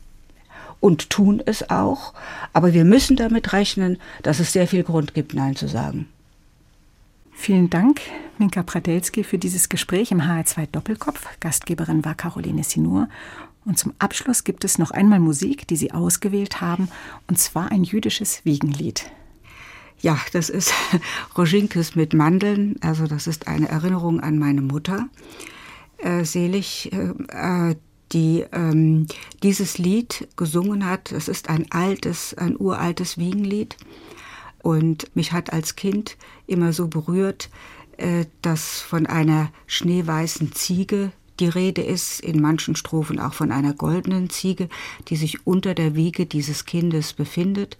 und 0.80 1.08
tun 1.08 1.42
es 1.46 1.70
auch, 1.70 2.12
aber 2.52 2.74
wir 2.74 2.84
müssen 2.84 3.16
damit 3.16 3.54
rechnen, 3.54 3.96
dass 4.22 4.38
es 4.38 4.52
sehr 4.52 4.68
viel 4.68 4.82
Grund 4.82 5.14
gibt, 5.14 5.32
Nein 5.32 5.56
zu 5.56 5.66
sagen. 5.66 6.08
Vielen 7.38 7.70
Dank, 7.70 8.00
Minka 8.38 8.62
Pradelski, 8.62 9.22
für 9.22 9.38
dieses 9.38 9.68
Gespräch 9.68 10.10
im 10.10 10.22
HR2 10.22 10.66
Doppelkopf. 10.72 11.28
Gastgeberin 11.38 12.04
war 12.04 12.14
Caroline 12.14 12.64
Sinur. 12.64 13.08
Und 13.64 13.78
zum 13.78 13.92
Abschluss 14.00 14.42
gibt 14.42 14.64
es 14.64 14.78
noch 14.78 14.90
einmal 14.90 15.20
Musik, 15.20 15.68
die 15.68 15.76
Sie 15.76 15.92
ausgewählt 15.92 16.60
haben, 16.60 16.88
und 17.28 17.38
zwar 17.38 17.70
ein 17.70 17.84
jüdisches 17.84 18.44
Wiegenlied. 18.44 19.12
Ja, 20.00 20.18
das 20.32 20.48
ist 20.48 20.72
Rojinkes 21.38 21.94
mit 21.94 22.14
Mandeln. 22.14 22.76
Also 22.80 23.06
das 23.06 23.26
ist 23.26 23.46
eine 23.46 23.68
Erinnerung 23.68 24.18
an 24.20 24.38
meine 24.38 24.62
Mutter. 24.62 25.08
Äh, 25.98 26.24
selig, 26.24 26.90
äh, 26.92 27.76
die 28.12 28.44
ähm, 28.50 29.06
dieses 29.42 29.78
Lied 29.78 30.26
gesungen 30.36 30.86
hat. 30.86 31.12
Es 31.12 31.28
ist 31.28 31.48
ein 31.48 31.66
altes, 31.70 32.34
ein 32.34 32.56
uraltes 32.58 33.18
Wiegenlied. 33.18 33.76
Und 34.66 35.14
mich 35.14 35.30
hat 35.30 35.52
als 35.52 35.76
Kind 35.76 36.16
immer 36.48 36.72
so 36.72 36.88
berührt, 36.88 37.50
äh, 37.98 38.24
dass 38.42 38.80
von 38.80 39.06
einer 39.06 39.52
schneeweißen 39.68 40.50
Ziege 40.54 41.12
die 41.38 41.46
Rede 41.46 41.82
ist, 41.82 42.18
in 42.18 42.42
manchen 42.42 42.74
Strophen 42.74 43.20
auch 43.20 43.32
von 43.32 43.52
einer 43.52 43.74
goldenen 43.74 44.28
Ziege, 44.28 44.68
die 45.06 45.14
sich 45.14 45.46
unter 45.46 45.72
der 45.72 45.94
Wiege 45.94 46.26
dieses 46.26 46.64
Kindes 46.64 47.12
befindet. 47.12 47.78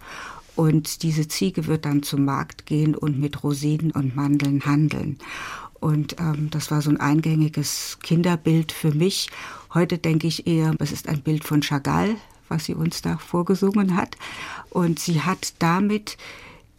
Und 0.55 1.03
diese 1.03 1.27
Ziege 1.27 1.67
wird 1.67 1.83
dann 1.83 2.03
zum 2.03 2.23
Markt 2.23 2.65
gehen 2.65 2.95
und 2.95 3.19
mit 3.19 3.43
Rosinen 3.43 3.91
und 3.91 4.15
Mandeln 4.15 4.65
handeln. 4.65 5.17
Und 5.81 6.15
ähm, 6.21 6.49
das 6.51 6.71
war 6.71 6.81
so 6.81 6.89
ein 6.89 7.01
eingängiges 7.01 7.99
Kinderbild 8.01 8.71
für 8.71 8.93
mich. 8.93 9.29
Heute 9.73 9.97
denke 9.97 10.27
ich 10.27 10.47
eher, 10.47 10.73
es 10.79 10.93
ist 10.93 11.09
ein 11.09 11.21
Bild 11.21 11.43
von 11.43 11.59
Chagall, 11.59 12.15
was 12.47 12.63
sie 12.63 12.75
uns 12.75 13.01
da 13.01 13.17
vorgesungen 13.17 13.97
hat. 13.97 14.15
Und 14.69 14.99
sie 14.99 15.19
hat 15.19 15.53
damit 15.59 16.17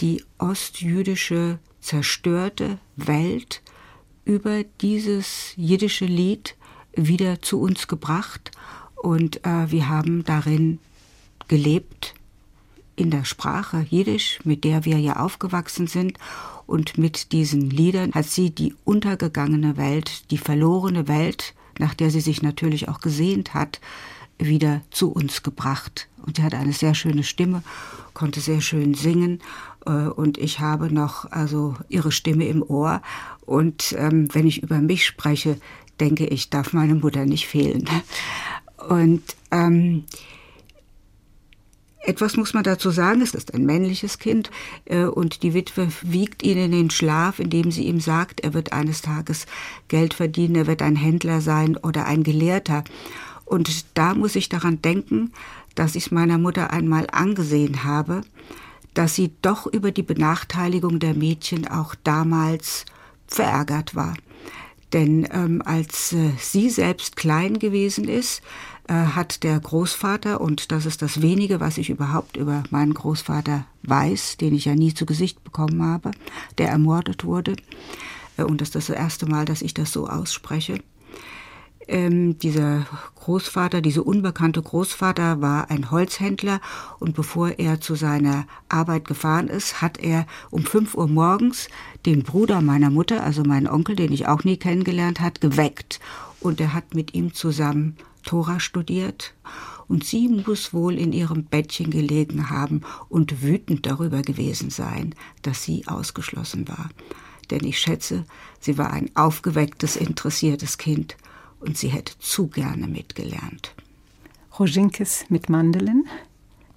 die 0.00 0.24
ostjüdische 0.38 1.58
zerstörte 1.80 2.78
Welt 2.96 3.62
über 4.24 4.64
dieses 4.80 5.52
jiddische 5.56 6.04
Lied 6.04 6.54
wieder 6.94 7.40
zu 7.40 7.60
uns 7.60 7.88
gebracht. 7.88 8.50
Und 8.94 9.44
äh, 9.46 9.70
wir 9.70 9.88
haben 9.88 10.24
darin 10.24 10.78
gelebt 11.46 12.14
in 12.96 13.10
der 13.10 13.24
Sprache 13.24 13.86
Jiddisch, 13.88 14.40
mit 14.44 14.64
der 14.64 14.84
wir 14.84 14.98
ja 14.98 15.16
aufgewachsen 15.16 15.86
sind. 15.86 16.18
Und 16.66 16.98
mit 16.98 17.32
diesen 17.32 17.70
Liedern 17.70 18.12
hat 18.12 18.26
sie 18.26 18.50
die 18.50 18.74
untergegangene 18.84 19.76
Welt, 19.76 20.30
die 20.30 20.38
verlorene 20.38 21.08
Welt, 21.08 21.54
nach 21.78 21.94
der 21.94 22.10
sie 22.10 22.20
sich 22.20 22.42
natürlich 22.42 22.88
auch 22.88 23.00
gesehnt 23.00 23.54
hat, 23.54 23.80
wieder 24.38 24.82
zu 24.90 25.10
uns 25.10 25.42
gebracht. 25.42 26.08
Und 26.26 26.36
sie 26.36 26.42
hat 26.42 26.54
eine 26.54 26.72
sehr 26.72 26.94
schöne 26.94 27.24
Stimme, 27.24 27.62
konnte 28.14 28.40
sehr 28.40 28.60
schön 28.60 28.94
singen 28.94 29.40
und 29.84 30.38
ich 30.38 30.60
habe 30.60 30.92
noch 30.92 31.30
also 31.30 31.76
ihre 31.88 32.12
Stimme 32.12 32.46
im 32.46 32.62
Ohr. 32.62 33.00
Und 33.46 33.94
ähm, 33.96 34.28
wenn 34.32 34.46
ich 34.46 34.62
über 34.62 34.78
mich 34.80 35.06
spreche, 35.06 35.58
denke 36.00 36.26
ich, 36.26 36.50
darf 36.50 36.72
meine 36.72 36.94
Mutter 36.94 37.24
nicht 37.24 37.46
fehlen. 37.46 37.88
Und 38.88 39.22
ähm, 39.50 40.04
etwas 42.00 42.36
muss 42.36 42.54
man 42.54 42.62
dazu 42.62 42.90
sagen, 42.90 43.20
es 43.20 43.34
ist 43.34 43.52
ein 43.54 43.66
männliches 43.66 44.18
Kind 44.18 44.50
äh, 44.86 45.04
und 45.04 45.42
die 45.42 45.52
Witwe 45.52 45.88
wiegt 46.02 46.42
ihn 46.42 46.56
in 46.56 46.72
den 46.72 46.90
Schlaf, 46.90 47.38
indem 47.38 47.70
sie 47.70 47.84
ihm 47.84 48.00
sagt, 48.00 48.40
er 48.40 48.54
wird 48.54 48.72
eines 48.72 49.02
Tages 49.02 49.46
Geld 49.88 50.14
verdienen, 50.14 50.54
er 50.54 50.66
wird 50.66 50.80
ein 50.80 50.96
Händler 50.96 51.40
sein 51.40 51.76
oder 51.76 52.06
ein 52.06 52.22
Gelehrter. 52.22 52.84
Und 53.44 53.84
da 53.96 54.14
muss 54.14 54.36
ich 54.36 54.48
daran 54.48 54.80
denken, 54.80 55.32
dass 55.74 55.96
ich 55.96 56.06
es 56.06 56.10
meiner 56.10 56.38
Mutter 56.38 56.70
einmal 56.70 57.06
angesehen 57.10 57.84
habe, 57.84 58.22
dass 58.94 59.14
sie 59.14 59.32
doch 59.42 59.66
über 59.66 59.92
die 59.92 60.02
Benachteiligung 60.02 60.98
der 60.98 61.14
Mädchen 61.14 61.68
auch 61.68 61.94
damals 62.04 62.84
verärgert 63.26 63.94
war. 63.94 64.14
Denn 64.92 65.28
ähm, 65.30 65.62
als 65.64 66.12
äh, 66.12 66.30
sie 66.38 66.70
selbst 66.70 67.16
klein 67.16 67.58
gewesen 67.58 68.08
ist, 68.08 68.42
äh, 68.88 68.94
hat 68.94 69.42
der 69.42 69.60
Großvater, 69.60 70.40
und 70.40 70.72
das 70.72 70.86
ist 70.86 71.02
das 71.02 71.20
wenige, 71.20 71.60
was 71.60 71.76
ich 71.76 71.90
überhaupt 71.90 72.38
über 72.38 72.62
meinen 72.70 72.94
Großvater 72.94 73.66
weiß, 73.82 74.38
den 74.38 74.54
ich 74.54 74.64
ja 74.64 74.74
nie 74.74 74.94
zu 74.94 75.04
Gesicht 75.04 75.44
bekommen 75.44 75.82
habe, 75.82 76.12
der 76.56 76.70
ermordet 76.70 77.24
wurde, 77.24 77.54
äh, 78.38 78.44
und 78.44 78.62
das 78.62 78.68
ist 78.68 78.74
das 78.76 78.90
erste 78.90 79.26
Mal, 79.26 79.44
dass 79.44 79.60
ich 79.60 79.74
das 79.74 79.92
so 79.92 80.08
ausspreche, 80.08 80.80
ähm, 81.88 82.38
dieser 82.38 82.86
Großvater, 83.16 83.80
dieser 83.80 84.06
unbekannte 84.06 84.62
Großvater 84.62 85.40
war 85.40 85.70
ein 85.70 85.90
Holzhändler 85.90 86.60
und 86.98 87.14
bevor 87.14 87.58
er 87.58 87.80
zu 87.80 87.94
seiner 87.94 88.46
Arbeit 88.68 89.06
gefahren 89.06 89.48
ist, 89.48 89.82
hat 89.82 89.98
er 89.98 90.26
um 90.50 90.64
fünf 90.64 90.94
Uhr 90.94 91.08
morgens 91.08 91.68
den 92.06 92.22
Bruder 92.22 92.60
meiner 92.60 92.90
Mutter, 92.90 93.24
also 93.24 93.42
meinen 93.42 93.66
Onkel, 93.66 93.96
den 93.96 94.12
ich 94.12 94.26
auch 94.26 94.44
nie 94.44 94.56
kennengelernt 94.56 95.20
hat, 95.20 95.40
geweckt. 95.40 96.00
Und 96.40 96.60
er 96.60 96.72
hat 96.72 96.94
mit 96.94 97.14
ihm 97.14 97.34
zusammen 97.34 97.96
Tora 98.24 98.60
studiert. 98.60 99.34
Und 99.88 100.04
sie 100.04 100.28
muss 100.28 100.74
wohl 100.74 100.98
in 100.98 101.12
ihrem 101.14 101.44
Bettchen 101.44 101.90
gelegen 101.90 102.50
haben 102.50 102.82
und 103.08 103.42
wütend 103.42 103.86
darüber 103.86 104.20
gewesen 104.20 104.68
sein, 104.68 105.14
dass 105.40 105.64
sie 105.64 105.86
ausgeschlossen 105.88 106.68
war. 106.68 106.90
Denn 107.50 107.64
ich 107.64 107.78
schätze, 107.78 108.24
sie 108.60 108.76
war 108.76 108.92
ein 108.92 109.10
aufgewecktes, 109.14 109.96
interessiertes 109.96 110.76
Kind 110.76 111.16
und 111.60 111.76
sie 111.76 111.88
hätte 111.88 112.18
zu 112.18 112.48
gerne 112.48 112.86
mitgelernt. 112.86 113.74
Rojinkes 114.58 115.26
mit 115.28 115.48
Mandelin. 115.48 116.06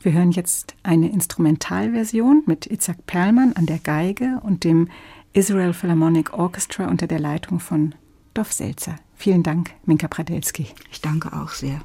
Wir 0.02 0.14
hören 0.14 0.32
jetzt 0.32 0.76
eine 0.84 1.10
Instrumentalversion 1.10 2.44
mit 2.46 2.66
Itzhak 2.66 3.06
Perlmann 3.06 3.54
an 3.54 3.66
der 3.66 3.80
Geige 3.80 4.40
und 4.44 4.64
dem 4.64 4.90
Israel 5.34 5.74
Philharmonic 5.74 6.34
Orchestra 6.34 6.88
unter 6.88 7.08
der 7.08 7.20
Leitung 7.20 7.60
von 7.60 7.96
Dov 8.34 8.52
Selzer. 8.52 8.96
Vielen 9.16 9.44
Dank, 9.44 9.72
Minka 9.86 10.08
Pradelski. 10.08 10.68
Ich 10.92 11.02
danke 11.02 11.34
auch 11.34 11.50
sehr. 11.50 11.82